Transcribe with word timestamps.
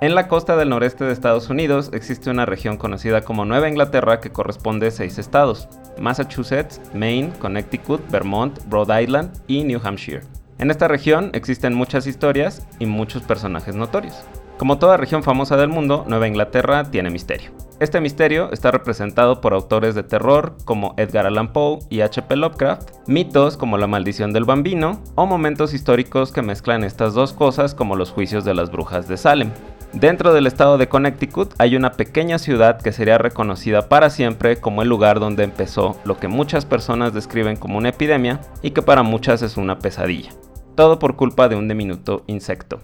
En 0.00 0.14
la 0.14 0.28
costa 0.28 0.56
del 0.56 0.68
noreste 0.68 1.04
de 1.04 1.12
Estados 1.12 1.50
Unidos 1.50 1.90
existe 1.92 2.30
una 2.30 2.46
región 2.46 2.76
conocida 2.76 3.22
como 3.22 3.44
Nueva 3.44 3.68
Inglaterra 3.68 4.20
que 4.20 4.30
corresponde 4.30 4.86
a 4.86 4.90
seis 4.92 5.18
estados, 5.18 5.68
Massachusetts, 5.98 6.80
Maine, 6.94 7.32
Connecticut, 7.40 8.08
Vermont, 8.08 8.60
Rhode 8.70 9.02
Island 9.02 9.32
y 9.48 9.64
New 9.64 9.80
Hampshire. 9.82 10.22
En 10.58 10.70
esta 10.70 10.86
región 10.86 11.30
existen 11.32 11.74
muchas 11.74 12.06
historias 12.06 12.64
y 12.78 12.86
muchos 12.86 13.24
personajes 13.24 13.74
notorios. 13.74 14.14
Como 14.56 14.78
toda 14.78 14.96
región 14.96 15.24
famosa 15.24 15.56
del 15.56 15.68
mundo, 15.68 16.04
Nueva 16.06 16.28
Inglaterra 16.28 16.84
tiene 16.84 17.10
misterio. 17.10 17.50
Este 17.80 18.00
misterio 18.00 18.52
está 18.52 18.70
representado 18.70 19.40
por 19.40 19.52
autores 19.52 19.96
de 19.96 20.04
terror 20.04 20.56
como 20.64 20.94
Edgar 20.96 21.26
Allan 21.26 21.52
Poe 21.52 21.80
y 21.90 22.02
H.P. 22.02 22.36
Lovecraft, 22.36 22.90
mitos 23.08 23.56
como 23.56 23.78
la 23.78 23.88
maldición 23.88 24.32
del 24.32 24.44
bambino 24.44 25.00
o 25.16 25.26
momentos 25.26 25.74
históricos 25.74 26.30
que 26.30 26.42
mezclan 26.42 26.84
estas 26.84 27.14
dos 27.14 27.32
cosas 27.32 27.74
como 27.74 27.96
los 27.96 28.10
juicios 28.12 28.44
de 28.44 28.54
las 28.54 28.70
brujas 28.70 29.08
de 29.08 29.16
Salem. 29.16 29.50
Dentro 29.92 30.34
del 30.34 30.46
estado 30.46 30.76
de 30.76 30.88
Connecticut 30.88 31.54
hay 31.58 31.74
una 31.74 31.92
pequeña 31.92 32.38
ciudad 32.38 32.80
que 32.80 32.92
sería 32.92 33.16
reconocida 33.16 33.88
para 33.88 34.10
siempre 34.10 34.60
como 34.60 34.82
el 34.82 34.88
lugar 34.88 35.18
donde 35.18 35.44
empezó 35.44 35.98
lo 36.04 36.18
que 36.18 36.28
muchas 36.28 36.66
personas 36.66 37.14
describen 37.14 37.56
como 37.56 37.78
una 37.78 37.88
epidemia 37.88 38.40
y 38.60 38.72
que 38.72 38.82
para 38.82 39.02
muchas 39.02 39.40
es 39.40 39.56
una 39.56 39.78
pesadilla. 39.78 40.30
Todo 40.74 40.98
por 40.98 41.16
culpa 41.16 41.48
de 41.48 41.56
un 41.56 41.68
diminuto 41.68 42.22
insecto. 42.26 42.80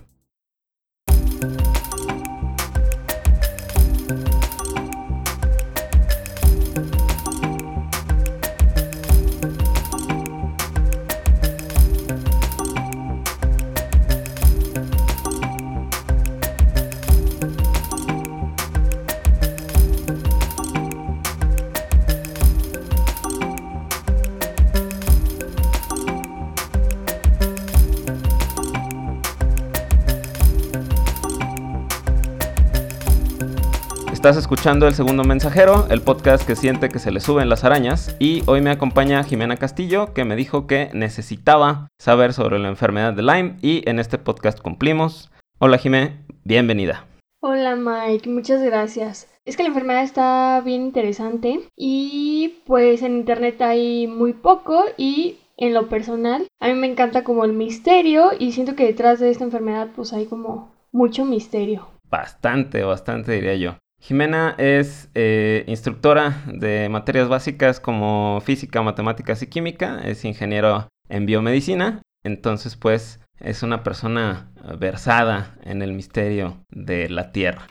Estás 34.24 34.38
escuchando 34.38 34.88
El 34.88 34.94
Segundo 34.94 35.22
Mensajero, 35.22 35.86
el 35.90 36.00
podcast 36.00 36.46
que 36.46 36.56
siente 36.56 36.88
que 36.88 36.98
se 36.98 37.10
le 37.10 37.20
suben 37.20 37.50
las 37.50 37.62
arañas. 37.62 38.16
Y 38.18 38.42
hoy 38.46 38.62
me 38.62 38.70
acompaña 38.70 39.22
Jimena 39.22 39.58
Castillo, 39.58 40.14
que 40.14 40.24
me 40.24 40.34
dijo 40.34 40.66
que 40.66 40.88
necesitaba 40.94 41.88
saber 41.98 42.32
sobre 42.32 42.58
la 42.58 42.68
enfermedad 42.68 43.12
de 43.12 43.20
Lyme. 43.20 43.56
Y 43.60 43.86
en 43.86 43.98
este 43.98 44.16
podcast 44.16 44.60
cumplimos. 44.60 45.30
Hola 45.58 45.76
Jimé, 45.76 46.24
bienvenida. 46.42 47.04
Hola 47.40 47.76
Mike, 47.76 48.30
muchas 48.30 48.62
gracias. 48.62 49.30
Es 49.44 49.58
que 49.58 49.62
la 49.62 49.68
enfermedad 49.68 50.02
está 50.02 50.62
bien 50.64 50.80
interesante 50.80 51.60
y 51.76 52.62
pues 52.64 53.02
en 53.02 53.18
internet 53.18 53.60
hay 53.60 54.06
muy 54.06 54.32
poco 54.32 54.86
y 54.96 55.36
en 55.58 55.74
lo 55.74 55.90
personal 55.90 56.46
a 56.60 56.68
mí 56.68 56.74
me 56.76 56.86
encanta 56.86 57.24
como 57.24 57.44
el 57.44 57.52
misterio 57.52 58.30
y 58.38 58.52
siento 58.52 58.74
que 58.74 58.86
detrás 58.86 59.20
de 59.20 59.28
esta 59.28 59.44
enfermedad 59.44 59.88
pues 59.94 60.14
hay 60.14 60.24
como 60.24 60.72
mucho 60.92 61.26
misterio. 61.26 61.88
Bastante, 62.08 62.84
bastante 62.84 63.32
diría 63.32 63.56
yo. 63.56 63.76
Jimena 64.04 64.54
es 64.58 65.08
eh, 65.14 65.64
instructora 65.66 66.42
de 66.46 66.90
materias 66.90 67.26
básicas 67.26 67.80
como 67.80 68.42
física, 68.44 68.82
matemáticas 68.82 69.40
y 69.40 69.46
química, 69.46 70.02
es 70.04 70.26
ingeniero 70.26 70.88
en 71.08 71.24
biomedicina, 71.24 72.02
entonces 72.22 72.76
pues 72.76 73.20
es 73.40 73.62
una 73.62 73.82
persona 73.82 74.52
versada 74.78 75.56
en 75.64 75.80
el 75.80 75.94
misterio 75.94 76.58
de 76.68 77.08
la 77.08 77.32
Tierra. 77.32 77.66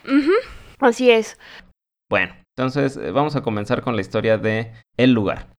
Así 0.80 1.12
es. 1.12 1.38
Bueno, 2.10 2.34
entonces 2.58 2.98
eh, 2.98 3.12
vamos 3.12 3.36
a 3.36 3.44
comenzar 3.44 3.84
con 3.84 3.96
la 3.96 4.02
historia 4.02 4.40
de 4.40 4.72
el 4.98 5.14
lugar. 5.14 5.54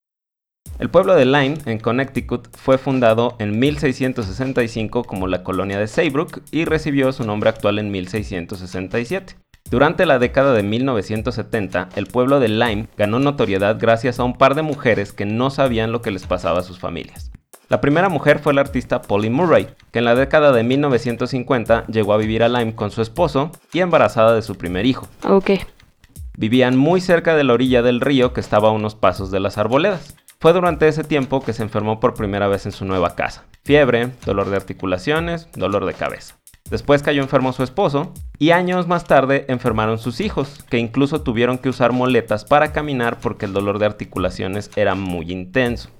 El 0.80 0.90
pueblo 0.90 1.14
de 1.14 1.24
Lyme, 1.24 1.58
en 1.66 1.78
Connecticut, 1.78 2.48
fue 2.56 2.78
fundado 2.78 3.36
en 3.38 3.60
1665 3.60 5.04
como 5.04 5.28
la 5.28 5.44
colonia 5.44 5.78
de 5.78 5.86
Saybrook 5.86 6.42
y 6.50 6.64
recibió 6.64 7.12
su 7.12 7.22
nombre 7.22 7.50
actual 7.50 7.78
en 7.78 7.92
1667. 7.92 9.36
Durante 9.74 10.06
la 10.06 10.20
década 10.20 10.52
de 10.52 10.62
1970, 10.62 11.88
el 11.96 12.06
pueblo 12.06 12.38
de 12.38 12.46
Lyme 12.46 12.86
ganó 12.96 13.18
notoriedad 13.18 13.76
gracias 13.76 14.20
a 14.20 14.22
un 14.22 14.34
par 14.34 14.54
de 14.54 14.62
mujeres 14.62 15.12
que 15.12 15.24
no 15.24 15.50
sabían 15.50 15.90
lo 15.90 16.00
que 16.00 16.12
les 16.12 16.28
pasaba 16.28 16.60
a 16.60 16.62
sus 16.62 16.78
familias. 16.78 17.32
La 17.68 17.80
primera 17.80 18.08
mujer 18.08 18.38
fue 18.38 18.54
la 18.54 18.60
artista 18.60 19.02
Polly 19.02 19.30
Murray, 19.30 19.66
que 19.90 19.98
en 19.98 20.04
la 20.04 20.14
década 20.14 20.52
de 20.52 20.62
1950 20.62 21.88
llegó 21.88 22.12
a 22.12 22.18
vivir 22.18 22.44
a 22.44 22.48
Lyme 22.48 22.76
con 22.76 22.92
su 22.92 23.02
esposo 23.02 23.50
y 23.72 23.80
embarazada 23.80 24.36
de 24.36 24.42
su 24.42 24.54
primer 24.54 24.86
hijo. 24.86 25.08
Ok. 25.28 25.50
Vivían 26.38 26.76
muy 26.76 27.00
cerca 27.00 27.34
de 27.34 27.42
la 27.42 27.54
orilla 27.54 27.82
del 27.82 28.00
río 28.00 28.32
que 28.32 28.40
estaba 28.40 28.68
a 28.68 28.72
unos 28.72 28.94
pasos 28.94 29.32
de 29.32 29.40
las 29.40 29.58
arboledas. 29.58 30.14
Fue 30.38 30.52
durante 30.52 30.86
ese 30.86 31.02
tiempo 31.02 31.42
que 31.42 31.52
se 31.52 31.64
enfermó 31.64 31.98
por 31.98 32.14
primera 32.14 32.46
vez 32.46 32.64
en 32.64 32.70
su 32.70 32.84
nueva 32.84 33.16
casa. 33.16 33.42
Fiebre, 33.64 34.10
dolor 34.24 34.50
de 34.50 34.56
articulaciones, 34.56 35.48
dolor 35.56 35.84
de 35.84 35.94
cabeza. 35.94 36.36
Después 36.70 37.02
cayó 37.02 37.22
enfermo 37.22 37.52
su 37.52 37.62
esposo 37.62 38.12
y 38.38 38.50
años 38.50 38.88
más 38.88 39.04
tarde 39.04 39.44
enfermaron 39.48 39.98
sus 39.98 40.20
hijos, 40.20 40.64
que 40.70 40.78
incluso 40.78 41.20
tuvieron 41.20 41.58
que 41.58 41.68
usar 41.68 41.92
moletas 41.92 42.46
para 42.46 42.72
caminar 42.72 43.18
porque 43.20 43.44
el 43.44 43.52
dolor 43.52 43.78
de 43.78 43.86
articulaciones 43.86 44.70
era 44.74 44.94
muy 44.94 45.30
intenso. 45.30 45.90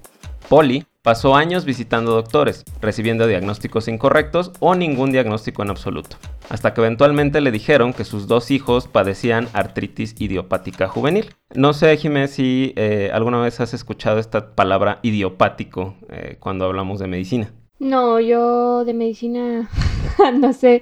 Polly 0.49 0.85
pasó 1.03 1.35
años 1.35 1.65
visitando 1.65 2.13
doctores, 2.13 2.63
recibiendo 2.81 3.27
diagnósticos 3.27 3.87
incorrectos 3.87 4.51
o 4.59 4.73
ningún 4.73 5.11
diagnóstico 5.11 5.61
en 5.61 5.69
absoluto, 5.69 6.17
hasta 6.49 6.73
que 6.73 6.81
eventualmente 6.81 7.41
le 7.41 7.51
dijeron 7.51 7.93
que 7.93 8.03
sus 8.03 8.27
dos 8.27 8.49
hijos 8.49 8.87
padecían 8.87 9.47
artritis 9.53 10.15
idiopática 10.19 10.87
juvenil. 10.87 11.35
No 11.53 11.73
sé, 11.73 11.95
Jiménez, 11.97 12.31
si 12.31 12.73
eh, 12.75 13.11
alguna 13.13 13.39
vez 13.39 13.59
has 13.59 13.75
escuchado 13.75 14.17
esta 14.17 14.55
palabra 14.55 14.97
idiopático 15.03 15.95
eh, 16.09 16.37
cuando 16.39 16.65
hablamos 16.65 16.99
de 16.99 17.07
medicina. 17.07 17.53
No, 17.79 18.19
yo 18.19 18.85
de 18.85 18.93
medicina 18.93 19.69
no 20.39 20.53
sé, 20.53 20.81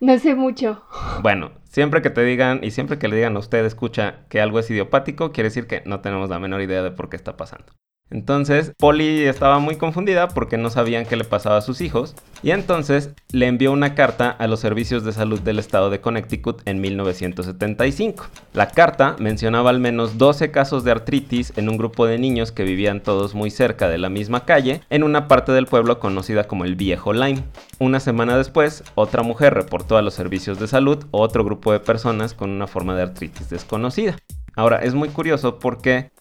no 0.00 0.18
sé 0.18 0.34
mucho. 0.34 0.82
Bueno, 1.22 1.52
siempre 1.64 2.02
que 2.02 2.10
te 2.10 2.24
digan 2.24 2.60
y 2.62 2.70
siempre 2.72 2.98
que 2.98 3.08
le 3.08 3.16
digan 3.16 3.36
a 3.36 3.38
usted 3.38 3.64
escucha 3.64 4.26
que 4.28 4.40
algo 4.40 4.58
es 4.58 4.70
idiopático, 4.70 5.32
quiere 5.32 5.48
decir 5.48 5.66
que 5.66 5.82
no 5.86 6.00
tenemos 6.00 6.30
la 6.30 6.38
menor 6.38 6.60
idea 6.62 6.82
de 6.82 6.90
por 6.90 7.08
qué 7.08 7.16
está 7.16 7.36
pasando. 7.36 7.72
Entonces, 8.12 8.72
Polly 8.78 9.24
estaba 9.24 9.58
muy 9.58 9.76
confundida 9.76 10.28
porque 10.28 10.58
no 10.58 10.68
sabían 10.68 11.06
qué 11.06 11.16
le 11.16 11.24
pasaba 11.24 11.56
a 11.56 11.62
sus 11.62 11.80
hijos 11.80 12.14
y 12.42 12.50
entonces 12.50 13.14
le 13.32 13.46
envió 13.46 13.72
una 13.72 13.94
carta 13.94 14.28
a 14.30 14.46
los 14.46 14.60
servicios 14.60 15.02
de 15.02 15.12
salud 15.12 15.40
del 15.40 15.58
estado 15.58 15.88
de 15.88 16.02
Connecticut 16.02 16.60
en 16.66 16.82
1975. 16.82 18.26
La 18.52 18.68
carta 18.68 19.16
mencionaba 19.18 19.70
al 19.70 19.80
menos 19.80 20.18
12 20.18 20.50
casos 20.50 20.84
de 20.84 20.90
artritis 20.90 21.54
en 21.56 21.70
un 21.70 21.78
grupo 21.78 22.06
de 22.06 22.18
niños 22.18 22.52
que 22.52 22.64
vivían 22.64 23.02
todos 23.02 23.34
muy 23.34 23.50
cerca 23.50 23.88
de 23.88 23.96
la 23.96 24.10
misma 24.10 24.44
calle 24.44 24.82
en 24.90 25.04
una 25.04 25.26
parte 25.26 25.52
del 25.52 25.66
pueblo 25.66 25.98
conocida 25.98 26.44
como 26.44 26.66
el 26.66 26.76
Viejo 26.76 27.14
Lyme. 27.14 27.44
Una 27.78 27.98
semana 27.98 28.36
después, 28.36 28.84
otra 28.94 29.22
mujer 29.22 29.54
reportó 29.54 29.96
a 29.96 30.02
los 30.02 30.12
servicios 30.12 30.58
de 30.58 30.68
salud 30.68 31.06
otro 31.12 31.44
grupo 31.44 31.72
de 31.72 31.80
personas 31.80 32.34
con 32.34 32.50
una 32.50 32.66
forma 32.66 32.94
de 32.94 33.04
artritis 33.04 33.48
desconocida. 33.48 34.16
Ahora, 34.54 34.78
es 34.78 34.94
muy 34.94 35.08
curioso 35.08 35.58
porque 35.58 36.11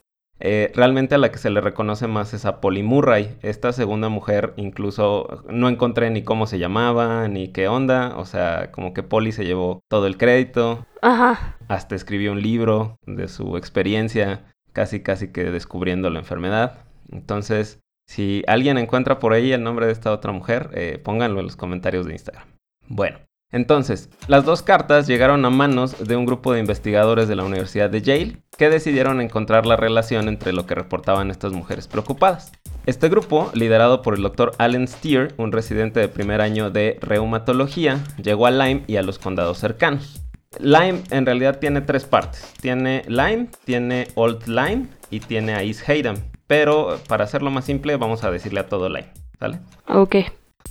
eh, 0.41 0.71
realmente 0.75 1.15
a 1.15 1.17
la 1.17 1.31
que 1.31 1.37
se 1.37 1.49
le 1.49 1.61
reconoce 1.61 2.07
más 2.07 2.33
es 2.33 2.45
a 2.45 2.61
Polly 2.61 2.83
Murray. 2.83 3.37
Esta 3.41 3.71
segunda 3.73 4.09
mujer 4.09 4.53
incluso 4.57 5.43
no 5.49 5.69
encontré 5.69 6.09
ni 6.09 6.23
cómo 6.23 6.47
se 6.47 6.59
llamaba, 6.59 7.27
ni 7.27 7.49
qué 7.49 7.67
onda. 7.67 8.17
O 8.17 8.25
sea, 8.25 8.71
como 8.71 8.93
que 8.93 9.03
Polly 9.03 9.31
se 9.31 9.45
llevó 9.45 9.81
todo 9.89 10.07
el 10.07 10.17
crédito. 10.17 10.85
Ajá. 11.01 11.57
Hasta 11.67 11.95
escribió 11.95 12.31
un 12.31 12.41
libro 12.41 12.97
de 13.05 13.27
su 13.27 13.57
experiencia, 13.57 14.45
casi 14.73 15.01
casi 15.01 15.31
que 15.31 15.45
descubriendo 15.51 16.09
la 16.09 16.19
enfermedad. 16.19 16.85
Entonces, 17.11 17.79
si 18.07 18.43
alguien 18.47 18.77
encuentra 18.77 19.19
por 19.19 19.33
ahí 19.33 19.53
el 19.53 19.63
nombre 19.63 19.85
de 19.85 19.91
esta 19.91 20.11
otra 20.11 20.31
mujer, 20.31 20.69
eh, 20.73 20.99
pónganlo 21.03 21.39
en 21.39 21.45
los 21.45 21.55
comentarios 21.55 22.05
de 22.05 22.13
Instagram. 22.13 22.47
Bueno, 22.87 23.19
entonces, 23.51 24.09
las 24.27 24.45
dos 24.45 24.61
cartas 24.61 25.07
llegaron 25.07 25.43
a 25.43 25.49
manos 25.49 26.07
de 26.07 26.15
un 26.15 26.25
grupo 26.25 26.53
de 26.53 26.59
investigadores 26.59 27.27
de 27.27 27.35
la 27.35 27.43
Universidad 27.43 27.89
de 27.89 28.01
Yale 28.01 28.37
que 28.57 28.69
decidieron 28.69 29.19
encontrar 29.19 29.65
la 29.65 29.75
relación 29.75 30.29
entre 30.29 30.53
lo 30.53 30.65
que 30.65 30.75
reportaban 30.75 31.31
estas 31.31 31.51
mujeres 31.51 31.87
preocupadas. 31.87 32.51
Este 32.85 33.09
grupo, 33.09 33.51
liderado 33.53 34.01
por 34.01 34.15
el 34.15 34.23
doctor 34.23 34.53
Allen 34.57 34.87
Steer, 34.87 35.33
un 35.37 35.51
residente 35.51 35.99
de 35.99 36.07
primer 36.07 36.41
año 36.41 36.71
de 36.71 36.97
reumatología, 37.01 38.03
llegó 38.21 38.47
a 38.47 38.51
Lyme 38.51 38.83
y 38.87 38.95
a 38.95 39.03
los 39.03 39.19
condados 39.19 39.59
cercanos. 39.59 40.21
Lyme 40.59 41.03
en 41.11 41.25
realidad 41.25 41.59
tiene 41.59 41.81
tres 41.81 42.05
partes. 42.05 42.53
Tiene 42.61 43.03
Lyme, 43.07 43.49
tiene 43.65 44.07
Old 44.15 44.47
Lyme 44.47 44.87
y 45.09 45.19
tiene 45.19 45.53
East 45.63 45.87
Haydam. 45.87 46.17
Pero 46.47 46.99
para 47.07 47.25
hacerlo 47.25 47.51
más 47.51 47.65
simple, 47.65 47.95
vamos 47.97 48.23
a 48.23 48.31
decirle 48.31 48.61
a 48.61 48.67
todo 48.67 48.89
Lyme. 48.89 49.11
¿Sale? 49.39 49.59
Ok. 49.87 50.15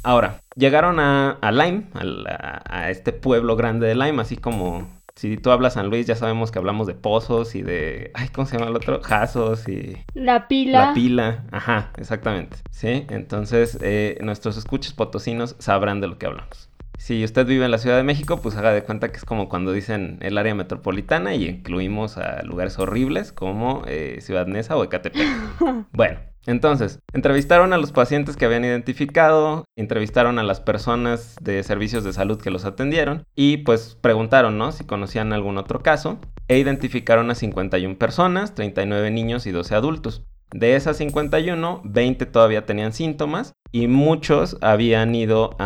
Ahora, 0.03 0.41
llegaron 0.57 0.99
a, 0.99 1.33
a 1.41 1.53
Lyme, 1.53 1.85
a, 1.95 2.91
este 2.91 3.13
pueblo 3.13 3.57
grande 3.57 3.87
de 3.87 3.95
Lyme, 3.95 4.23
así 4.23 4.37
como 4.37 4.89
si 5.15 5.37
tú 5.37 5.51
hablas 5.51 5.75
San 5.75 5.91
Luis, 5.91 6.07
ya 6.07 6.17
sabemos 6.17 6.51
que 6.51 6.59
hablamos 6.59 6.87
de 6.87 6.95
pozos 6.95 7.55
y 7.55 7.63
de. 7.63 8.11
Ay, 8.15 8.29
¿cómo 8.29 8.47
se 8.47 8.57
llama 8.57 8.71
el 8.71 8.77
otro? 8.77 9.03
Jazos 9.03 9.69
y. 9.69 9.99
La 10.15 10.49
pila. 10.49 10.87
La 10.87 10.95
pila. 10.95 11.45
Ajá, 11.53 11.91
exactamente. 11.99 12.57
Sí, 12.71 13.05
entonces 13.11 13.79
eh, 13.83 14.19
nuestros 14.23 14.57
escuches 14.57 14.95
potosinos 14.95 15.57
sabrán 15.59 16.01
de 16.01 16.09
lo 16.09 16.17
que 16.17 16.27
hablamos. 16.27 16.71
Si 16.97 17.25
usted 17.25 17.47
vive 17.47 17.65
en 17.65 17.71
la 17.71 17.79
Ciudad 17.79 17.97
de 17.97 18.03
México, 18.03 18.41
pues 18.43 18.57
haga 18.57 18.73
de 18.73 18.83
cuenta 18.83 19.11
que 19.11 19.17
es 19.17 19.25
como 19.25 19.49
cuando 19.49 19.73
dicen 19.73 20.19
el 20.21 20.37
área 20.37 20.55
metropolitana 20.55 21.35
y 21.35 21.49
incluimos 21.49 22.19
a 22.19 22.43
lugares 22.43 22.79
horribles 22.79 23.33
como 23.33 23.85
eh, 23.87 24.19
Ciudad 24.21 24.47
Neza 24.47 24.77
o 24.77 24.85
Ecatepec. 24.85 25.27
bueno, 25.93 26.19
entonces, 26.47 27.01
entrevistaron 27.13 27.73
a 27.73 27.79
los 27.79 27.93
pacientes 27.93 28.37
que 28.37 28.47
habían 28.47 28.65
identificado, 28.65 29.65
entrevistaron 29.77 30.39
a 30.39 30.43
las 30.43 30.61
personas 30.61 31.37
de 31.41 31.63
servicios 31.63 32.03
de 32.03 32.13
salud 32.13 32.41
que 32.41 32.51
los 32.51 32.65
atendieron 32.65 33.25
y 33.37 33.59
pues 33.59 33.99
preguntaron, 34.01 34.57
¿no? 34.57 34.73
Si 34.73 34.85
conocían 34.85 35.33
algún 35.33 35.59
otro 35.59 35.81
caso 35.81 36.19
e 36.49 36.59
identificaron 36.59 37.31
a 37.31 37.35
51 37.35 37.99
personas, 37.99 38.55
39 38.55 39.11
niños 39.11 39.47
y 39.47 39.51
12 39.51 39.75
adultos. 39.75 40.23
De 40.53 40.75
esas 40.75 40.97
51, 40.97 41.83
20 41.85 42.27
todavía 42.27 42.67
tenían 42.67 42.93
síntomas 42.93 43.53
y 43.71 43.87
muchos 43.87 44.57
habían 44.61 45.15
ido 45.15 45.57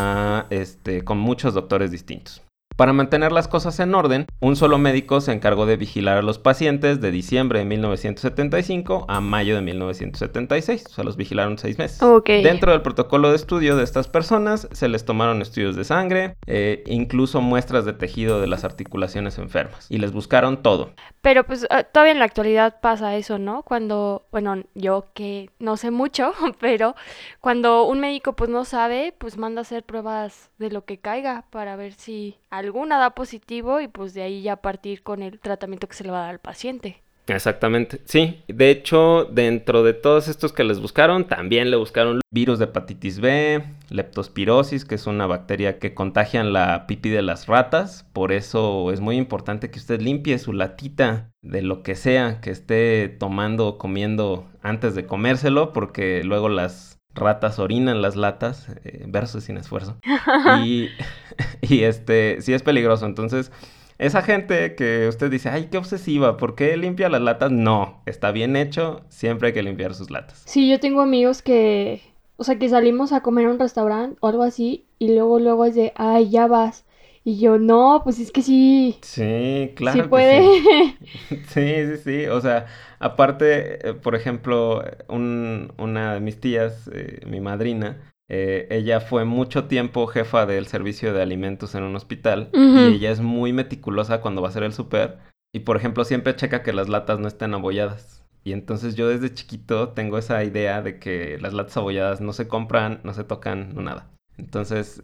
este, 0.51 1.03
con 1.05 1.19
muchos 1.19 1.55
doctores 1.55 1.91
distintos. 1.91 2.43
Para 2.77 2.93
mantener 2.93 3.31
las 3.31 3.47
cosas 3.47 3.79
en 3.79 3.95
orden, 3.95 4.27
un 4.41 4.57
solo 4.57 4.79
médico 4.79 5.21
se 5.21 5.31
encargó 5.31 5.65
de 5.65 5.77
vigilar 5.77 6.19
a 6.19 6.23
los 6.23 6.41
pacientes 6.41 7.01
de 7.01 7.13
diciembre 7.13 7.61
de 7.61 7.65
1975 7.67 9.05
a 9.09 9.21
mayo 9.21 9.55
de 9.55 9.63
1976. 9.63 10.85
O 10.87 10.93
sea, 10.93 11.05
los 11.05 11.17
vigilaron 11.17 11.57
seis 11.57 11.79
meses. 11.79 12.01
Dentro 12.27 12.73
del 12.73 12.83
protocolo 12.83 13.31
de 13.31 13.37
estudio 13.37 13.77
de 13.77 13.85
estas 13.85 14.09
personas 14.09 14.69
se 14.73 14.89
les 14.89 15.05
tomaron 15.05 15.41
estudios 15.41 15.77
de 15.77 15.85
sangre, 15.85 16.35
eh, 16.47 16.83
incluso 16.87 17.41
muestras 17.41 17.85
de 17.85 17.93
tejido 17.93 18.41
de 18.41 18.49
las 18.49 18.65
articulaciones 18.65 19.39
enfermas. 19.39 19.87
Y 19.89 19.99
les 19.99 20.11
buscaron 20.11 20.61
todo. 20.61 20.91
Pero 21.21 21.45
pues 21.45 21.69
ah, 21.71 21.85
todavía 21.85 22.13
en 22.13 22.19
la 22.19 22.25
actualidad 22.25 22.81
pasa 22.81 23.15
eso, 23.17 23.39
¿no? 23.39 23.63
Cuando, 23.63 24.27
bueno, 24.33 24.65
yo 24.75 25.07
que 25.15 25.51
no 25.61 25.77
sé 25.77 25.93
mucho, 25.93 26.33
pero 26.61 26.97
cuando 27.41 27.85
un 27.85 28.01
médico 28.01 28.35
pues 28.35 28.51
no 28.51 28.65
sabe, 28.65 29.15
pues 29.17 29.39
manda 29.39 29.61
a 29.61 29.63
hacer 29.63 29.85
pruebas 29.85 30.51
de 30.59 30.71
lo 30.71 30.85
que 30.85 30.99
caiga 30.99 31.45
para 31.51 31.77
ver 31.77 31.93
si 31.93 32.37
alguna 32.59 32.99
da 32.99 33.11
positivo 33.11 33.81
y 33.81 33.89
pues 33.89 34.15
de 34.15 34.23
ahí 34.23 34.43
ya 34.43 34.57
partir 34.57 35.03
con 35.03 35.23
el 35.23 35.41
tratamiento 35.41 35.89
que 35.89 35.95
se 35.95 36.05
le 36.05 36.11
va 36.11 36.19
a 36.19 36.23
dar 36.23 36.31
al 36.31 36.41
paciente. 36.41 37.05
Exactamente, 37.27 38.03
sí. 38.05 38.43
De 38.49 38.71
hecho, 38.71 39.25
dentro 39.25 39.83
de 39.83 39.95
todos 39.95 40.29
estos 40.29 40.53
que 40.53 40.63
les 40.63 40.81
buscaron, 40.81 41.27
también 41.27 41.71
le 41.71 41.77
buscaron 41.77 42.21
virus 42.31 42.59
de 42.59 42.67
hepatitis 42.67 43.19
B, 43.19 43.65
leptospirosis, 43.89 44.85
que 44.85 44.97
es 44.97 45.07
una 45.07 45.27
bacteria 45.27 45.79
que 45.79 45.95
contagian 45.95 46.53
la 46.53 46.87
pipi 46.87 47.09
de 47.09 47.23
las 47.23 47.47
ratas. 47.47 48.07
Por 48.13 48.33
eso 48.33 48.93
es 48.93 49.01
muy 49.01 49.17
importante 49.17 49.71
que 49.71 49.79
usted 49.79 50.03
limpie 50.03 50.39
su 50.39 50.53
latita 50.53 51.31
de 51.41 51.63
lo 51.63 51.83
que 51.83 51.95
sea 51.95 52.41
que 52.43 52.51
esté 52.51 53.09
tomando 53.09 53.69
o 53.69 53.79
comiendo 53.79 54.47
antes 54.63 54.95
de 54.95 55.07
comérselo, 55.07 55.73
porque 55.73 56.23
luego 56.25 56.51
las 56.51 56.99
ratas 57.15 57.59
orinan 57.59 58.03
las 58.03 58.17
latas, 58.17 58.69
eh, 58.85 59.05
versus 59.09 59.45
sin 59.45 59.57
esfuerzo. 59.57 59.97
y, 60.65 60.89
y 61.63 61.83
este, 61.83 62.41
sí 62.41 62.53
es 62.53 62.63
peligroso. 62.63 63.07
Entonces, 63.07 63.51
esa 63.99 64.23
gente 64.23 64.75
que 64.75 65.07
usted 65.09 65.31
dice, 65.31 65.49
ay, 65.49 65.69
qué 65.71 65.79
obsesiva, 65.79 66.37
¿por 66.37 66.55
qué 66.55 66.77
limpia 66.77 67.09
las 67.09 67.23
latas? 67.23 67.51
No, 67.53 68.03
está 68.07 68.33
bien 68.33 68.57
hecho, 68.57 69.03
siempre 69.09 69.49
hay 69.49 69.55
que 69.55 69.63
limpiar 69.63 69.95
sus 69.95 70.11
latas. 70.11 70.43
Sí, 70.47 70.69
yo 70.69 70.81
tengo 70.81 71.01
amigos 71.01 71.43
que, 71.43 72.03
o 72.37 72.45
sea, 72.45 72.59
que 72.59 72.69
salimos 72.69 73.13
a 73.13 73.21
comer 73.21 73.47
a 73.47 73.51
un 73.51 73.59
restaurante 73.59 74.17
o 74.21 74.29
algo 74.29 74.43
así 74.43 74.87
y 74.99 75.15
luego, 75.15 75.39
luego 75.39 75.65
es 75.65 75.75
de, 75.75 75.93
ay, 75.97 76.31
ya 76.31 76.47
vas. 76.47 76.85
Y 77.25 77.41
yo, 77.41 77.59
no, 77.59 78.03
pues 78.05 78.21
es 78.21 78.31
que 78.31 78.43
sí. 78.43 78.99
Sí, 79.03 79.73
claro. 79.77 80.03
Sí 80.03 80.09
puede. 80.09 80.43
sí. 81.49 81.87
sí, 81.87 81.97
sí, 82.05 82.27
O 82.27 82.41
sea, 82.41 82.67
aparte, 82.99 83.89
eh, 83.89 83.95
por 83.95 84.15
ejemplo, 84.15 84.85
una 85.09 86.15
de 86.15 86.21
mis 86.21 86.39
tías, 86.39 86.91
eh, 86.93 87.21
mi 87.27 87.41
madrina, 87.41 88.13
eh, 88.29 88.67
ella 88.71 89.01
fue 89.01 89.25
mucho 89.25 89.65
tiempo 89.65 90.07
jefa 90.07 90.47
del 90.47 90.67
servicio 90.67 91.13
de 91.13 91.23
alimentos 91.23 91.75
en 91.75 91.83
un 91.83 91.97
hospital 91.97 92.51
y 92.55 92.95
ella 92.95 93.11
es 93.11 93.21
muy 93.21 93.53
meticulosa 93.53 94.23
cuando 94.23 94.41
va 94.41 94.49
a 94.49 94.51
hacer 94.51 94.63
el 94.63 94.73
súper 94.73 95.19
y 95.53 95.61
por 95.61 95.77
ejemplo 95.77 96.05
siempre 96.05 96.35
checa 96.35 96.63
que 96.63 96.73
las 96.73 96.89
latas 96.89 97.21
no 97.21 97.29
estén 97.29 97.55
abolladas. 97.55 98.25
Y 98.43 98.53
entonces 98.53 98.95
yo 98.95 99.09
desde 99.09 99.33
chiquito 99.33 99.91
tengo 99.91 100.19
esa 100.19 100.43
idea 100.45 100.83
de 100.83 100.99
que 100.99 101.39
las 101.41 101.55
latas 101.55 101.77
abolladas 101.77 102.21
no 102.21 102.33
se 102.33 102.49
compran, 102.49 103.01
no 103.05 103.15
se 103.15 103.25
tocan, 103.25 103.75
no 103.75 103.83
nada. 103.83 104.11
Entonces, 104.37 105.03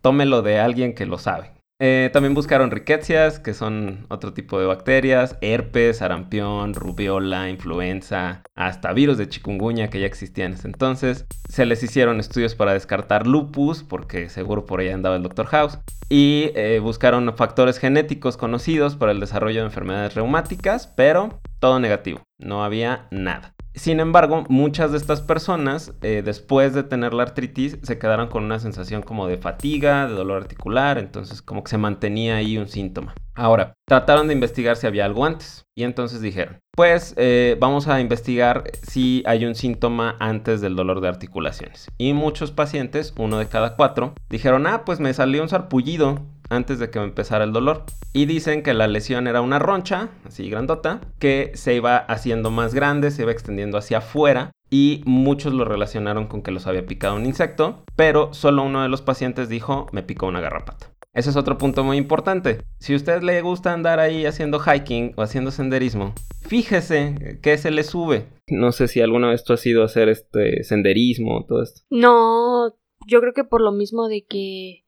tómelo 0.00 0.42
de 0.42 0.58
alguien 0.58 0.94
que 0.94 1.06
lo 1.06 1.18
sabe. 1.18 1.58
Eh, 1.80 2.10
también 2.12 2.34
buscaron 2.34 2.72
riquecias, 2.72 3.38
que 3.38 3.54
son 3.54 4.06
otro 4.08 4.32
tipo 4.32 4.58
de 4.58 4.66
bacterias, 4.66 5.36
herpes, 5.40 5.98
sarampión, 5.98 6.74
rubiola, 6.74 7.48
influenza, 7.48 8.42
hasta 8.56 8.92
virus 8.92 9.16
de 9.16 9.28
chikungunya 9.28 9.88
que 9.88 10.00
ya 10.00 10.06
existían 10.06 10.52
en 10.52 10.58
ese 10.58 10.66
entonces. 10.66 11.26
Se 11.48 11.66
les 11.66 11.82
hicieron 11.84 12.18
estudios 12.18 12.56
para 12.56 12.72
descartar 12.72 13.28
lupus, 13.28 13.84
porque 13.84 14.28
seguro 14.28 14.66
por 14.66 14.80
ahí 14.80 14.88
andaba 14.88 15.16
el 15.16 15.22
Dr. 15.22 15.46
House. 15.46 15.78
Y 16.08 16.50
eh, 16.56 16.80
buscaron 16.80 17.32
factores 17.36 17.78
genéticos 17.78 18.36
conocidos 18.36 18.96
para 18.96 19.12
el 19.12 19.20
desarrollo 19.20 19.60
de 19.60 19.66
enfermedades 19.66 20.14
reumáticas, 20.14 20.88
pero 20.88 21.38
todo 21.60 21.78
negativo, 21.78 22.22
no 22.38 22.64
había 22.64 23.06
nada. 23.10 23.54
Sin 23.74 24.00
embargo, 24.00 24.44
muchas 24.48 24.90
de 24.90 24.98
estas 24.98 25.20
personas, 25.20 25.92
eh, 26.02 26.22
después 26.24 26.74
de 26.74 26.82
tener 26.82 27.14
la 27.14 27.22
artritis, 27.22 27.78
se 27.82 27.98
quedaron 27.98 28.26
con 28.26 28.42
una 28.42 28.58
sensación 28.58 29.02
como 29.02 29.28
de 29.28 29.38
fatiga, 29.38 30.08
de 30.08 30.14
dolor 30.14 30.42
articular, 30.42 30.98
entonces 30.98 31.42
como 31.42 31.62
que 31.62 31.70
se 31.70 31.78
mantenía 31.78 32.36
ahí 32.36 32.58
un 32.58 32.66
síntoma. 32.66 33.14
Ahora, 33.36 33.74
trataron 33.86 34.26
de 34.26 34.34
investigar 34.34 34.76
si 34.76 34.88
había 34.88 35.04
algo 35.04 35.24
antes 35.24 35.64
y 35.76 35.84
entonces 35.84 36.20
dijeron, 36.20 36.58
pues 36.72 37.14
eh, 37.16 37.56
vamos 37.60 37.86
a 37.86 38.00
investigar 38.00 38.64
si 38.82 39.22
hay 39.26 39.44
un 39.44 39.54
síntoma 39.54 40.16
antes 40.18 40.60
del 40.60 40.74
dolor 40.74 41.00
de 41.00 41.08
articulaciones. 41.08 41.86
Y 41.98 42.14
muchos 42.14 42.50
pacientes, 42.50 43.14
uno 43.16 43.38
de 43.38 43.46
cada 43.46 43.76
cuatro, 43.76 44.14
dijeron, 44.28 44.66
ah, 44.66 44.84
pues 44.84 44.98
me 44.98 45.14
salió 45.14 45.40
un 45.40 45.48
sarpullido 45.48 46.26
antes 46.48 46.78
de 46.78 46.90
que 46.90 46.98
empezara 46.98 47.44
el 47.44 47.52
dolor. 47.52 47.84
Y 48.12 48.26
dicen 48.26 48.62
que 48.62 48.74
la 48.74 48.88
lesión 48.88 49.26
era 49.26 49.40
una 49.40 49.58
roncha, 49.58 50.08
así 50.24 50.48
grandota, 50.48 51.00
que 51.18 51.52
se 51.54 51.74
iba 51.74 51.96
haciendo 51.96 52.50
más 52.50 52.74
grande, 52.74 53.10
se 53.10 53.22
iba 53.22 53.32
extendiendo 53.32 53.78
hacia 53.78 53.98
afuera. 53.98 54.50
Y 54.70 55.02
muchos 55.06 55.54
lo 55.54 55.64
relacionaron 55.64 56.26
con 56.26 56.42
que 56.42 56.50
los 56.50 56.66
había 56.66 56.84
picado 56.84 57.16
un 57.16 57.24
insecto, 57.24 57.84
pero 57.96 58.34
solo 58.34 58.62
uno 58.62 58.82
de 58.82 58.88
los 58.88 59.00
pacientes 59.00 59.48
dijo, 59.48 59.86
me 59.92 60.02
picó 60.02 60.26
una 60.26 60.42
garrapata. 60.42 60.92
Ese 61.14 61.30
es 61.30 61.36
otro 61.36 61.58
punto 61.58 61.82
muy 61.84 61.96
importante. 61.96 62.60
Si 62.78 62.92
a 62.92 62.96
usted 62.96 63.22
le 63.22 63.40
gusta 63.40 63.72
andar 63.72 63.98
ahí 63.98 64.26
haciendo 64.26 64.60
hiking 64.60 65.14
o 65.16 65.22
haciendo 65.22 65.50
senderismo, 65.50 66.12
fíjese 66.42 67.40
que 67.42 67.56
se 67.58 67.70
le 67.70 67.82
sube. 67.82 68.28
No 68.46 68.72
sé 68.72 68.88
si 68.88 69.00
alguna 69.00 69.28
vez 69.28 69.42
tú 69.42 69.54
has 69.54 69.66
ido 69.66 69.82
a 69.82 69.86
hacer 69.86 70.08
este 70.08 70.62
senderismo 70.64 71.38
o 71.38 71.44
todo 71.44 71.62
esto. 71.62 71.80
No, 71.90 72.74
yo 73.06 73.20
creo 73.20 73.32
que 73.32 73.44
por 73.44 73.62
lo 73.62 73.72
mismo 73.72 74.06
de 74.06 74.26
que 74.26 74.84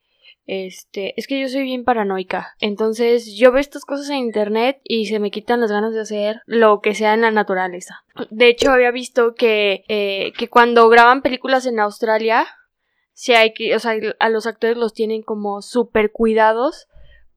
este, 0.52 1.14
es 1.16 1.28
que 1.28 1.40
yo 1.40 1.48
soy 1.48 1.62
bien 1.62 1.84
paranoica. 1.84 2.56
Entonces, 2.58 3.36
yo 3.36 3.52
veo 3.52 3.60
estas 3.60 3.84
cosas 3.84 4.10
en 4.10 4.16
internet 4.16 4.80
y 4.82 5.06
se 5.06 5.20
me 5.20 5.30
quitan 5.30 5.60
las 5.60 5.70
ganas 5.70 5.94
de 5.94 6.00
hacer 6.00 6.42
lo 6.44 6.80
que 6.80 6.96
sea 6.96 7.14
en 7.14 7.20
la 7.20 7.30
naturaleza. 7.30 8.02
De 8.30 8.48
hecho, 8.48 8.72
había 8.72 8.90
visto 8.90 9.36
que, 9.36 9.84
eh, 9.86 10.32
que 10.36 10.48
cuando 10.48 10.88
graban 10.88 11.22
películas 11.22 11.66
en 11.66 11.78
Australia, 11.78 12.48
si 13.12 13.32
hay 13.32 13.54
que, 13.54 13.76
o 13.76 13.78
sea, 13.78 13.94
a 14.18 14.28
los 14.28 14.48
actores 14.48 14.76
los 14.76 14.92
tienen 14.92 15.22
como 15.22 15.62
súper 15.62 16.10
cuidados 16.10 16.88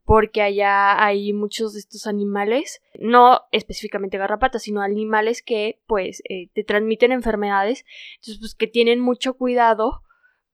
porque 0.06 0.42
allá 0.42 1.06
hay 1.06 1.34
muchos 1.34 1.74
de 1.74 1.82
estos 1.82 2.08
animales, 2.08 2.82
no 3.00 3.42
específicamente 3.52 4.18
garrapatas, 4.18 4.64
sino 4.64 4.82
animales 4.82 5.44
que 5.44 5.80
pues 5.86 6.24
eh, 6.28 6.50
te 6.56 6.64
transmiten 6.64 7.12
enfermedades, 7.12 7.86
entonces 8.16 8.40
pues 8.40 8.56
que 8.56 8.66
tienen 8.66 9.00
mucho 9.00 9.36
cuidado 9.36 10.02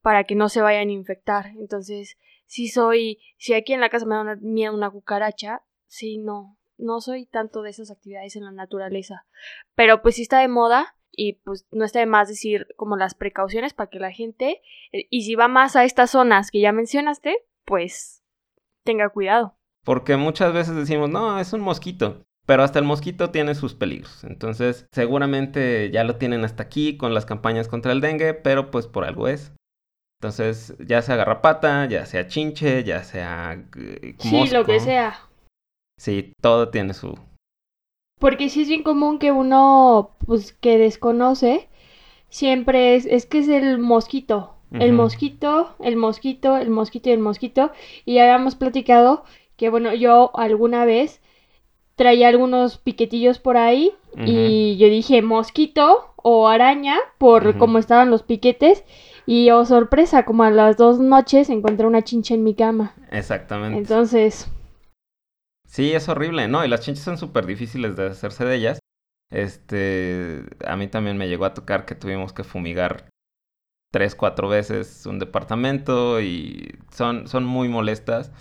para 0.02 0.26
que 0.26 0.36
no 0.36 0.50
se 0.50 0.62
vayan 0.62 0.90
a 0.90 0.92
infectar. 0.92 1.48
Entonces, 1.58 2.18
si 2.50 2.68
soy, 2.68 3.20
si 3.38 3.54
aquí 3.54 3.74
en 3.74 3.80
la 3.80 3.90
casa 3.90 4.08
me 4.08 4.16
da 4.16 4.22
una, 4.22 4.36
miedo 4.38 4.74
una 4.74 4.90
cucaracha, 4.90 5.62
sí, 5.86 6.18
no, 6.18 6.58
no 6.78 7.00
soy 7.00 7.28
tanto 7.28 7.62
de 7.62 7.70
esas 7.70 7.92
actividades 7.92 8.36
en 8.36 8.44
la 8.44 8.52
naturaleza. 8.52 9.28
Pero 9.76 10.02
pues 10.02 10.16
sí 10.16 10.24
está 10.24 10.40
de 10.40 10.48
moda 10.48 10.96
y 11.12 11.34
pues 11.44 11.68
no 11.72 11.86
está 11.86 12.00
de 12.00 12.08
más 12.08 12.28
decir 12.28 12.66
como 12.76 12.98
las 12.98 13.14
precauciones 13.14 13.76
para 13.76 13.92
que 13.92 14.00
la 14.00 14.12
gente, 14.12 14.64
eh, 14.92 15.06
y 15.12 15.22
si 15.22 15.36
va 15.36 15.48
más 15.48 15.76
a 15.76 15.84
estas 15.84 16.10
zonas 16.10 16.50
que 16.50 16.60
ya 16.60 16.72
mencionaste, 16.72 17.38
pues 17.66 18.24
tenga 18.84 19.10
cuidado. 19.10 19.56
Porque 19.86 20.18
muchas 20.18 20.52
veces 20.52 20.76
decimos, 20.76 21.08
no, 21.08 21.40
es 21.40 21.54
un 21.54 21.62
mosquito. 21.62 22.24
Pero 22.48 22.64
hasta 22.64 22.80
el 22.80 22.86
mosquito 22.86 23.30
tiene 23.30 23.54
sus 23.54 23.76
peligros. 23.76 24.24
Entonces, 24.24 24.88
seguramente 24.92 25.92
ya 25.92 26.04
lo 26.04 26.16
tienen 26.16 26.44
hasta 26.44 26.64
aquí 26.64 26.98
con 26.98 27.14
las 27.14 27.28
campañas 27.28 27.68
contra 27.68 27.92
el 27.92 28.02
dengue, 28.02 28.34
pero 28.34 28.72
pues 28.72 28.88
por 28.88 29.06
algo 29.06 29.28
es. 29.28 29.54
Entonces, 30.20 30.76
ya 30.80 31.02
sea 31.02 31.16
garrapata, 31.16 31.86
ya 31.86 32.06
sea 32.06 32.28
chinche, 32.28 32.84
ya 32.84 33.04
sea. 33.04 33.64
Eh, 33.78 34.16
sí, 34.20 34.48
lo 34.50 34.66
que 34.66 34.80
sea. 34.80 35.20
Sí, 35.98 36.34
todo 36.42 36.70
tiene 36.70 36.94
su, 36.94 37.18
porque 38.20 38.50
sí 38.50 38.62
es 38.62 38.68
bien 38.68 38.84
común 38.84 39.18
que 39.18 39.32
uno, 39.32 40.12
pues, 40.26 40.54
que 40.54 40.78
desconoce, 40.78 41.70
siempre 42.30 42.96
es, 42.96 43.06
es 43.06 43.26
que 43.26 43.40
es 43.40 43.48
el 43.48 43.80
mosquito. 43.80 44.56
El 44.72 44.94
mosquito, 44.94 45.74
el 45.80 45.96
mosquito, 45.96 46.56
el 46.56 46.70
mosquito 46.70 47.10
y 47.10 47.14
el 47.14 47.20
mosquito. 47.20 47.72
Y 48.06 48.16
ya 48.16 48.24
habíamos 48.24 48.54
platicado 48.54 49.24
que, 49.58 49.72
bueno, 49.72 49.96
yo 49.96 50.30
alguna 50.36 50.86
vez 50.86 51.22
traía 51.96 52.28
algunos 52.28 52.78
piquetillos 52.78 53.40
por 53.40 53.58
ahí 53.58 53.94
y 54.26 54.78
yo 54.78 54.90
dije 54.90 55.24
mosquito 55.24 56.09
o 56.24 56.48
araña 56.48 56.98
por 57.18 57.58
cómo 57.58 57.78
estaban 57.78 58.10
los 58.10 58.24
piquetes 58.24 58.84
Y 59.26 59.50
oh 59.52 59.66
sorpresa, 59.66 60.26
como 60.26 60.44
a 60.44 60.52
las 60.52 60.78
dos 60.78 61.00
noches 61.00 61.50
encontré 61.50 61.86
una 61.86 62.04
chincha 62.04 62.34
en 62.34 62.44
mi 62.44 62.56
cama. 62.56 62.94
Exactamente. 63.12 63.78
Entonces, 63.78 64.50
Sí, 65.70 65.94
es 65.94 66.10
horrible, 66.10 66.48
¿no? 66.48 66.66
Y 66.66 66.68
las 66.68 66.82
chinches 66.82 67.06
son 67.06 67.20
súper 67.20 67.46
difíciles 67.46 67.96
de 67.96 68.08
hacerse 68.08 68.44
de 68.44 68.56
ellas. 68.56 68.80
Este, 69.32 70.44
a 70.66 70.76
mí 70.76 70.88
también 70.88 71.16
me 71.16 71.28
llegó 71.28 71.46
a 71.46 71.54
tocar 71.54 71.86
que 71.86 71.94
tuvimos 71.94 72.34
que 72.34 72.44
fumigar 72.44 73.08
tres, 73.92 74.16
cuatro 74.16 74.50
veces 74.50 75.06
un 75.06 75.20
departamento 75.20 76.22
y 76.22 76.76
son, 76.92 77.28
son 77.28 77.46
muy 77.46 77.70
molestas. 77.70 78.32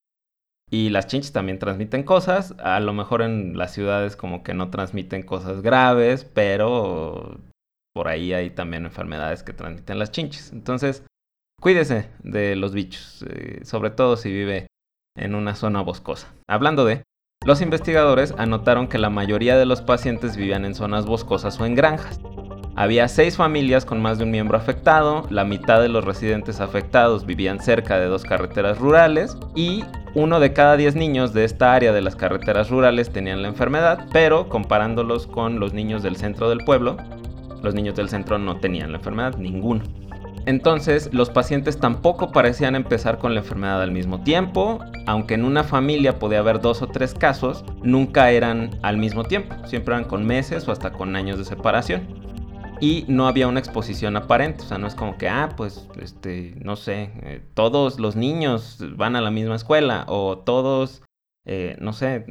Y 0.71 0.89
las 0.89 1.07
chinches 1.07 1.33
también 1.33 1.59
transmiten 1.59 2.03
cosas. 2.03 2.55
A 2.61 2.81
lo 2.81 2.95
mejor 2.95 3.21
en 3.21 3.59
las 3.59 3.75
ciudades 3.75 4.17
como 4.17 4.43
que 4.43 4.55
no 4.55 4.71
transmiten 4.71 5.23
cosas 5.23 5.61
graves, 5.61 6.25
pero 6.25 7.39
por 7.95 8.09
ahí 8.09 8.33
hay 8.33 8.51
también 8.51 8.85
enfermedades 8.85 9.43
que 9.43 9.53
transmiten 9.53 9.99
las 9.99 10.11
chinches. 10.11 10.53
Entonces, 10.53 11.05
cuídese 11.61 12.09
de 12.23 12.57
los 12.57 12.73
bichos, 12.73 13.25
eh, 13.29 13.65
sobre 13.65 13.91
todo 13.91 14.17
si 14.17 14.33
vive 14.33 14.67
en 15.17 15.35
una 15.35 15.55
zona 15.55 15.81
boscosa. 15.81 16.33
Hablando 16.49 16.85
de, 16.85 17.03
los 17.45 17.61
investigadores 17.61 18.35
anotaron 18.37 18.89
que 18.89 18.99
la 18.99 19.11
mayoría 19.11 19.57
de 19.57 19.67
los 19.67 19.81
pacientes 19.81 20.37
vivían 20.37 20.65
en 20.65 20.75
zonas 20.75 21.07
boscosas 21.07 21.59
o 21.61 21.67
en 21.67 21.75
granjas. 21.75 22.21
Había 22.75 23.09
seis 23.09 23.37
familias 23.37 23.85
con 23.85 24.01
más 24.01 24.19
de 24.19 24.25
un 24.25 24.31
miembro 24.31 24.57
afectado, 24.57 25.27
la 25.31 25.45
mitad 25.45 25.81
de 25.81 25.89
los 25.89 26.05
residentes 26.05 26.61
afectados 26.61 27.27
vivían 27.27 27.59
cerca 27.59 27.99
de 27.99 28.07
dos 28.07 28.23
carreteras 28.23 28.79
rurales 28.79 29.37
y 29.57 29.85
uno 30.15 30.39
de 30.39 30.53
cada 30.53 30.77
diez 30.77 30.95
niños 30.95 31.33
de 31.33 31.45
esta 31.45 31.75
área 31.75 31.93
de 31.93 32.03
las 32.03 32.15
carreteras 32.15 32.71
rurales 32.71 33.11
tenían 33.11 33.43
la 33.43 33.49
enfermedad, 33.49 34.07
pero 34.13 34.49
comparándolos 34.49 35.27
con 35.27 35.59
los 35.59 35.73
niños 35.73 36.05
del 36.05 36.17
centro 36.17 36.49
del 36.49 36.65
pueblo, 36.65 36.97
los 37.63 37.75
niños 37.75 37.95
del 37.95 38.09
centro 38.09 38.39
no 38.39 38.59
tenían 38.59 38.93
la 38.93 38.99
enfermedad, 38.99 39.37
ninguno. 39.37 39.83
Entonces, 40.49 41.11
los 41.13 41.29
pacientes 41.29 41.79
tampoco 41.79 42.33
parecían 42.33 42.75
empezar 42.75 43.19
con 43.19 43.35
la 43.35 43.41
enfermedad 43.41 43.83
al 43.83 43.93
mismo 43.93 44.23
tiempo, 44.23 44.79
aunque 45.07 45.35
en 45.35 45.45
una 45.45 45.63
familia 45.63 46.19
podía 46.19 46.39
haber 46.39 46.61
dos 46.61 46.81
o 46.81 46.87
tres 46.87 47.13
casos, 47.13 47.65
nunca 47.83 48.31
eran 48.31 48.71
al 48.83 48.97
mismo 48.97 49.25
tiempo, 49.25 49.55
siempre 49.67 49.95
eran 49.95 50.09
con 50.09 50.25
meses 50.25 50.67
o 50.67 50.73
hasta 50.73 50.91
con 50.91 51.17
años 51.17 51.37
de 51.37 51.45
separación. 51.45 52.07
Y 52.81 53.05
no 53.09 53.29
había 53.29 53.47
una 53.47 53.61
exposición 53.61 54.17
aparente, 54.17 54.63
o 54.63 54.67
sea, 54.67 54.79
no 54.79 54.87
es 54.87 54.95
como 54.95 55.19
que, 55.19 55.29
ah, 55.29 55.51
pues, 55.55 55.87
este, 56.01 56.55
no 56.63 56.77
sé, 56.77 57.11
eh, 57.23 57.43
todos 57.53 57.99
los 58.01 58.17
niños 58.17 58.83
van 58.97 59.17
a 59.17 59.21
la 59.21 59.31
misma 59.31 59.57
escuela 59.57 60.07
o 60.09 60.39
todos, 60.39 61.03
eh, 61.45 61.77
no 61.81 61.93
sé, 61.93 62.25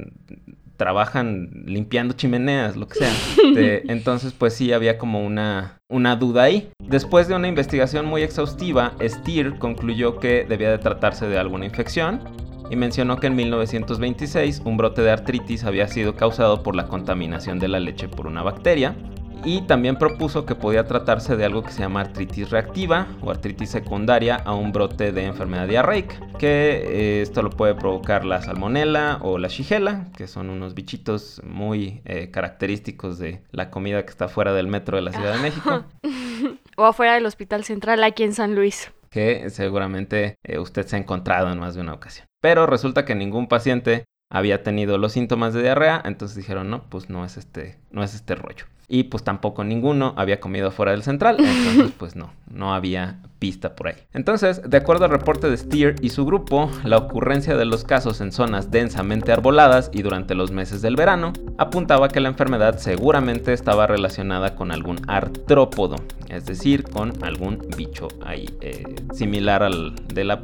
trabajan 0.77 1.49
limpiando 1.65 2.13
chimeneas, 2.13 2.77
lo 2.77 2.87
que 2.87 2.99
sea. 2.99 3.13
entonces, 3.87 4.33
pues 4.33 4.53
sí, 4.53 4.71
había 4.71 4.97
como 4.97 5.25
una, 5.25 5.81
una 5.89 6.15
duda 6.15 6.43
ahí. 6.43 6.69
Después 6.79 7.27
de 7.27 7.35
una 7.35 7.47
investigación 7.47 8.05
muy 8.05 8.21
exhaustiva, 8.21 8.93
Steer 9.01 9.57
concluyó 9.57 10.19
que 10.19 10.45
debía 10.47 10.71
de 10.71 10.77
tratarse 10.77 11.27
de 11.27 11.37
alguna 11.37 11.65
infección 11.65 12.21
y 12.69 12.75
mencionó 12.75 13.17
que 13.17 13.27
en 13.27 13.35
1926 13.35 14.61
un 14.65 14.77
brote 14.77 15.01
de 15.01 15.11
artritis 15.11 15.63
había 15.63 15.87
sido 15.87 16.15
causado 16.15 16.63
por 16.63 16.75
la 16.75 16.87
contaminación 16.87 17.59
de 17.59 17.67
la 17.67 17.79
leche 17.79 18.07
por 18.07 18.27
una 18.27 18.43
bacteria 18.43 18.95
y 19.43 19.61
también 19.61 19.97
propuso 19.97 20.45
que 20.45 20.55
podía 20.55 20.85
tratarse 20.85 21.35
de 21.35 21.45
algo 21.45 21.63
que 21.63 21.71
se 21.71 21.79
llama 21.79 22.01
artritis 22.01 22.49
reactiva 22.49 23.07
o 23.21 23.31
artritis 23.31 23.69
secundaria 23.69 24.35
a 24.35 24.53
un 24.53 24.71
brote 24.71 25.11
de 25.11 25.25
enfermedad 25.25 25.67
diarreica, 25.67 26.19
que 26.37 26.83
eh, 26.85 27.21
esto 27.21 27.41
lo 27.41 27.49
puede 27.49 27.75
provocar 27.75 28.25
la 28.25 28.41
salmonela 28.41 29.19
o 29.21 29.37
la 29.37 29.47
shigella, 29.47 30.07
que 30.15 30.27
son 30.27 30.49
unos 30.49 30.73
bichitos 30.73 31.41
muy 31.43 32.01
eh, 32.05 32.31
característicos 32.31 33.19
de 33.19 33.41
la 33.51 33.69
comida 33.69 34.03
que 34.03 34.11
está 34.11 34.27
fuera 34.27 34.53
del 34.53 34.67
metro 34.67 34.97
de 34.97 35.03
la 35.03 35.11
Ciudad 35.11 35.33
de 35.33 35.41
México. 35.41 35.85
o 36.77 36.85
afuera 36.85 37.13
del 37.13 37.25
Hospital 37.25 37.63
Central 37.63 38.03
aquí 38.03 38.23
en 38.23 38.33
San 38.33 38.55
Luis. 38.55 38.91
Que 39.09 39.49
seguramente 39.49 40.35
eh, 40.43 40.59
usted 40.59 40.85
se 40.85 40.95
ha 40.95 40.99
encontrado 40.99 41.51
en 41.51 41.59
más 41.59 41.75
de 41.75 41.81
una 41.81 41.93
ocasión. 41.93 42.27
Pero 42.41 42.65
resulta 42.65 43.05
que 43.05 43.15
ningún 43.15 43.47
paciente 43.47 44.05
había 44.29 44.61
tenido 44.61 44.97
los 44.97 45.13
síntomas 45.13 45.53
de 45.53 45.61
diarrea, 45.61 46.01
entonces 46.03 46.35
dijeron, 46.35 46.69
no, 46.69 46.83
pues 46.89 47.09
no 47.09 47.23
es 47.23 47.37
este, 47.37 47.79
no 47.91 48.03
es 48.03 48.13
este 48.13 48.35
rollo 48.35 48.65
y 48.87 49.03
pues 49.03 49.23
tampoco 49.23 49.63
ninguno 49.63 50.13
había 50.17 50.39
comido 50.39 50.71
fuera 50.71 50.91
del 50.91 51.03
central, 51.03 51.37
entonces 51.39 51.91
pues 51.97 52.15
no, 52.15 52.31
no 52.49 52.73
había 52.73 53.19
pista 53.39 53.75
por 53.75 53.87
ahí. 53.87 53.95
Entonces, 54.13 54.61
de 54.67 54.77
acuerdo 54.77 55.05
al 55.05 55.11
reporte 55.11 55.49
de 55.49 55.57
Steer 55.57 55.95
y 56.01 56.09
su 56.09 56.25
grupo, 56.25 56.69
la 56.83 56.97
ocurrencia 56.97 57.55
de 57.55 57.65
los 57.65 57.83
casos 57.83 58.21
en 58.21 58.31
zonas 58.31 58.71
densamente 58.71 59.31
arboladas 59.31 59.89
y 59.93 60.01
durante 60.01 60.35
los 60.35 60.51
meses 60.51 60.81
del 60.81 60.95
verano 60.95 61.33
apuntaba 61.57 62.09
que 62.09 62.19
la 62.19 62.29
enfermedad 62.29 62.77
seguramente 62.77 63.53
estaba 63.53 63.87
relacionada 63.87 64.55
con 64.55 64.71
algún 64.71 64.99
artrópodo, 65.07 65.95
es 66.29 66.45
decir, 66.45 66.83
con 66.83 67.13
algún 67.23 67.59
bicho 67.75 68.07
ahí 68.25 68.49
eh, 68.61 68.83
similar 69.13 69.63
al 69.63 69.95
de 70.13 70.23
la 70.23 70.43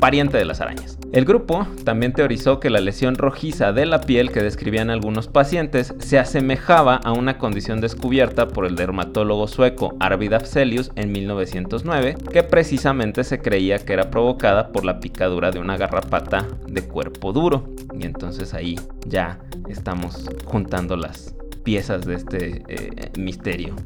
pariente 0.00 0.36
de 0.36 0.44
las 0.44 0.60
arañas. 0.60 0.98
El 1.12 1.24
grupo 1.24 1.66
también 1.84 2.12
teorizó 2.12 2.58
que 2.58 2.70
la 2.70 2.80
lesión 2.80 3.16
rojiza 3.16 3.72
de 3.72 3.86
la 3.86 4.00
piel 4.00 4.32
que 4.32 4.42
describían 4.42 4.90
algunos 4.90 5.28
pacientes 5.28 5.94
se 5.98 6.18
asemejaba 6.18 6.96
a 6.96 7.12
una 7.12 7.38
condición 7.38 7.80
descubierta 7.80 8.48
por 8.48 8.66
el 8.66 8.76
dermatólogo 8.76 9.46
sueco 9.46 9.94
Arvid 10.00 10.32
Afzelius 10.32 10.90
en 10.96 11.12
1909, 11.12 12.16
que 12.32 12.42
precisamente 12.42 13.24
se 13.24 13.40
creía 13.40 13.78
que 13.78 13.92
era 13.92 14.10
provocada 14.10 14.72
por 14.72 14.84
la 14.84 14.98
picadura 14.98 15.50
de 15.50 15.60
una 15.60 15.76
garrapata 15.76 16.48
de 16.66 16.82
cuerpo 16.82 17.32
duro. 17.32 17.74
Y 17.98 18.06
entonces 18.06 18.54
ahí 18.54 18.76
ya 19.06 19.38
estamos 19.68 20.28
juntando 20.44 20.96
las, 20.96 21.34
piezas 21.62 22.06
de 22.06 22.14
este 22.14 22.62
eh, 22.68 23.10
misterio 23.18 23.76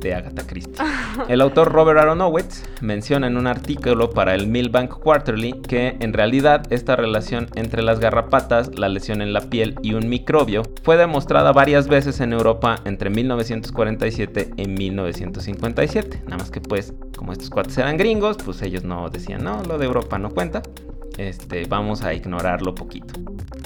de 0.00 0.14
Agatha 0.14 0.46
Christie. 0.46 0.74
El 1.28 1.40
autor 1.40 1.72
Robert 1.72 1.98
Aronowitz 2.00 2.62
menciona 2.80 3.26
en 3.26 3.36
un 3.36 3.46
artículo 3.46 4.10
para 4.10 4.34
el 4.34 4.46
Millbank 4.46 4.90
Quarterly 4.98 5.52
que 5.62 5.96
en 6.00 6.12
realidad 6.12 6.66
esta 6.70 6.96
relación 6.96 7.48
entre 7.54 7.82
las 7.82 8.00
garrapatas, 8.00 8.78
la 8.78 8.88
lesión 8.88 9.22
en 9.22 9.32
la 9.32 9.42
piel 9.42 9.76
y 9.82 9.94
un 9.94 10.08
microbio 10.08 10.62
fue 10.82 10.96
demostrada 10.96 11.52
varias 11.52 11.88
veces 11.88 12.20
en 12.20 12.32
Europa 12.32 12.80
entre 12.84 13.10
1947 13.10 14.50
y 14.56 14.68
1957. 14.68 16.22
Nada 16.24 16.38
más 16.38 16.50
que 16.50 16.60
pues 16.60 16.92
como 17.16 17.32
estos 17.32 17.50
cuates 17.50 17.78
eran 17.78 17.96
gringos, 17.96 18.36
pues 18.44 18.60
ellos 18.62 18.84
no 18.84 19.08
decían, 19.08 19.44
no, 19.44 19.62
lo 19.62 19.78
de 19.78 19.86
Europa 19.86 20.18
no 20.18 20.30
cuenta 20.30 20.62
este, 21.18 21.64
vamos 21.66 22.02
a 22.02 22.14
ignorarlo 22.14 22.74
poquito. 22.74 23.14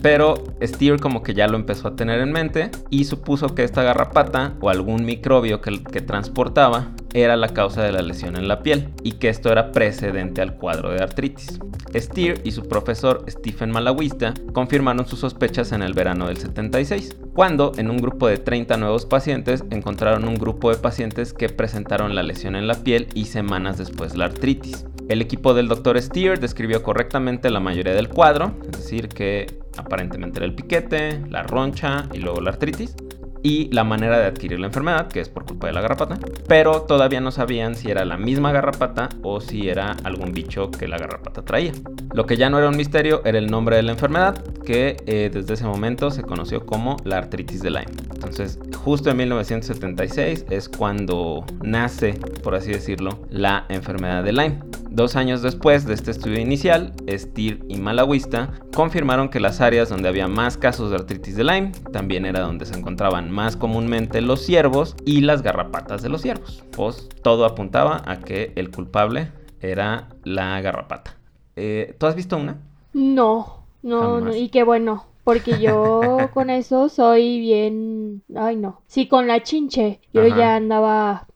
Pero 0.02 0.42
Steer 0.62 1.00
como 1.00 1.22
que 1.22 1.34
ya 1.34 1.48
lo 1.48 1.56
empezó 1.56 1.88
a 1.88 1.96
tener 1.96 2.20
en 2.20 2.32
mente 2.32 2.70
y 2.90 3.04
supuso 3.04 3.54
que 3.54 3.64
esta 3.64 3.82
garrapata 3.82 4.54
o 4.60 4.70
algún 4.70 5.04
microbio 5.04 5.60
que, 5.60 6.00
transportaba 6.00 6.92
era 7.12 7.36
la 7.36 7.48
causa 7.48 7.82
de 7.82 7.92
la 7.92 8.02
lesión 8.02 8.36
en 8.36 8.48
la 8.48 8.62
piel 8.62 8.90
y 9.02 9.12
que 9.12 9.28
esto 9.28 9.50
era 9.50 9.72
precedente 9.72 10.40
al 10.40 10.56
cuadro 10.56 10.90
de 10.90 11.02
artritis. 11.02 11.58
Steer 11.94 12.40
y 12.44 12.52
su 12.52 12.68
profesor 12.68 13.24
Stephen 13.28 13.70
Malawista 13.70 14.34
confirmaron 14.52 15.06
sus 15.06 15.20
sospechas 15.20 15.72
en 15.72 15.82
el 15.82 15.94
verano 15.94 16.26
del 16.26 16.36
76, 16.36 17.16
cuando 17.34 17.72
en 17.76 17.90
un 17.90 17.96
grupo 17.96 18.28
de 18.28 18.36
30 18.36 18.76
nuevos 18.76 19.06
pacientes 19.06 19.64
encontraron 19.70 20.28
un 20.28 20.34
grupo 20.34 20.70
de 20.70 20.76
pacientes 20.76 21.32
que 21.32 21.48
presentaron 21.48 22.14
la 22.14 22.22
lesión 22.22 22.56
en 22.56 22.66
la 22.66 22.74
piel 22.74 23.08
y 23.14 23.24
semanas 23.24 23.78
después 23.78 24.16
la 24.16 24.26
artritis. 24.26 24.87
El 25.08 25.22
equipo 25.22 25.54
del 25.54 25.68
Dr. 25.68 26.00
Steer 26.02 26.38
describió 26.38 26.82
correctamente 26.82 27.50
la 27.50 27.60
mayoría 27.60 27.94
del 27.94 28.08
cuadro, 28.08 28.54
es 28.64 28.72
decir, 28.72 29.08
que 29.08 29.46
aparentemente 29.78 30.38
era 30.38 30.46
el 30.46 30.54
piquete, 30.54 31.22
la 31.30 31.42
roncha 31.44 32.06
y 32.12 32.18
luego 32.18 32.42
la 32.42 32.50
artritis 32.50 32.94
y 33.42 33.72
la 33.72 33.84
manera 33.84 34.18
de 34.18 34.26
adquirir 34.26 34.60
la 34.60 34.66
enfermedad, 34.66 35.08
que 35.08 35.20
es 35.20 35.28
por 35.28 35.44
culpa 35.44 35.66
de 35.66 35.72
la 35.72 35.80
garrapata, 35.80 36.18
pero 36.46 36.82
todavía 36.82 37.20
no 37.20 37.30
sabían 37.30 37.74
si 37.74 37.90
era 37.90 38.04
la 38.04 38.16
misma 38.16 38.52
garrapata 38.52 39.08
o 39.22 39.40
si 39.40 39.68
era 39.68 39.96
algún 40.04 40.32
bicho 40.32 40.70
que 40.70 40.88
la 40.88 40.98
garrapata 40.98 41.42
traía. 41.42 41.72
Lo 42.12 42.26
que 42.26 42.36
ya 42.36 42.50
no 42.50 42.58
era 42.58 42.68
un 42.68 42.76
misterio 42.76 43.22
era 43.24 43.38
el 43.38 43.50
nombre 43.50 43.76
de 43.76 43.82
la 43.82 43.92
enfermedad, 43.92 44.42
que 44.64 44.96
eh, 45.06 45.30
desde 45.32 45.54
ese 45.54 45.64
momento 45.64 46.10
se 46.10 46.22
conoció 46.22 46.66
como 46.66 46.96
la 47.04 47.18
artritis 47.18 47.62
de 47.62 47.70
Lyme. 47.70 47.92
Entonces, 48.14 48.58
justo 48.76 49.10
en 49.10 49.16
1976 49.18 50.46
es 50.50 50.68
cuando 50.68 51.44
nace, 51.62 52.14
por 52.42 52.54
así 52.54 52.72
decirlo, 52.72 53.20
la 53.30 53.66
enfermedad 53.68 54.24
de 54.24 54.32
Lyme. 54.32 54.60
Dos 54.90 55.16
años 55.16 55.42
después 55.42 55.84
de 55.84 55.94
este 55.94 56.10
estudio 56.10 56.40
inicial, 56.40 56.92
Steer 57.08 57.60
y 57.68 57.78
Malawista 57.78 58.50
confirmaron 58.74 59.28
que 59.28 59.38
las 59.38 59.60
áreas 59.60 59.90
donde 59.90 60.08
había 60.08 60.28
más 60.28 60.56
casos 60.56 60.90
de 60.90 60.96
artritis 60.96 61.36
de 61.36 61.44
Lyme 61.44 61.72
también 61.92 62.24
era 62.24 62.40
donde 62.40 62.64
se 62.64 62.76
encontraban 62.76 63.27
más 63.30 63.56
comúnmente 63.56 64.20
los 64.20 64.44
ciervos 64.44 64.96
y 65.04 65.20
las 65.20 65.42
garrapatas 65.42 66.02
de 66.02 66.08
los 66.08 66.22
ciervos. 66.22 66.64
Pues 66.70 67.08
todo 67.22 67.44
apuntaba 67.44 68.02
a 68.06 68.20
que 68.20 68.52
el 68.56 68.70
culpable 68.70 69.32
era 69.60 70.08
la 70.24 70.60
garrapata. 70.60 71.16
Eh, 71.56 71.94
¿Tú 71.98 72.06
has 72.06 72.14
visto 72.14 72.36
una? 72.36 72.58
No, 72.92 73.64
no, 73.82 74.20
no, 74.20 74.34
y 74.34 74.48
qué 74.48 74.62
bueno, 74.62 75.06
porque 75.24 75.60
yo 75.60 76.30
con 76.34 76.50
eso 76.50 76.88
soy 76.88 77.40
bien... 77.40 78.22
Ay, 78.34 78.56
no. 78.56 78.82
Sí, 78.86 79.08
con 79.08 79.26
la 79.26 79.42
chinche, 79.42 80.00
yo 80.12 80.26
ya 80.26 80.56
andaba... 80.56 81.26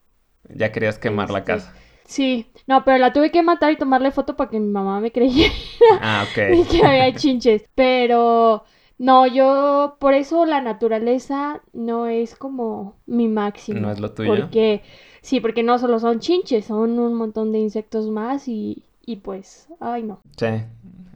Ya 0.54 0.70
querías 0.72 0.98
quemar 0.98 1.30
la 1.30 1.38
este, 1.38 1.52
casa. 1.52 1.74
Sí, 2.04 2.46
no, 2.66 2.84
pero 2.84 2.98
la 2.98 3.12
tuve 3.12 3.30
que 3.30 3.42
matar 3.42 3.72
y 3.72 3.76
tomarle 3.76 4.10
foto 4.10 4.36
para 4.36 4.50
que 4.50 4.60
mi 4.60 4.68
mamá 4.68 5.00
me 5.00 5.12
creyera. 5.12 5.52
Ah, 6.00 6.26
ok. 6.28 6.68
que 6.70 6.84
había 6.84 7.14
chinches. 7.14 7.64
Pero 7.74 8.64
no, 9.02 9.26
yo 9.26 9.96
por 9.98 10.14
eso 10.14 10.46
la 10.46 10.60
naturaleza 10.60 11.60
no 11.72 12.06
es 12.06 12.34
como 12.34 12.94
mi 13.06 13.28
máximo. 13.28 13.80
No 13.80 13.90
es 13.90 14.00
lo 14.00 14.12
tuyo. 14.12 14.34
Porque 14.34 14.82
Sí, 15.22 15.40
porque 15.40 15.62
no 15.62 15.78
solo 15.78 16.00
son 16.00 16.18
chinches, 16.18 16.66
son 16.66 16.98
un 16.98 17.14
montón 17.14 17.52
de 17.52 17.60
insectos 17.60 18.10
más 18.10 18.48
y, 18.48 18.82
y 19.06 19.16
pues, 19.16 19.68
ay 19.80 20.02
no. 20.02 20.20
Sí, 20.36 20.64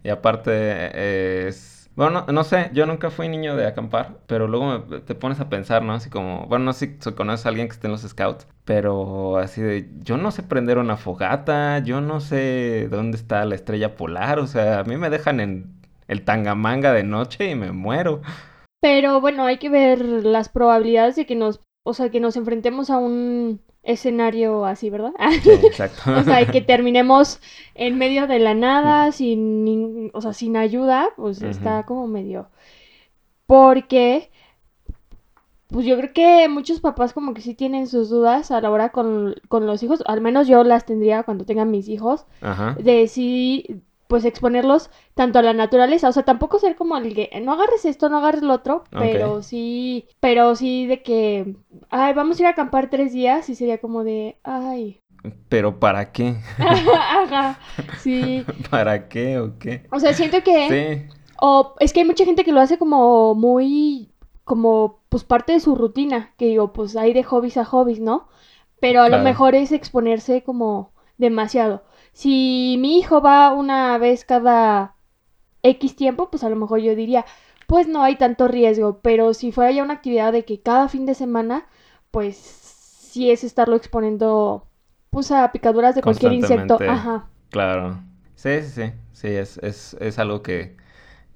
y 0.04 0.08
aparte 0.08 0.52
eh, 0.52 1.48
es 1.48 1.90
bueno, 1.96 2.26
no, 2.30 2.44
sé, 2.44 2.70
yo 2.74 2.84
nunca 2.84 3.10
fui 3.10 3.26
niño 3.26 3.56
de 3.56 3.66
acampar, 3.66 4.18
pero 4.26 4.46
luego 4.46 4.82
te 5.00 5.14
pones 5.14 5.40
a 5.40 5.48
pensar, 5.48 5.82
¿no? 5.82 5.94
Así 5.94 6.10
como, 6.10 6.46
bueno, 6.46 6.66
no 6.66 6.72
sé 6.74 6.98
si 7.00 7.12
conoces 7.12 7.46
a 7.46 7.48
alguien 7.48 7.68
que 7.68 7.72
esté 7.72 7.86
en 7.86 7.92
los 7.92 8.02
scouts, 8.02 8.46
pero 8.66 9.38
así 9.38 9.62
de, 9.62 9.88
yo 10.02 10.18
no 10.18 10.30
sé 10.30 10.42
prender 10.42 10.76
una 10.76 10.98
fogata, 10.98 11.78
yo 11.78 12.02
no 12.02 12.20
sé 12.20 12.88
dónde 12.90 13.16
está 13.16 13.46
la 13.46 13.54
estrella 13.54 13.96
polar, 13.96 14.38
o 14.40 14.46
sea, 14.46 14.80
a 14.80 14.84
mí 14.84 14.98
me 14.98 15.08
dejan 15.08 15.40
en 15.40 15.74
el 16.08 16.24
tangamanga 16.24 16.92
de 16.92 17.02
noche 17.04 17.50
y 17.50 17.54
me 17.54 17.72
muero. 17.72 18.22
Pero 18.80 19.20
bueno, 19.20 19.44
hay 19.44 19.58
que 19.58 19.68
ver 19.68 20.00
las 20.04 20.48
probabilidades 20.48 21.16
de 21.16 21.26
que 21.26 21.34
nos, 21.34 21.60
o 21.84 21.94
sea, 21.94 22.10
que 22.10 22.20
nos 22.20 22.36
enfrentemos 22.36 22.90
a 22.90 22.98
un 22.98 23.60
escenario 23.82 24.66
así, 24.66 24.90
¿verdad? 24.90 25.12
Sí, 25.42 25.50
exacto. 25.64 26.02
o 26.14 26.22
sea, 26.22 26.46
que 26.46 26.60
terminemos 26.62 27.40
en 27.74 27.98
medio 27.98 28.26
de 28.26 28.38
la 28.38 28.54
nada, 28.54 29.12
sin, 29.12 30.10
o 30.12 30.20
sea, 30.20 30.32
sin 30.32 30.56
ayuda, 30.56 31.08
pues 31.16 31.42
está 31.42 31.84
como 31.84 32.06
medio... 32.06 32.48
Porque, 33.46 34.28
pues 35.68 35.86
yo 35.86 35.96
creo 35.96 36.12
que 36.12 36.48
muchos 36.48 36.80
papás 36.80 37.12
como 37.12 37.32
que 37.32 37.42
sí 37.42 37.54
tienen 37.54 37.86
sus 37.86 38.08
dudas 38.08 38.50
a 38.50 38.60
la 38.60 38.72
hora 38.72 38.88
con, 38.88 39.36
con 39.46 39.68
los 39.68 39.84
hijos, 39.84 40.02
al 40.06 40.20
menos 40.20 40.48
yo 40.48 40.64
las 40.64 40.84
tendría 40.84 41.22
cuando 41.22 41.44
tengan 41.44 41.70
mis 41.70 41.88
hijos, 41.88 42.26
Ajá. 42.40 42.76
de 42.80 43.06
si 43.06 43.84
pues 44.08 44.24
exponerlos 44.24 44.90
tanto 45.14 45.38
a 45.38 45.42
la 45.42 45.52
naturaleza, 45.52 46.08
o 46.08 46.12
sea, 46.12 46.24
tampoco 46.24 46.58
ser 46.58 46.76
como 46.76 46.96
el 46.96 47.14
que 47.14 47.30
no 47.42 47.52
agarres 47.52 47.84
esto, 47.84 48.08
no 48.08 48.18
agarres 48.18 48.42
lo 48.42 48.54
otro, 48.54 48.84
pero 48.90 49.42
sí, 49.42 50.06
pero 50.20 50.54
sí 50.56 50.86
de 50.86 51.02
que, 51.02 51.56
ay, 51.90 52.12
vamos 52.14 52.38
a 52.38 52.42
ir 52.42 52.46
a 52.46 52.50
acampar 52.50 52.90
tres 52.90 53.12
días 53.12 53.48
y 53.48 53.54
sería 53.54 53.78
como 53.78 54.04
de, 54.04 54.38
ay. 54.42 55.00
Pero 55.48 55.80
¿para 55.80 56.12
qué? 56.12 56.36
Ajá, 56.58 57.58
sí. 57.98 58.44
¿Para 58.70 59.08
qué 59.08 59.38
o 59.38 59.58
qué? 59.58 59.86
O 59.90 59.98
sea, 59.98 60.12
siento 60.12 60.42
que, 60.42 60.68
sí. 61.08 61.16
o 61.40 61.74
es 61.80 61.92
que 61.92 62.00
hay 62.00 62.06
mucha 62.06 62.24
gente 62.24 62.44
que 62.44 62.52
lo 62.52 62.60
hace 62.60 62.78
como 62.78 63.34
muy, 63.34 64.12
como, 64.44 65.00
pues 65.08 65.24
parte 65.24 65.52
de 65.52 65.60
su 65.60 65.74
rutina, 65.74 66.32
que 66.36 66.46
digo, 66.46 66.72
pues 66.72 66.96
hay 66.96 67.12
de 67.12 67.24
hobbies 67.24 67.56
a 67.56 67.64
hobbies, 67.64 68.00
¿no? 68.00 68.28
Pero 68.78 69.02
a 69.02 69.08
lo 69.08 69.18
mejor 69.18 69.54
es 69.54 69.72
exponerse 69.72 70.42
como 70.42 70.92
demasiado. 71.16 71.82
Si 72.16 72.76
mi 72.78 72.98
hijo 72.98 73.20
va 73.20 73.52
una 73.52 73.98
vez 73.98 74.24
cada 74.24 74.94
X 75.62 75.96
tiempo, 75.96 76.30
pues 76.30 76.44
a 76.44 76.48
lo 76.48 76.56
mejor 76.56 76.80
yo 76.80 76.94
diría, 76.94 77.26
pues 77.66 77.88
no 77.88 78.02
hay 78.02 78.16
tanto 78.16 78.48
riesgo, 78.48 79.00
pero 79.02 79.34
si 79.34 79.52
fuera 79.52 79.70
ya 79.72 79.82
una 79.82 79.94
actividad 79.94 80.32
de 80.32 80.44
que 80.46 80.60
cada 80.62 80.88
fin 80.88 81.04
de 81.04 81.14
semana, 81.14 81.66
pues 82.10 82.36
sí 82.36 83.30
es 83.30 83.44
estarlo 83.44 83.76
exponiendo 83.76 84.66
pues 85.10 85.30
a 85.30 85.52
picaduras 85.52 85.94
de 85.94 86.02
cualquier 86.02 86.32
insecto. 86.32 86.78
Ajá. 86.88 87.26
Claro. 87.50 88.00
Sí, 88.34 88.62
sí, 88.62 88.70
sí. 88.70 88.92
Sí, 89.12 89.28
es, 89.28 89.58
es, 89.58 89.96
es 90.00 90.18
algo 90.18 90.42
que, 90.42 90.76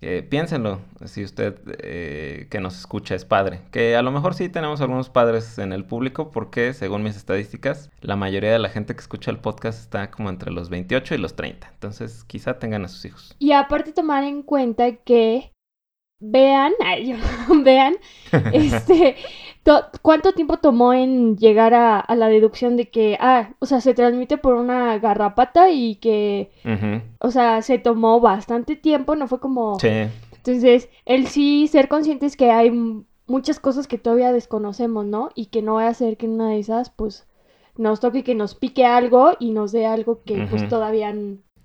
piénsenlo, 0.01 0.81
si 1.05 1.23
usted 1.25 1.57
eh, 1.83 2.47
que 2.51 2.61
nos 2.61 2.79
escucha 2.79 3.15
es 3.15 3.25
padre, 3.25 3.61
que 3.71 3.97
a 3.97 4.03
lo 4.03 4.11
mejor 4.11 4.35
sí 4.35 4.49
tenemos 4.49 4.81
algunos 4.81 5.11
padres 5.11 5.59
en 5.59 5.73
el 5.73 5.85
público 5.85 6.31
porque 6.31 6.73
según 6.73 7.03
mis 7.03 7.17
estadísticas, 7.17 7.91
la 8.01 8.17
mayoría 8.17 8.53
de 8.53 8.59
la 8.59 8.71
gente 8.71 8.95
que 8.95 9.01
escucha 9.01 9.31
el 9.31 9.39
podcast 9.39 9.81
está 9.81 10.11
como 10.11 10.31
entre 10.31 10.53
los 10.53 10.71
28 10.71 11.15
y 11.15 11.19
los 11.19 11.37
30, 11.37 11.69
entonces 11.73 12.25
quizá 12.25 12.59
tengan 12.59 12.85
a 12.85 12.89
sus 12.89 13.05
hijos. 13.05 13.37
Y 13.39 13.53
aparte 13.53 13.93
tomar 13.93 14.25
en 14.25 14.43
cuenta 14.43 14.97
que 14.97 15.53
vean, 16.21 16.73
ay, 16.85 17.19
vean, 17.65 17.97
este, 18.53 19.17
¿cuánto 20.03 20.33
tiempo 20.33 20.57
tomó 20.59 20.93
en 20.93 21.37
llegar 21.37 21.75
a, 21.75 22.05
la 22.15 22.29
deducción 22.29 22.77
de 22.77 22.89
que, 22.89 23.17
ah, 23.21 23.51
o 23.59 23.67
sea, 23.67 23.81
se 23.81 23.95
transmite 23.95 24.39
por 24.39 24.55
una 24.55 24.99
garrapata 24.99 25.71
y 25.71 25.97
que, 25.97 26.51
o 27.19 27.31
sea, 27.31 27.63
se 27.63 27.79
tomó 27.79 28.21
bastante 28.21 28.77
tiempo, 28.77 29.17
no 29.17 29.29
fue 29.29 29.41
como... 29.41 29.79
Sí. 29.79 30.09
Entonces, 30.37 30.89
el 31.05 31.27
sí 31.27 31.69
ser 31.69 31.89
conscientes 31.89 32.35
que 32.35 32.51
hay 32.51 32.73
muchas 33.27 33.61
cosas 33.61 33.87
que 33.87 33.99
todavía 33.99 34.33
desconocemos, 34.33 35.05
¿no? 35.05 35.29
Y 35.35 35.47
que 35.47 35.61
no 35.61 35.75
va 35.75 35.87
a 35.87 35.95
ser 35.95 36.17
que 36.17 36.27
una 36.27 36.49
de 36.49 36.59
esas, 36.59 36.89
pues, 36.91 37.29
nos 37.77 38.01
toque 38.01 38.25
que 38.25 38.35
nos 38.35 38.55
pique 38.55 38.87
algo 38.87 39.33
y 39.39 39.51
nos 39.51 39.71
dé 39.71 39.87
algo 39.87 40.23
que, 40.25 40.47
pues, 40.49 40.67
todavía... 40.69 41.15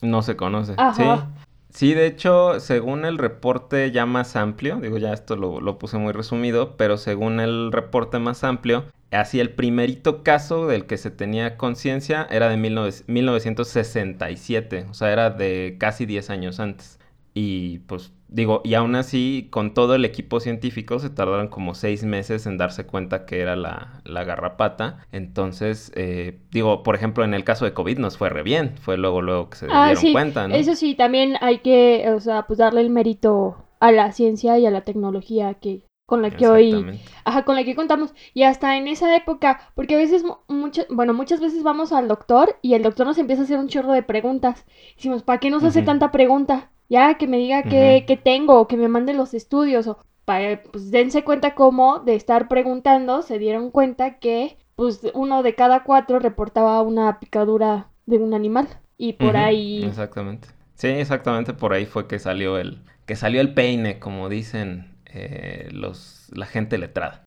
No 0.02 0.22
se 0.22 0.36
conoce. 0.36 0.74
Ajá. 0.78 1.16
Sí. 1.16 1.45
Sí, 1.76 1.94
de 1.94 2.08
hecho, 2.08 2.60
según 2.62 3.04
el 3.04 3.18
reporte 3.18 3.92
ya 3.92 4.06
más 4.06 4.38
amplio, 4.38 4.78
digo 4.78 4.98
ya 4.98 5.12
esto 5.12 5.36
lo, 5.36 5.78
puse 5.78 5.98
muy 5.98 6.14
resumido, 6.14 6.78
pero 6.78 6.96
según 6.96 7.42
el 7.42 7.74
reporte 7.74 8.18
más 8.18 8.46
amplio, 8.46 8.86
así 9.12 9.42
el 9.42 9.54
primerito 9.54 10.24
caso 10.24 10.68
del 10.68 10.86
que 10.86 10.98
se 10.98 11.12
tenía 11.12 11.58
conciencia 11.58 12.26
era 12.32 12.48
de 12.48 12.56
1967, 12.56 14.86
o 14.90 14.94
sea, 14.94 15.12
era 15.12 15.32
de 15.32 15.76
casi 15.78 16.06
10 16.06 16.30
años 16.30 16.62
antes. 16.62 16.98
Y 17.34 17.80
pues 17.80 18.14
digo, 18.36 18.62
y 18.66 18.74
aún 18.74 18.96
así, 18.96 19.48
con 19.50 19.74
todo 19.74 19.96
el 19.96 20.04
equipo 20.04 20.42
científico, 20.42 21.00
se 21.00 21.10
tardaron 21.10 21.48
como 21.48 21.74
seis 21.74 22.04
meses 22.04 22.46
en 22.46 22.58
darse 22.58 22.86
cuenta 22.86 23.26
que 23.26 23.40
era 23.40 23.56
la, 23.56 24.02
garrapata. 24.04 25.06
Entonces, 25.14 25.92
eh, 25.96 26.38
digo, 26.52 26.84
por 26.84 26.96
ejemplo, 26.96 27.24
en 27.24 27.34
el 27.34 27.46
caso 27.46 27.64
de 27.64 27.74
COVID 27.74 27.98
nos 27.98 28.18
fue 28.18 28.30
re 28.30 28.44
bien. 28.44 28.76
Fue 28.82 28.98
luego, 28.98 29.22
luego 29.22 29.50
que 29.50 29.58
se 29.58 29.68
ah, 29.72 29.94
dieron 29.94 30.12
cuenta, 30.12 30.48
¿no? 30.50 30.56
Eso 30.56 30.76
sí, 30.76 30.96
también 30.96 31.38
hay 31.40 31.60
que, 31.60 32.12
o 32.14 32.20
sea, 32.20 32.44
pues 32.46 32.60
darle 32.60 32.82
el 32.82 32.90
mérito 32.90 33.56
a 33.80 33.94
la 33.94 34.12
ciencia 34.12 34.60
y 34.60 34.66
a 34.66 34.72
la 34.72 34.82
tecnología 34.82 35.54
que 35.54 35.84
con 36.06 36.22
la 36.22 36.30
que 36.30 36.48
hoy, 36.48 37.00
ajá, 37.24 37.46
con 37.46 37.56
la 37.56 37.64
que 37.64 37.74
contamos 37.74 38.14
y 38.36 38.44
hasta 38.44 38.78
en 38.78 38.88
esa 38.88 39.16
época, 39.16 39.72
porque 39.74 39.96
a 39.96 39.98
veces 39.98 40.24
muchas, 40.48 40.86
bueno, 40.90 41.16
muchas 41.16 41.40
veces 41.40 41.64
vamos 41.64 41.92
al 41.92 42.08
doctor 42.08 42.58
y 42.62 42.76
el 42.76 42.84
doctor 42.84 43.08
nos 43.08 43.18
empieza 43.18 43.42
a 43.42 43.46
hacer 43.46 43.58
un 43.58 43.70
chorro 43.70 43.92
de 43.92 44.04
preguntas. 44.04 44.66
Decimos, 44.96 45.24
¿para 45.24 45.40
qué 45.40 45.50
nos 45.50 45.64
hace 45.64 45.82
tanta 45.82 46.12
pregunta? 46.12 46.70
Ya, 46.90 47.16
que 47.16 47.28
me 47.28 47.38
diga 47.38 47.64
qué, 47.64 48.20
tengo, 48.24 48.60
o 48.60 48.68
que 48.68 48.78
me 48.78 48.88
mande 48.88 49.14
los 49.14 49.34
estudios, 49.34 49.88
o 49.88 49.98
para, 50.26 50.62
pues 50.64 50.92
dense 50.92 51.24
cuenta 51.24 51.56
cómo 51.56 52.00
de 52.00 52.16
estar 52.16 52.48
preguntando 52.48 53.22
se 53.22 53.38
dieron 53.38 53.70
cuenta 53.72 54.20
que 54.20 54.58
pues 54.76 55.02
uno 55.14 55.44
de 55.44 55.56
cada 55.56 55.84
cuatro 55.84 56.20
reportaba 56.20 56.82
una 56.82 57.20
picadura 57.20 57.90
de 58.08 58.18
un 58.18 58.34
animal 58.34 58.68
y 58.98 59.14
por 59.14 59.38
ahí 59.38 59.84
exactamente. 59.86 60.48
Sí 60.74 60.88
exactamente 60.88 61.54
por 61.54 61.74
ahí 61.74 61.86
fue 61.86 62.08
que 62.08 62.18
salió 62.18 62.58
el 62.58 62.82
que 63.06 63.16
salió 63.16 63.40
el 63.40 63.54
peine 63.54 64.00
como 64.00 64.28
dicen 64.28 64.96
eh, 65.06 65.70
los 65.72 66.28
la 66.34 66.48
gente 66.48 66.80
letrada. 66.80 67.24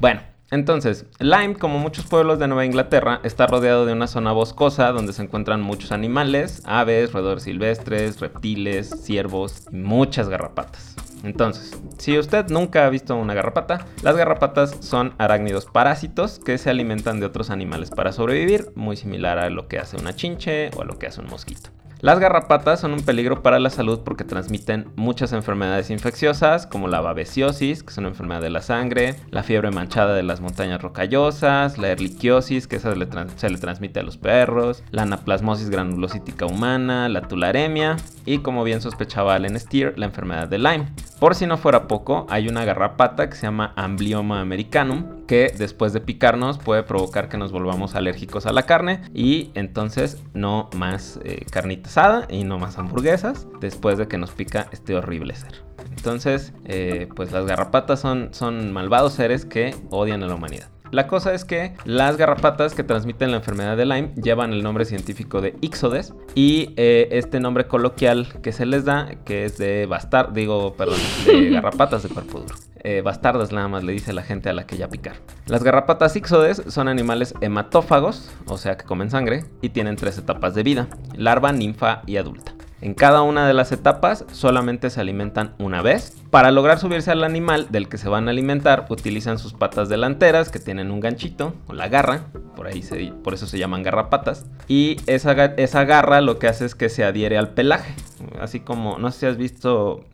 Bueno 0.00 0.20
entonces, 0.50 1.04
Lyme, 1.18 1.56
como 1.56 1.78
muchos 1.78 2.06
pueblos 2.06 2.38
de 2.38 2.48
Nueva 2.48 2.64
Inglaterra, 2.64 3.20
está 3.22 3.46
rodeado 3.46 3.84
de 3.84 3.92
una 3.92 4.06
zona 4.06 4.32
boscosa 4.32 4.92
donde 4.92 5.12
se 5.12 5.22
encuentran 5.22 5.60
muchos 5.60 5.92
animales, 5.92 6.62
aves, 6.64 7.12
roedores 7.12 7.42
silvestres, 7.42 8.18
reptiles, 8.20 8.88
ciervos 9.02 9.66
y 9.70 9.76
muchas 9.76 10.30
garrapatas. 10.30 10.96
Entonces, 11.22 11.78
si 11.98 12.18
usted 12.18 12.46
nunca 12.48 12.86
ha 12.86 12.90
visto 12.90 13.14
una 13.16 13.34
garrapata, 13.34 13.86
las 14.02 14.16
garrapatas 14.16 14.76
son 14.80 15.14
arácnidos 15.18 15.66
parásitos 15.66 16.38
que 16.38 16.56
se 16.56 16.70
alimentan 16.70 17.20
de 17.20 17.26
otros 17.26 17.50
animales 17.50 17.90
para 17.90 18.12
sobrevivir, 18.12 18.70
muy 18.74 18.96
similar 18.96 19.38
a 19.38 19.50
lo 19.50 19.68
que 19.68 19.78
hace 19.78 19.96
una 19.96 20.16
chinche 20.16 20.70
o 20.76 20.82
a 20.82 20.84
lo 20.84 20.98
que 20.98 21.08
hace 21.08 21.20
un 21.20 21.28
mosquito. 21.28 21.70
Las 22.00 22.20
garrapatas 22.20 22.78
son 22.78 22.92
un 22.92 23.02
peligro 23.02 23.42
para 23.42 23.58
la 23.58 23.70
salud 23.70 24.00
porque 24.04 24.22
transmiten 24.22 24.88
muchas 24.94 25.32
enfermedades 25.32 25.90
infecciosas 25.90 26.64
como 26.68 26.86
la 26.86 27.00
babesiosis, 27.00 27.82
que 27.82 27.90
es 27.90 27.98
una 27.98 28.06
enfermedad 28.06 28.40
de 28.40 28.50
la 28.50 28.62
sangre, 28.62 29.16
la 29.32 29.42
fiebre 29.42 29.72
manchada 29.72 30.14
de 30.14 30.22
las 30.22 30.40
montañas 30.40 30.80
rocallosas, 30.80 31.76
la 31.76 31.88
erliquiosis, 31.88 32.68
que 32.68 32.76
esa 32.76 32.92
se 32.92 33.50
le 33.50 33.58
transmite 33.58 33.98
a 33.98 34.04
los 34.04 34.16
perros, 34.16 34.84
la 34.92 35.02
anaplasmosis 35.02 35.70
granulocítica 35.70 36.46
humana, 36.46 37.08
la 37.08 37.22
tularemia 37.22 37.96
y 38.24 38.38
como 38.38 38.62
bien 38.62 38.80
sospechaba 38.80 39.34
Allen 39.34 39.58
Steer, 39.58 39.98
la 39.98 40.06
enfermedad 40.06 40.46
de 40.46 40.58
Lyme. 40.58 40.92
Por 41.18 41.34
si 41.34 41.46
no 41.46 41.58
fuera 41.58 41.88
poco, 41.88 42.28
hay 42.30 42.48
una 42.48 42.64
garrapata 42.64 43.28
que 43.28 43.34
se 43.34 43.42
llama 43.42 43.72
Amblioma 43.74 44.40
americanum, 44.40 45.17
que 45.28 45.54
después 45.56 45.92
de 45.92 46.00
picarnos 46.00 46.58
puede 46.58 46.82
provocar 46.82 47.28
que 47.28 47.36
nos 47.36 47.52
volvamos 47.52 47.94
alérgicos 47.94 48.46
a 48.46 48.52
la 48.52 48.64
carne 48.64 49.02
y 49.14 49.52
entonces 49.54 50.20
no 50.34 50.70
más 50.74 51.20
eh, 51.22 51.46
asada 51.84 52.26
y 52.28 52.42
no 52.42 52.58
más 52.58 52.78
hamburguesas 52.78 53.46
después 53.60 53.98
de 53.98 54.08
que 54.08 54.18
nos 54.18 54.32
pica 54.32 54.66
este 54.72 54.96
horrible 54.96 55.36
ser. 55.36 55.62
Entonces, 55.96 56.52
eh, 56.64 57.08
pues 57.14 57.30
las 57.30 57.46
garrapatas 57.46 58.00
son, 58.00 58.30
son 58.32 58.72
malvados 58.72 59.12
seres 59.12 59.44
que 59.44 59.76
odian 59.90 60.22
a 60.22 60.26
la 60.26 60.34
humanidad. 60.34 60.68
La 60.90 61.06
cosa 61.06 61.34
es 61.34 61.44
que 61.44 61.74
las 61.84 62.16
garrapatas 62.16 62.74
que 62.74 62.82
transmiten 62.82 63.30
la 63.30 63.38
enfermedad 63.38 63.76
de 63.76 63.84
Lyme 63.84 64.12
llevan 64.14 64.52
el 64.52 64.62
nombre 64.62 64.84
científico 64.84 65.40
de 65.40 65.54
Ixodes 65.60 66.14
y 66.34 66.72
eh, 66.76 67.08
este 67.12 67.40
nombre 67.40 67.66
coloquial 67.66 68.40
que 68.42 68.52
se 68.52 68.64
les 68.64 68.84
da, 68.84 69.10
que 69.24 69.44
es 69.44 69.58
de 69.58 69.86
bastar, 69.86 70.32
digo, 70.32 70.74
perdón, 70.74 70.98
de 71.26 71.50
garrapatas 71.50 72.02
de 72.02 72.08
cuerpo 72.08 72.40
duro. 72.40 72.54
Eh, 72.84 73.02
bastardas 73.02 73.52
nada 73.52 73.68
más 73.68 73.84
le 73.84 73.92
dice 73.92 74.12
la 74.12 74.22
gente 74.22 74.48
a 74.48 74.52
la 74.52 74.66
que 74.66 74.76
ya 74.76 74.88
picar. 74.88 75.16
Las 75.46 75.62
garrapatas 75.62 76.16
Ixodes 76.16 76.62
son 76.68 76.88
animales 76.88 77.34
hematófagos, 77.40 78.30
o 78.46 78.56
sea 78.56 78.76
que 78.76 78.84
comen 78.84 79.10
sangre, 79.10 79.44
y 79.60 79.70
tienen 79.70 79.96
tres 79.96 80.16
etapas 80.16 80.54
de 80.54 80.62
vida, 80.62 80.88
larva, 81.14 81.52
ninfa 81.52 82.02
y 82.06 82.16
adulta. 82.16 82.57
En 82.80 82.94
cada 82.94 83.22
una 83.22 83.46
de 83.46 83.54
las 83.54 83.72
etapas 83.72 84.24
solamente 84.32 84.90
se 84.90 85.00
alimentan 85.00 85.54
una 85.58 85.82
vez. 85.82 86.16
Para 86.30 86.52
lograr 86.52 86.78
subirse 86.78 87.10
al 87.10 87.24
animal 87.24 87.68
del 87.70 87.88
que 87.88 87.98
se 87.98 88.08
van 88.08 88.28
a 88.28 88.30
alimentar, 88.30 88.86
utilizan 88.88 89.38
sus 89.38 89.52
patas 89.52 89.88
delanteras 89.88 90.50
que 90.50 90.60
tienen 90.60 90.90
un 90.90 91.00
ganchito 91.00 91.54
o 91.66 91.72
la 91.72 91.88
garra, 91.88 92.26
por 92.54 92.66
ahí 92.66 92.82
por 93.24 93.34
eso 93.34 93.46
se 93.46 93.58
llaman 93.58 93.82
garrapatas. 93.82 94.46
Y 94.68 94.98
esa, 95.06 95.32
esa 95.32 95.84
garra 95.84 96.20
lo 96.20 96.38
que 96.38 96.48
hace 96.48 96.66
es 96.66 96.74
que 96.74 96.88
se 96.88 97.04
adhiere 97.04 97.36
al 97.38 97.50
pelaje, 97.50 97.94
así 98.40 98.60
como 98.60 98.98
no 98.98 99.10
sé 99.10 99.20
si 99.20 99.26
has 99.26 99.36
visto 99.36 100.04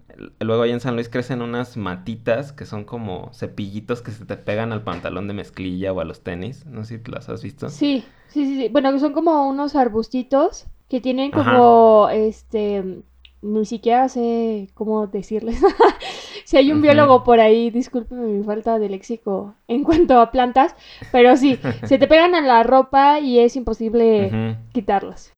Luego 0.41 0.63
ahí 0.63 0.71
en 0.71 0.81
San 0.81 0.95
Luis 0.95 1.09
crecen 1.09 1.43
unas 1.43 1.77
matitas 1.77 2.53
que 2.53 2.67
son 2.67 2.85
como 2.85 3.33
cepillitos 3.35 4.03
que 4.03 4.13
se 4.13 4.25
te 4.25 4.37
pegan 4.37 4.73
al 4.73 4.83
pantalón 4.83 5.29
de 5.29 5.35
mezclilla 5.35 5.93
o 5.93 6.01
a 6.01 6.05
los 6.05 6.23
tenis. 6.23 6.67
No 6.67 6.85
sé 6.85 7.01
si 7.05 7.11
las 7.11 7.29
has 7.29 7.43
visto. 7.43 7.69
Sí, 7.69 8.05
sí, 8.29 8.47
sí, 8.47 8.57
sí. 8.61 8.69
Bueno, 8.69 8.97
son 8.99 9.13
como 9.13 9.49
unos 9.49 9.75
arbustitos 9.75 10.67
que 10.95 11.01
tienen 11.01 11.33
como, 11.33 12.09
este, 12.09 13.03
ni 13.43 13.65
siquiera 13.65 14.09
sé 14.09 14.69
cómo 14.75 15.09
decirles. 15.09 15.61
si 16.45 16.57
hay 16.57 16.71
un 16.71 16.83
biólogo 16.83 17.25
por 17.25 17.41
ahí, 17.41 17.71
discúlpeme 17.71 18.27
mi 18.27 18.45
falta 18.45 18.79
de 18.79 18.89
léxico 18.89 19.57
en 19.67 19.83
cuanto 19.83 20.21
a 20.21 20.31
plantas, 20.31 20.77
pero 21.11 21.37
sí, 21.37 21.59
se 21.83 21.99
te 21.99 22.07
pegan 22.07 22.37
a 22.37 22.43
la 22.43 22.63
ropa 22.63 23.19
y 23.19 23.41
es 23.41 23.57
imposible 23.57 24.57
quitarlas. 24.73 25.33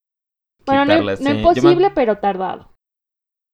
Bueno, 0.67 0.85
no, 0.85 1.11
es 1.11 1.21
imposible, 1.23 1.91
pero 1.95 2.19
tardado. 2.19 2.76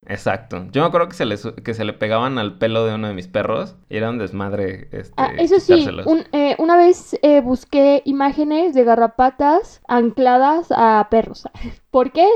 Exacto. 0.06 0.66
Yo 0.72 0.82
me 0.82 0.88
acuerdo 0.88 1.08
que 1.08 1.14
se, 1.14 1.26
le, 1.26 1.36
que 1.62 1.74
se 1.74 1.84
le 1.84 1.92
pegaban 1.92 2.38
al 2.38 2.58
pelo 2.58 2.84
de 2.84 2.94
uno 2.94 3.08
de 3.08 3.14
mis 3.14 3.28
perros 3.28 3.76
y 3.88 3.96
era 3.96 4.10
un 4.10 4.18
desmadre. 4.18 4.88
Este, 4.90 5.14
ah, 5.16 5.30
eso 5.38 5.60
sí, 5.60 5.86
eh, 6.32 6.56
una 6.58 6.76
vez 6.76 7.18
eh, 7.22 7.40
busqué 7.40 8.02
imágenes 8.04 8.74
de 8.74 8.84
garrapatas 8.84 9.80
ancladas 9.86 10.68
a 10.70 11.06
perros. 11.10 11.48
¿Por 11.90 12.12
qué? 12.12 12.28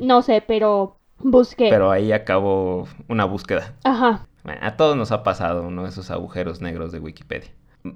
No 0.00 0.22
sé, 0.22 0.42
pero 0.46 0.98
busqué. 1.18 1.68
Pero 1.70 1.90
ahí 1.90 2.12
acabó 2.12 2.86
una 3.08 3.24
búsqueda. 3.24 3.74
Ajá. 3.84 4.26
A 4.60 4.76
todos 4.76 4.96
nos 4.96 5.12
ha 5.12 5.22
pasado 5.22 5.62
uno 5.62 5.82
de 5.84 5.90
esos 5.90 6.10
agujeros 6.10 6.60
negros 6.60 6.92
de 6.92 7.00
Wikipedia. 7.00 7.50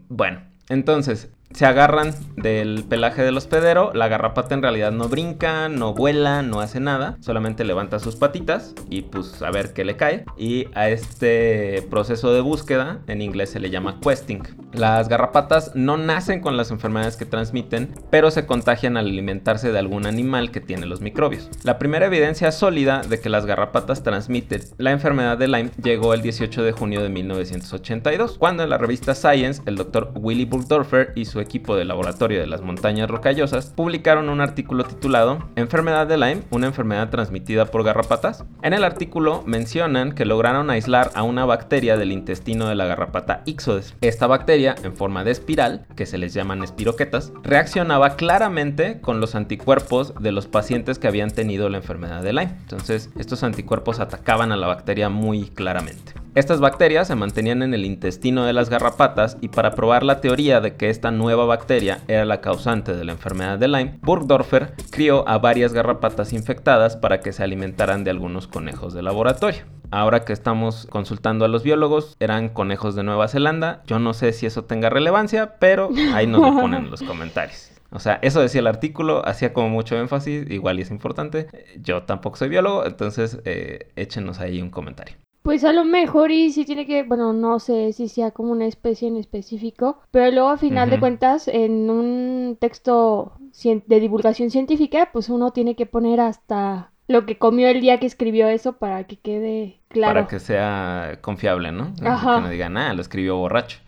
Bueno, 0.09 0.43
entonces, 0.69 1.31
se 1.55 1.67
agarran 1.67 2.15
del 2.37 2.85
pelaje 2.89 3.23
del 3.23 3.37
hospedero. 3.37 3.93
La 3.95 4.09
garrapata 4.09 4.55
en 4.55 4.63
realidad 4.63 4.93
no 4.93 5.09
brinca, 5.09 5.69
no 5.69 5.95
vuela, 5.95 6.43
no 6.43 6.61
hace 6.61 6.81
nada. 6.81 7.17
Solamente 7.21 7.65
levanta 7.65 7.99
sus 7.99 8.17
patitas 8.17 8.75
y 8.89 9.03
pues 9.03 9.43
a 9.43 9.51
ver 9.51 9.73
qué 9.73 9.85
le 9.85 9.97
cae. 9.97 10.25
Y 10.37 10.67
a 10.75 10.89
este 10.89 11.87
proceso 11.91 12.33
de 12.33 12.41
búsqueda 12.41 13.01
en 13.07 13.23
inglés 13.23 13.51
se 13.51 13.61
le 13.61 13.71
llama 13.71 13.99
questing. 14.01 14.43
Las 14.73 15.09
garrapatas 15.09 15.73
no 15.75 15.97
nacen 15.97 16.41
con 16.41 16.57
las 16.57 16.71
enfermedades 16.71 17.17
que 17.17 17.27
transmiten, 17.27 17.95
pero 18.11 18.31
se 18.31 18.47
contagian 18.47 18.97
al 18.97 19.07
alimentarse 19.07 19.73
de 19.73 19.79
algún 19.79 20.07
animal 20.07 20.51
que 20.51 20.61
tiene 20.61 20.87
los 20.87 21.01
microbios. 21.01 21.49
La 21.63 21.79
primera 21.79 22.07
evidencia 22.07 22.53
sólida 22.53 23.03
de 23.03 23.21
que 23.21 23.29
las 23.29 23.47
garrapatas 23.47 24.03
transmiten 24.03 24.43
la 24.79 24.91
enfermedad 24.91 25.39
de 25.39 25.49
Lyme 25.49 25.71
llegó 25.83 26.15
el 26.15 26.23
18 26.23 26.63
de 26.63 26.73
junio 26.73 27.03
de 27.03 27.09
1982, 27.09 28.39
cuando 28.39 28.63
en 28.63 28.71
la 28.71 28.79
revista 28.79 29.15
Science 29.15 29.63
el 29.67 29.77
doctor 29.77 30.13
Willy 30.15 30.45
Burgdorfer 30.45 31.13
y 31.15 31.25
su 31.25 31.41
equipo 31.41 31.77
de 31.77 31.85
laboratorio 31.85 32.41
de 32.41 32.47
las 32.47 32.63
montañas 32.63 33.11
rocallosas 33.11 33.73
publicaron 33.75 34.29
un 34.29 34.41
artículo 34.41 34.85
titulado 34.85 35.49
Enfermedad 35.57 36.07
de 36.07 36.17
Lyme, 36.17 36.43
una 36.51 36.67
enfermedad 36.67 37.11
transmitida 37.11 37.67
por 37.67 37.85
garrapatas. 37.85 38.45
En 38.63 38.73
el 38.73 38.85
artículo 38.85 39.43
mencionan 39.47 40.13
que 40.13 40.25
lograron 40.25 40.71
aislar 40.71 41.11
a 41.15 41.23
una 41.23 41.45
bacteria 41.45 41.97
del 41.97 42.13
intestino 42.13 42.69
de 42.69 42.75
la 42.75 42.87
garrapata 42.87 43.43
Ixodes. 43.47 43.95
Esta 44.01 44.27
bacteria, 44.27 44.62
en 44.67 44.95
forma 44.95 45.25
de 45.25 45.31
espiral, 45.31 45.87
que 45.97 46.07
se 46.07 46.19
les 46.19 46.35
llaman 46.35 46.63
espiroquetas, 46.63 47.33
reaccionaba 47.43 48.17
claramente 48.17 49.01
con 49.01 49.21
los 49.21 49.35
anticuerpos 49.35 50.15
de 50.21 50.33
los 50.33 50.47
pacientes 50.47 50.99
que 50.99 51.09
habían 51.09 51.31
tenido 51.31 51.69
la 51.69 51.79
enfermedad 51.79 52.23
de 52.23 52.33
Lyme. 52.33 52.57
Entonces, 52.61 53.11
estos 53.19 53.43
anticuerpos 53.43 54.01
atacaban 54.01 54.53
a 54.53 54.57
la 54.57 54.67
bacteria 54.67 55.09
muy 55.09 55.47
claramente. 55.49 56.15
Estas 56.35 56.61
bacterias 56.61 57.09
se 57.09 57.15
mantenían 57.15 57.63
en 57.63 57.75
el 57.75 57.85
intestino 57.85 58.47
de 58.47 58.55
las 58.55 58.71
garrapatas 58.71 59.37
y 59.43 59.49
para 59.49 59.73
probar 59.73 60.03
la 60.03 60.23
teoría 60.23 60.63
de 60.63 60.77
que 60.77 60.89
esta 60.89 61.11
nueva 61.11 61.45
bacteria 61.45 62.01
era 62.09 62.25
la 62.25 62.41
causante 62.41 62.97
de 62.97 63.05
la 63.05 63.13
enfermedad 63.13 63.59
de 63.59 63.69
Lyme, 63.69 63.99
Burgdorfer 64.01 64.73
crió 64.91 65.29
a 65.29 65.37
varias 65.37 65.75
garrapatas 65.75 66.33
infectadas 66.33 66.97
para 66.97 67.21
que 67.21 67.33
se 67.33 67.43
alimentaran 67.43 68.03
de 68.03 68.13
algunos 68.13 68.47
conejos 68.47 68.95
de 68.95 69.03
laboratorio. 69.03 69.65
Ahora 69.91 70.25
que 70.25 70.33
estamos 70.33 70.87
consultando 70.87 71.45
a 71.45 71.49
los 71.49 71.65
biólogos, 71.65 72.17
eran 72.19 72.49
conejos 72.49 72.95
de 72.95 73.03
Nueva 73.03 73.29
Zelanda. 73.29 73.83
Yo 73.87 73.99
no 73.99 74.15
sé 74.15 74.33
si 74.33 74.47
eso 74.47 74.65
tenga 74.65 74.89
relevancia, 74.89 75.57
pero 75.59 75.91
ahí 76.15 76.27
nos 76.27 76.41
lo 76.41 76.59
ponen 76.59 76.87
en 76.87 76.91
los 76.91 77.03
comentarios. 77.03 77.73
O 77.91 77.99
sea, 77.99 78.19
eso 78.23 78.41
decía 78.41 78.63
el 78.63 78.69
artículo, 78.69 79.23
hacía 79.29 79.53
como 79.53 79.69
mucho 79.69 79.99
énfasis, 79.99 80.51
igual 80.51 80.79
es 80.79 80.91
importante. 80.91 81.49
Yo 81.79 82.05
tampoco 82.05 82.37
soy 82.37 82.49
biólogo, 82.49 82.87
entonces 82.87 83.39
eh, 83.45 83.91
échenos 83.97 84.41
ahí 84.41 84.63
un 84.63 84.71
comentario. 84.71 85.22
Pues 85.43 85.65
a 85.65 85.73
lo 85.73 85.85
mejor 85.85 86.31
y 86.31 86.53
si 86.53 86.65
tiene 86.65 86.87
que, 86.87 87.03
bueno, 87.03 87.33
no 87.33 87.59
sé 87.59 87.93
si 87.93 88.09
sea 88.09 88.31
como 88.31 88.53
una 88.53 88.67
especie 88.67 89.09
en 89.09 89.17
específico, 89.17 89.99
pero 90.13 90.31
luego 90.31 90.49
a 90.51 90.57
final 90.57 90.89
de 90.89 91.01
cuentas 91.01 91.49
en 91.49 91.91
un 91.91 92.57
texto 92.61 93.33
de 93.63 94.01
divulgación 94.01 94.51
científica, 94.51 95.11
pues 95.13 95.29
uno 95.29 95.51
tiene 95.51 95.75
que 95.75 95.87
poner 95.87 96.21
hasta 96.21 96.93
lo 97.09 97.27
que 97.27 97.39
comió 97.39 97.69
el 97.69 97.81
día 97.81 97.99
que 97.99 98.07
escribió 98.07 98.47
eso 98.49 98.75
para 98.79 99.05
que 99.05 99.19
quede 99.19 99.81
claro. 99.89 100.15
Para 100.15 100.29
que 100.29 100.39
sea 100.39 101.19
confiable, 101.21 101.73
¿no? 101.73 101.93
Ajá. 102.05 102.37
Que 102.37 102.43
no 102.43 102.49
digan, 102.49 102.77
ah, 102.77 102.95
lo 102.95 103.03
escribió 103.03 103.37
borracho. 103.37 103.81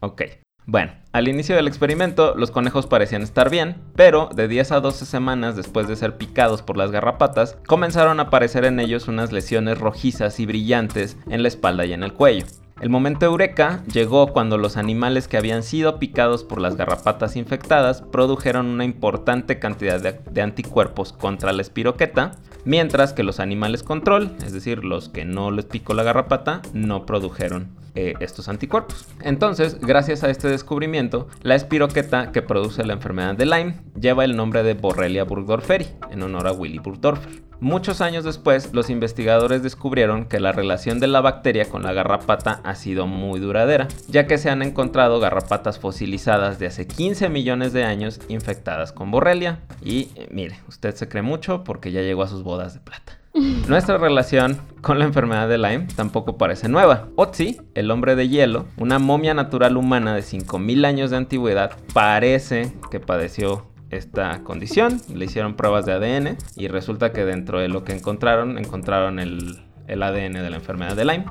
Ok. 0.00 0.22
Bueno, 0.68 0.90
al 1.12 1.28
inicio 1.28 1.54
del 1.54 1.68
experimento 1.68 2.34
los 2.34 2.50
conejos 2.50 2.88
parecían 2.88 3.22
estar 3.22 3.50
bien, 3.50 3.76
pero 3.94 4.28
de 4.34 4.48
10 4.48 4.72
a 4.72 4.80
12 4.80 5.06
semanas 5.06 5.54
después 5.54 5.86
de 5.86 5.94
ser 5.94 6.16
picados 6.16 6.62
por 6.62 6.76
las 6.76 6.90
garrapatas, 6.90 7.56
comenzaron 7.68 8.18
a 8.18 8.24
aparecer 8.24 8.64
en 8.64 8.80
ellos 8.80 9.06
unas 9.06 9.30
lesiones 9.30 9.78
rojizas 9.78 10.40
y 10.40 10.46
brillantes 10.46 11.18
en 11.30 11.42
la 11.42 11.48
espalda 11.48 11.86
y 11.86 11.92
en 11.92 12.02
el 12.02 12.12
cuello. 12.12 12.46
El 12.78 12.90
momento 12.90 13.24
eureka 13.24 13.82
llegó 13.90 14.34
cuando 14.34 14.58
los 14.58 14.76
animales 14.76 15.28
que 15.28 15.38
habían 15.38 15.62
sido 15.62 15.98
picados 15.98 16.44
por 16.44 16.60
las 16.60 16.76
garrapatas 16.76 17.34
infectadas 17.34 18.02
produjeron 18.02 18.66
una 18.66 18.84
importante 18.84 19.58
cantidad 19.58 19.98
de, 19.98 20.42
anticuerpos 20.42 21.14
contra 21.14 21.54
la 21.54 21.62
espiroqueta, 21.62 22.32
mientras 22.66 23.14
que 23.14 23.22
los 23.22 23.40
animales 23.40 23.82
control, 23.82 24.36
es 24.44 24.52
decir, 24.52 24.84
los 24.84 25.08
que 25.08 25.24
no 25.24 25.50
les 25.50 25.64
picó 25.64 25.94
la 25.94 26.02
garrapata, 26.02 26.60
no 26.74 27.06
produjeron 27.06 27.70
eh, 27.94 28.12
estos 28.20 28.50
anticuerpos. 28.50 29.06
Entonces, 29.22 29.80
gracias 29.80 30.22
a 30.22 30.28
este 30.28 30.48
descubrimiento, 30.48 31.28
la 31.40 31.54
espiroqueta 31.54 32.30
que 32.30 32.42
produce 32.42 32.84
la 32.84 32.92
enfermedad 32.92 33.34
de 33.36 33.46
Lyme 33.46 33.80
lleva 33.98 34.26
el 34.26 34.36
nombre 34.36 34.62
de 34.62 34.74
Borrelia 34.74 35.24
burgdorferi, 35.24 35.86
en 36.10 36.22
honor 36.22 36.46
a 36.46 36.52
Willy 36.52 36.78
Burgdorfer. 36.78 37.45
Muchos 37.60 38.02
años 38.02 38.24
después, 38.24 38.74
los 38.74 38.90
investigadores 38.90 39.62
descubrieron 39.62 40.26
que 40.26 40.40
la 40.40 40.52
relación 40.52 41.00
de 41.00 41.06
la 41.06 41.22
bacteria 41.22 41.68
con 41.70 41.82
la 41.82 41.94
garrapata 41.94 42.60
ha 42.64 42.74
sido 42.74 43.06
muy 43.06 43.40
duradera, 43.40 43.88
ya 44.08 44.26
que 44.26 44.36
se 44.36 44.50
han 44.50 44.62
encontrado 44.62 45.20
garrapatas 45.20 45.78
fosilizadas 45.78 46.58
de 46.58 46.66
hace 46.66 46.86
15 46.86 47.30
millones 47.30 47.72
de 47.72 47.84
años 47.84 48.20
infectadas 48.28 48.92
con 48.92 49.10
borrelia. 49.10 49.60
Y 49.82 50.10
mire, 50.30 50.60
usted 50.68 50.94
se 50.94 51.08
cree 51.08 51.22
mucho 51.22 51.64
porque 51.64 51.92
ya 51.92 52.02
llegó 52.02 52.22
a 52.22 52.28
sus 52.28 52.42
bodas 52.42 52.74
de 52.74 52.80
plata. 52.80 53.18
Nuestra 53.68 53.98
relación 53.98 54.58
con 54.80 54.98
la 54.98 55.04
enfermedad 55.04 55.48
de 55.48 55.58
Lyme 55.58 55.88
tampoco 55.96 56.36
parece 56.36 56.68
nueva. 56.68 57.08
Otzi, 57.16 57.60
el 57.74 57.90
hombre 57.90 58.16
de 58.16 58.28
hielo, 58.28 58.66
una 58.76 58.98
momia 58.98 59.34
natural 59.34 59.76
humana 59.76 60.14
de 60.14 60.22
5.000 60.22 60.86
años 60.86 61.10
de 61.10 61.16
antigüedad, 61.16 61.72
parece 61.92 62.72
que 62.90 63.00
padeció 63.00 63.66
esta 63.90 64.42
condición. 64.42 65.00
Le 65.14 65.24
hicieron 65.24 65.54
pruebas 65.54 65.86
de 65.86 65.92
ADN 65.92 66.36
y 66.56 66.68
resulta 66.68 67.12
que 67.12 67.24
dentro 67.24 67.60
de 67.60 67.68
lo 67.68 67.84
que 67.84 67.92
encontraron, 67.92 68.58
encontraron 68.58 69.18
el 69.18 69.65
el 69.88 70.02
ADN 70.02 70.34
de 70.34 70.50
la 70.50 70.56
enfermedad 70.56 70.96
de 70.96 71.04
Lyme, 71.04 71.26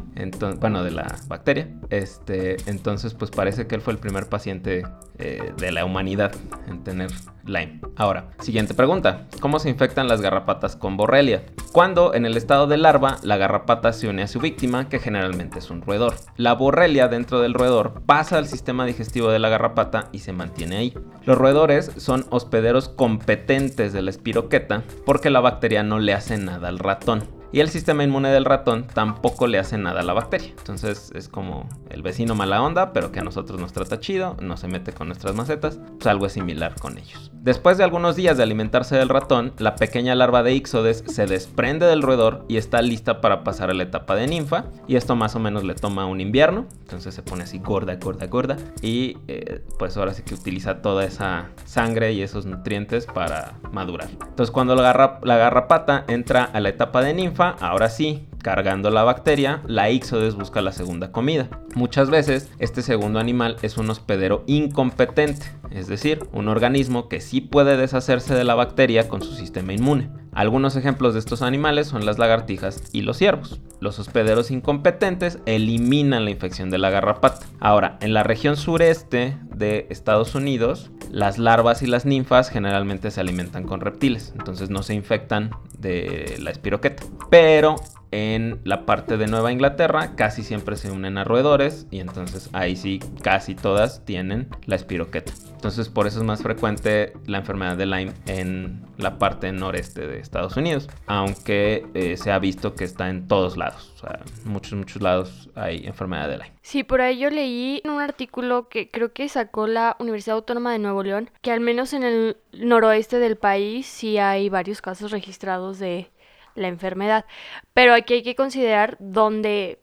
bueno, 0.60 0.84
de 0.84 0.92
la 0.92 1.16
bacteria. 1.28 1.70
Este, 1.90 2.58
entonces, 2.68 3.14
pues 3.14 3.32
parece 3.32 3.68
que 3.68 3.76
él 3.76 3.82
fue 3.82 3.94
el 3.94 4.00
primer 4.00 4.28
paciente 4.28 4.84
eh, 5.18 5.54
de 5.58 5.72
la 5.72 5.86
humanidad 5.86 6.34
en 6.68 6.84
tener 6.84 7.12
Lyme. 7.46 7.82
Ahora, 7.96 8.30
siguiente 8.40 8.74
pregunta. 8.74 9.28
¿Cómo 9.40 9.60
se 9.60 9.70
infectan 9.70 10.08
las 10.08 10.22
garrapatas 10.22 10.76
con 10.76 10.98
borrelia? 10.98 11.44
Cuando 11.72 12.14
en 12.14 12.26
el 12.26 12.38
estado 12.38 12.68
de 12.68 12.78
larva 12.78 13.18
la 13.22 13.38
garrapata 13.38 13.94
se 13.94 14.08
une 14.08 14.24
a 14.24 14.28
su 14.28 14.40
víctima, 14.40 14.90
que 14.90 15.00
generalmente 15.00 15.60
es 15.60 15.70
un 15.70 15.82
roedor. 15.82 16.16
La 16.38 16.54
borrelia 16.54 17.08
dentro 17.08 17.42
del 17.42 17.54
roedor 17.54 18.02
pasa 18.06 18.38
al 18.38 18.48
sistema 18.48 18.86
digestivo 18.86 19.30
de 19.30 19.40
la 19.40 19.50
garrapata 19.50 20.10
y 20.12 20.20
se 20.20 20.34
mantiene 20.34 20.78
ahí. 20.78 20.94
Los 21.26 21.38
roedores 21.38 21.92
son 21.98 22.26
hospederos 22.30 22.90
competentes 22.90 23.94
de 23.94 24.02
la 24.02 24.10
espiroqueta 24.10 24.84
porque 25.06 25.30
la 25.30 25.40
bacteria 25.42 25.84
no 25.84 26.00
le 26.00 26.14
hace 26.14 26.38
nada 26.38 26.70
al 26.70 26.80
ratón 26.80 27.24
y 27.56 27.62
el 27.62 27.70
sistema 27.70 28.04
inmune 28.04 28.32
del 28.32 28.44
ratón 28.44 28.86
tampoco 28.86 29.48
le 29.48 29.58
hace 29.58 29.78
nada 29.78 30.02
a 30.02 30.04
la 30.04 30.12
bacteria. 30.12 30.50
Entonces 30.58 31.14
es 31.16 31.30
como 31.30 31.70
el 31.90 32.02
vecino 32.02 32.36
mala 32.36 32.62
onda, 32.62 32.92
pero 32.92 33.14
que 33.14 33.22
a 33.22 33.24
nosotros 33.24 33.62
nos 33.62 33.72
trata 33.72 34.02
chido, 34.02 34.36
no 34.42 34.58
se 34.58 34.68
mete 34.68 34.92
con 34.92 35.08
nuestras 35.08 35.36
macetas, 35.36 35.80
pues 35.94 36.06
algo 36.08 36.26
es 36.26 36.34
similar 36.34 36.76
con 36.78 36.98
ellos. 36.98 37.32
Después 37.46 37.78
de 37.78 37.86
algunos 37.86 38.18
días 38.18 38.36
de 38.36 38.44
alimentarse 38.44 38.98
del 38.98 39.08
ratón, 39.08 39.54
la 39.58 39.76
pequeña 39.76 40.16
larva 40.16 40.44
de 40.44 40.52
Ixodes 40.54 41.06
se 41.08 41.28
desprende 41.28 41.86
del 41.86 42.02
roedor 42.02 42.44
y 42.50 42.58
está 42.58 42.82
lista 42.82 43.22
para 43.22 43.46
pasar 43.46 43.70
a 43.70 43.74
la 43.74 43.84
etapa 43.84 44.16
de 44.16 44.28
ninfa. 44.28 44.66
Y 44.86 44.98
esto 44.98 45.16
más 45.16 45.38
o 45.38 45.40
menos 45.40 45.64
le 45.64 45.76
toma 45.76 46.08
un 46.08 46.20
invierno. 46.20 46.66
Entonces 46.82 47.16
se 47.16 47.24
pone 47.24 47.44
así 47.44 47.60
gorda, 47.60 47.96
gorda, 47.96 48.26
gorda. 48.26 48.58
Y 48.82 49.18
eh, 49.28 49.64
pues 49.80 49.96
ahora 49.96 50.14
sí 50.14 50.24
que 50.24 50.34
utiliza 50.34 50.82
toda 50.82 51.06
esa 51.06 51.52
sangre 51.64 52.12
y 52.12 52.22
esos 52.22 52.46
nutrientes 52.46 53.06
para 53.06 53.54
madurar. 53.72 54.10
Entonces 54.10 54.52
cuando 54.52 54.76
la, 54.76 55.20
la 55.22 55.38
garrapata 55.38 56.04
entra 56.08 56.44
a 56.44 56.60
la 56.60 56.70
etapa 56.70 57.02
de 57.02 57.14
ninfa, 57.14 57.45
ahora 57.50 57.90
sí, 57.90 58.28
Cargando 58.46 58.92
la 58.92 59.02
bacteria, 59.02 59.64
la 59.66 59.90
Ixodes 59.90 60.36
busca 60.36 60.62
la 60.62 60.72
segunda 60.72 61.12
comida. 61.12 61.50
Muchas 61.74 62.12
veces 62.12 62.52
este 62.60 62.84
segundo 62.84 63.18
animal 63.18 63.58
es 63.64 63.76
un 63.78 63.90
hospedero 63.90 64.44
incompetente, 64.46 65.48
es 65.72 65.88
decir, 65.88 66.28
un 66.32 66.48
organismo 66.48 67.10
que 67.10 67.22
sí 67.22 67.42
puede 67.42 67.78
deshacerse 67.78 68.34
de 68.34 68.44
la 68.44 68.56
bacteria 68.56 69.08
con 69.08 69.22
su 69.22 69.34
sistema 69.34 69.74
inmune. 69.74 70.10
Algunos 70.34 70.76
ejemplos 70.76 71.14
de 71.14 71.20
estos 71.20 71.42
animales 71.42 71.88
son 71.88 72.06
las 72.06 72.18
lagartijas 72.18 72.84
y 72.92 73.04
los 73.04 73.18
ciervos. 73.18 73.62
Los 73.80 74.00
hospederos 74.00 74.52
incompetentes 74.52 75.40
eliminan 75.46 76.26
la 76.26 76.32
infección 76.32 76.70
de 76.70 76.78
la 76.78 76.90
garrapata. 76.90 77.46
Ahora, 77.62 77.98
en 78.02 78.14
la 78.14 78.24
región 78.24 78.58
sureste 78.58 79.38
de 79.56 79.88
Estados 79.90 80.36
Unidos, 80.36 80.92
las 81.10 81.38
larvas 81.38 81.82
y 81.82 81.88
las 81.88 82.06
ninfas 82.06 82.50
generalmente 82.50 83.12
se 83.12 83.22
alimentan 83.22 83.64
con 83.64 83.80
reptiles, 83.80 84.34
entonces 84.38 84.70
no 84.70 84.84
se 84.84 84.94
infectan 84.94 85.52
de 85.80 86.36
la 86.40 86.52
espiroqueta. 86.52 87.04
Pero 87.30 87.76
en 88.12 88.60
la 88.64 88.86
parte 88.86 89.18
de 89.18 89.28
Nueva 89.28 89.52
Inglaterra 89.52 90.16
casi 90.16 90.44
siempre 90.44 90.78
se 90.78 90.92
unen 90.92 91.18
a 91.18 91.24
roedores 91.24 91.88
y 91.92 92.00
entonces 92.00 92.50
ahí 92.54 92.76
sí 92.76 93.00
casi 93.22 93.56
todas 93.56 94.06
tienen 94.06 94.48
la 94.66 94.76
espiroqueta. 94.76 95.34
Entonces 95.66 95.90
por 95.90 96.06
eso 96.06 96.20
es 96.20 96.24
más 96.24 96.44
frecuente 96.44 97.14
la 97.26 97.40
enfermedad 97.40 97.76
de 97.76 97.88
Lyme 97.88 98.14
en 98.28 98.86
la 99.00 99.18
parte 99.18 99.52
noreste 99.52 100.06
de 100.06 100.20
Estados 100.20 100.56
Unidos, 100.58 100.88
aunque 101.08 101.88
eh, 101.96 102.18
se 102.18 102.32
ha 102.32 102.38
visto 102.38 102.76
que 102.76 102.84
está 102.84 103.10
en 103.10 103.28
todos 103.28 103.58
lados, 103.58 103.92
o 103.96 103.98
sea, 104.02 104.20
muchos, 104.44 104.74
muchos 104.74 105.02
lados 105.02 105.50
hay 105.56 105.88
enfermedad 105.88 106.30
de 106.30 106.38
Lyme. 106.38 106.52
Sí, 106.62 106.84
por 106.84 107.02
ahí 107.02 107.18
yo 107.18 107.32
leí 107.32 107.82
un 107.84 108.00
artículo 108.00 108.70
que 108.70 108.92
creo 108.92 109.12
que 109.12 109.28
sacó 109.28 109.66
la 109.66 109.96
Universidad 109.98 110.36
Autónoma 110.36 110.72
de 110.72 110.78
Nuevo 110.78 111.02
León, 111.02 111.32
que 111.42 111.52
al 111.52 111.62
menos 111.62 111.94
en 111.94 112.04
el 112.04 112.38
noroeste 112.54 113.18
del 113.18 113.36
país 113.36 113.88
sí 113.88 114.20
hay 114.20 114.50
varios 114.50 114.84
casos 114.84 115.10
registrados 115.10 115.80
de 115.80 116.12
la 116.54 116.68
enfermedad, 116.68 117.26
pero 117.74 117.96
aquí 117.96 118.14
hay 118.14 118.22
que 118.22 118.36
considerar 118.36 118.98
dónde 119.00 119.80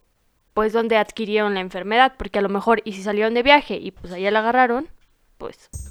pues 0.55 0.73
dónde 0.73 0.97
adquirieron 0.97 1.55
la 1.55 1.61
enfermedad, 1.61 2.13
porque 2.17 2.39
a 2.39 2.43
lo 2.43 2.49
mejor 2.49 2.83
y 2.85 2.93
si 2.93 3.03
salieron 3.03 3.35
de 3.35 3.43
viaje 3.43 3.79
y 3.83 3.91
pues 3.91 4.13
allá 4.13 4.31
la 4.31 4.39
agarraron, 4.39 4.87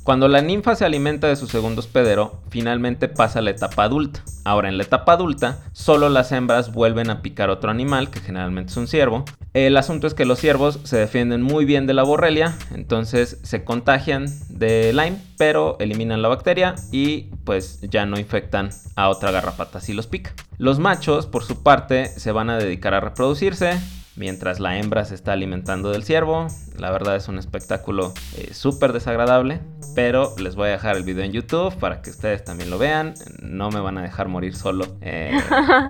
Cuando 0.03 0.27
la 0.27 0.41
ninfa 0.41 0.75
se 0.75 0.85
alimenta 0.85 1.27
de 1.27 1.35
su 1.35 1.47
segundo 1.47 1.79
hospedero, 1.79 2.41
finalmente 2.49 3.07
pasa 3.07 3.39
a 3.39 3.41
la 3.41 3.51
etapa 3.51 3.83
adulta. 3.83 4.23
Ahora, 4.43 4.69
en 4.69 4.77
la 4.77 4.83
etapa 4.83 5.13
adulta, 5.13 5.59
solo 5.73 6.09
las 6.09 6.31
hembras 6.31 6.73
vuelven 6.73 7.09
a 7.09 7.21
picar 7.21 7.49
otro 7.49 7.69
animal, 7.69 8.09
que 8.09 8.19
generalmente 8.19 8.71
es 8.71 8.77
un 8.77 8.87
ciervo. 8.87 9.25
El 9.53 9.77
asunto 9.77 10.07
es 10.07 10.13
que 10.13 10.25
los 10.25 10.39
ciervos 10.39 10.79
se 10.83 10.97
defienden 10.97 11.41
muy 11.41 11.65
bien 11.65 11.85
de 11.85 11.93
la 11.93 12.03
borrelia, 12.03 12.57
entonces 12.73 13.39
se 13.43 13.63
contagian 13.63 14.25
de 14.49 14.93
Lyme, 14.93 15.19
pero 15.37 15.77
eliminan 15.79 16.21
la 16.21 16.29
bacteria 16.29 16.75
y 16.91 17.23
pues 17.43 17.81
ya 17.81 18.05
no 18.05 18.17
infectan 18.17 18.69
a 18.95 19.09
otra 19.09 19.31
garrapata 19.31 19.81
si 19.81 19.93
los 19.93 20.07
pica. 20.07 20.33
Los 20.57 20.79
machos, 20.79 21.27
por 21.27 21.43
su 21.43 21.63
parte, 21.63 22.07
se 22.07 22.31
van 22.31 22.49
a 22.49 22.57
dedicar 22.57 22.93
a 22.93 23.01
reproducirse, 23.01 23.79
mientras 24.15 24.59
la 24.59 24.77
hembra 24.77 25.05
se 25.05 25.15
está 25.15 25.33
alimentando 25.33 25.91
del 25.91 26.03
ciervo. 26.03 26.47
La 26.77 26.91
verdad 26.91 27.15
es 27.15 27.27
un 27.27 27.37
espectáculo 27.37 28.13
eh, 28.37 28.53
súper 28.53 28.93
desagradable, 28.93 29.59
pero 29.95 30.33
les 30.37 30.55
voy 30.55 30.69
a 30.69 30.71
dejar 30.71 30.95
el 30.97 31.03
video 31.03 31.23
en 31.23 31.31
YouTube 31.31 31.75
para 31.75 32.01
que 32.01 32.09
ustedes 32.09 32.43
también 32.43 32.69
lo 32.69 32.77
vean. 32.77 33.13
No 33.41 33.69
me 33.69 33.79
van 33.79 33.97
a 33.97 34.01
dejar 34.01 34.27
morir 34.27 34.55
solo. 34.55 34.85
Eh, 35.01 35.31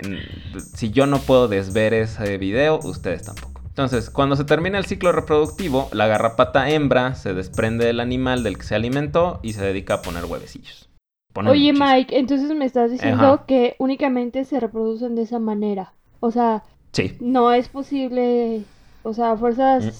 si 0.73 0.91
yo 0.91 1.05
no 1.05 1.19
puedo 1.19 1.47
desver 1.47 1.93
ese 1.93 2.37
video, 2.37 2.79
ustedes 2.83 3.23
tampoco. 3.23 3.61
Entonces, 3.67 4.09
cuando 4.09 4.35
se 4.35 4.43
termina 4.43 4.77
el 4.77 4.85
ciclo 4.85 5.13
reproductivo, 5.13 5.87
la 5.93 6.05
garrapata 6.05 6.69
hembra 6.69 7.15
se 7.15 7.33
desprende 7.33 7.85
del 7.85 8.01
animal 8.01 8.43
del 8.43 8.57
que 8.57 8.63
se 8.63 8.75
alimentó 8.75 9.39
y 9.43 9.53
se 9.53 9.63
dedica 9.63 9.95
a 9.95 10.01
poner 10.01 10.25
huevecillos. 10.25 10.89
Oye 11.33 11.71
Mike, 11.71 12.17
entonces 12.19 12.53
me 12.55 12.65
estás 12.65 12.91
diciendo 12.91 13.45
que 13.47 13.75
únicamente 13.79 14.43
se 14.43 14.59
reproducen 14.59 15.15
de 15.15 15.21
esa 15.21 15.39
manera. 15.39 15.93
O 16.19 16.31
sea, 16.31 16.63
Sí. 16.91 17.17
No 17.19 17.51
es 17.53 17.67
posible, 17.69 18.63
o 19.03 19.13
sea, 19.13 19.37
fuerzas, 19.37 19.99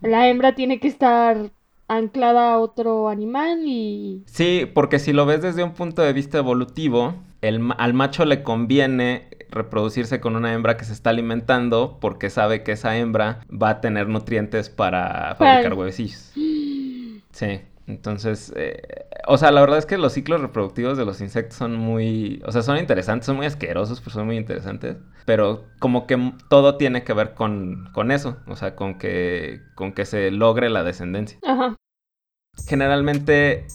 la 0.00 0.28
hembra 0.28 0.54
tiene 0.54 0.80
que 0.80 0.88
estar 0.88 1.50
anclada 1.88 2.54
a 2.54 2.58
otro 2.58 3.08
animal 3.08 3.60
y... 3.64 4.22
Sí, 4.26 4.66
porque 4.72 4.98
si 4.98 5.12
lo 5.12 5.26
ves 5.26 5.42
desde 5.42 5.64
un 5.64 5.72
punto 5.72 6.02
de 6.02 6.12
vista 6.12 6.38
evolutivo, 6.38 7.14
el, 7.42 7.72
al 7.76 7.94
macho 7.94 8.24
le 8.24 8.42
conviene 8.42 9.28
reproducirse 9.50 10.20
con 10.20 10.36
una 10.36 10.52
hembra 10.52 10.76
que 10.76 10.84
se 10.84 10.92
está 10.92 11.10
alimentando 11.10 11.98
porque 12.00 12.30
sabe 12.30 12.62
que 12.62 12.72
esa 12.72 12.96
hembra 12.96 13.40
va 13.50 13.70
a 13.70 13.80
tener 13.80 14.08
nutrientes 14.08 14.68
para 14.68 15.34
fabricar 15.36 15.74
huevecillos. 15.74 16.32
Sí. 17.32 17.60
Entonces, 17.90 18.52
eh, 18.56 18.80
o 19.26 19.36
sea, 19.36 19.50
la 19.50 19.60
verdad 19.60 19.78
es 19.78 19.86
que 19.86 19.98
los 19.98 20.12
ciclos 20.12 20.40
reproductivos 20.40 20.96
de 20.96 21.04
los 21.04 21.20
insectos 21.20 21.58
son 21.58 21.76
muy, 21.76 22.42
o 22.46 22.52
sea, 22.52 22.62
son 22.62 22.78
interesantes, 22.78 23.26
son 23.26 23.36
muy 23.36 23.46
asquerosos, 23.46 24.00
pero 24.00 24.12
son 24.12 24.26
muy 24.26 24.36
interesantes. 24.36 24.96
Pero 25.26 25.64
como 25.78 26.06
que 26.06 26.32
todo 26.48 26.76
tiene 26.76 27.04
que 27.04 27.12
ver 27.12 27.34
con, 27.34 27.90
con 27.92 28.10
eso, 28.10 28.38
o 28.46 28.56
sea, 28.56 28.76
con 28.76 28.98
que, 28.98 29.60
con 29.74 29.92
que 29.92 30.04
se 30.04 30.30
logre 30.30 30.70
la 30.70 30.84
descendencia. 30.84 31.38
Ajá. 31.42 31.76
Generalmente, 32.70 33.66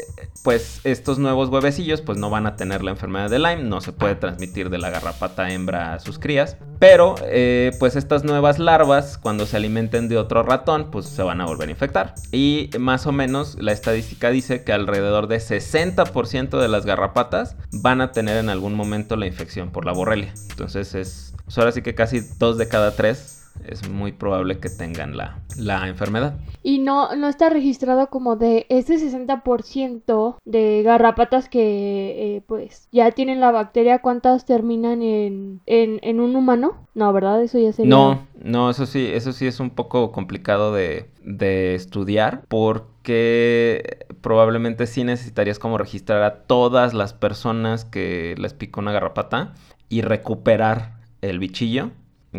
pues 0.42 0.80
estos 0.86 1.20
nuevos 1.20 1.50
huevecillos 1.50 2.02
pues 2.02 2.18
no 2.18 2.30
van 2.30 2.48
a 2.48 2.56
tener 2.56 2.82
la 2.82 2.92
enfermedad 2.92 3.30
de 3.30 3.40
Lyme, 3.40 3.64
no 3.64 3.82
se 3.82 3.92
puede 3.92 4.16
transmitir 4.16 4.70
de 4.70 4.78
la 4.78 4.90
garrapata 4.90 5.52
hembra 5.52 5.94
a 5.94 6.00
sus 6.00 6.18
crías, 6.18 6.56
pero 6.80 7.16
eh, 7.24 7.72
pues 7.78 7.98
estas 7.98 8.24
nuevas 8.24 8.58
larvas 8.58 9.18
cuando 9.18 9.46
se 9.48 9.58
alimenten 9.58 10.08
de 10.08 10.18
otro 10.18 10.44
ratón 10.44 10.92
pues 10.92 11.08
se 11.08 11.24
van 11.24 11.42
a 11.42 11.46
volver 11.46 11.68
a 11.68 11.72
infectar. 11.72 12.16
Y 12.32 12.70
más 12.80 13.06
o 13.06 13.12
menos 13.12 13.58
la 13.60 13.74
estadística 13.74 14.30
dice 14.30 14.64
que 14.64 14.72
alrededor 14.72 15.28
de 15.28 15.38
60% 15.38 16.58
de 16.58 16.68
las 16.70 16.86
garrapatas 16.86 17.58
van 17.74 18.00
a 18.00 18.12
tener 18.14 18.38
en 18.38 18.50
algún 18.50 18.76
momento 18.76 19.18
la 19.18 19.28
infección 19.28 19.72
por 19.72 19.86
la 19.86 19.92
borrelia. 19.92 20.34
Entonces 20.52 20.96
es, 20.96 21.34
pues 21.44 21.58
ahora 21.58 21.74
sí 21.74 21.82
que 21.82 21.96
casi 21.96 22.22
dos 22.40 22.58
de 22.58 22.70
cada 22.70 22.96
tres 22.96 23.45
es 23.68 23.90
muy 23.90 24.12
probable 24.12 24.60
que 24.60 24.70
tengan 24.70 25.18
la, 25.18 25.40
la 25.58 25.88
enfermedad. 25.88 26.38
Y 26.64 26.80
no, 26.80 27.16
no 27.16 27.28
está 27.28 27.50
registrado 27.50 28.08
como 28.08 28.36
de 28.36 28.66
ese 28.70 28.96
60% 28.96 30.38
de 30.46 30.84
garrapatas 30.84 31.50
que 31.50 32.36
eh, 32.36 32.42
pues 32.48 32.88
ya 32.92 33.12
tienen 33.12 33.40
la 33.40 33.52
bacteria, 33.52 34.00
¿cuántas 34.00 34.46
terminan 34.46 35.02
en, 35.02 35.62
en, 35.66 36.00
en, 36.02 36.20
un 36.20 36.36
humano? 36.36 36.88
No, 36.94 37.12
¿verdad? 37.14 37.42
Eso 37.44 37.60
ya 37.60 37.74
sería... 37.74 37.90
No, 37.90 38.28
no, 38.44 38.70
eso 38.70 38.86
sí, 38.86 39.10
eso 39.12 39.32
sí 39.32 39.48
es 39.48 39.60
un 39.60 39.70
poco 39.70 40.12
complicado 40.12 40.74
de, 40.74 41.10
de 41.24 41.76
estudiar 41.76 42.44
porque 42.48 44.08
probablemente 44.22 44.88
sí 44.88 45.04
necesitarías 45.04 45.60
como 45.60 45.78
registrar 45.78 46.24
a 46.24 46.44
todas 46.44 46.94
las 46.94 47.14
personas 47.14 47.86
que 47.86 48.36
les 48.38 48.54
picó 48.54 48.80
una 48.80 48.92
garrapata 48.92 49.54
y 49.90 50.02
recuperar 50.02 50.96
el 51.22 51.40
bichillo 51.40 51.92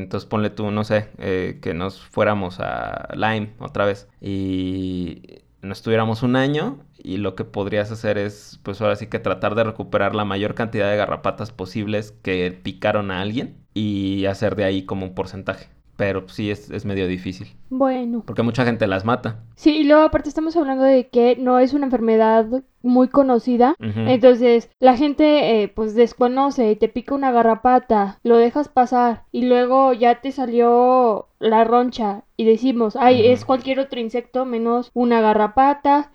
entonces 0.02 0.28
ponle 0.28 0.50
tú, 0.50 0.70
no 0.70 0.84
sé, 0.84 1.10
eh, 1.18 1.58
que 1.62 1.74
nos 1.74 2.00
fuéramos 2.00 2.60
a 2.60 3.08
Lyme 3.14 3.54
otra 3.58 3.84
vez 3.86 4.08
y 4.20 5.22
nos 5.62 5.78
estuviéramos 5.78 6.22
un 6.22 6.36
año 6.36 6.78
y 6.98 7.18
lo 7.18 7.34
que 7.34 7.44
podrías 7.44 7.90
hacer 7.90 8.18
es, 8.18 8.60
pues 8.62 8.80
ahora 8.80 8.96
sí 8.96 9.06
que 9.08 9.18
tratar 9.18 9.54
de 9.54 9.64
recuperar 9.64 10.14
la 10.14 10.24
mayor 10.24 10.54
cantidad 10.54 10.90
de 10.90 10.96
garrapatas 10.96 11.52
posibles 11.52 12.12
que 12.22 12.50
picaron 12.52 13.10
a 13.10 13.20
alguien 13.20 13.64
y 13.74 14.26
hacer 14.26 14.56
de 14.56 14.64
ahí 14.64 14.84
como 14.84 15.06
un 15.06 15.14
porcentaje 15.14 15.75
pero 15.96 16.28
sí 16.28 16.50
es, 16.50 16.84
medio 16.84 17.08
difícil. 17.08 17.48
Bueno. 17.70 18.22
Porque 18.26 18.42
mucha 18.42 18.64
gente 18.64 18.86
las 18.86 19.04
mata. 19.04 19.40
Sí, 19.54 19.78
y 19.78 19.84
luego 19.84 20.02
aparte 20.02 20.28
estamos 20.28 20.56
hablando 20.56 20.84
de 20.84 21.08
que 21.08 21.36
no 21.36 21.58
es 21.58 21.72
una 21.72 21.86
enfermedad 21.86 22.46
muy 22.82 23.08
conocida, 23.08 23.74
entonces 23.80 24.70
la 24.78 24.96
gente 24.96 25.62
eh, 25.62 25.68
pues 25.68 25.96
desconoce 25.96 26.70
y 26.70 26.76
te 26.76 26.88
pica 26.88 27.16
una 27.16 27.32
garrapata, 27.32 28.20
lo 28.22 28.36
dejas 28.36 28.68
pasar 28.68 29.24
y 29.32 29.46
luego 29.46 29.92
ya 29.92 30.20
te 30.20 30.30
salió 30.30 31.26
la 31.40 31.64
roncha 31.64 32.22
y 32.36 32.44
decimos, 32.44 32.94
ay, 32.94 33.26
es 33.26 33.44
cualquier 33.44 33.80
otro 33.80 33.98
insecto 33.98 34.44
menos 34.44 34.90
una 34.94 35.20
garrapata. 35.20 36.12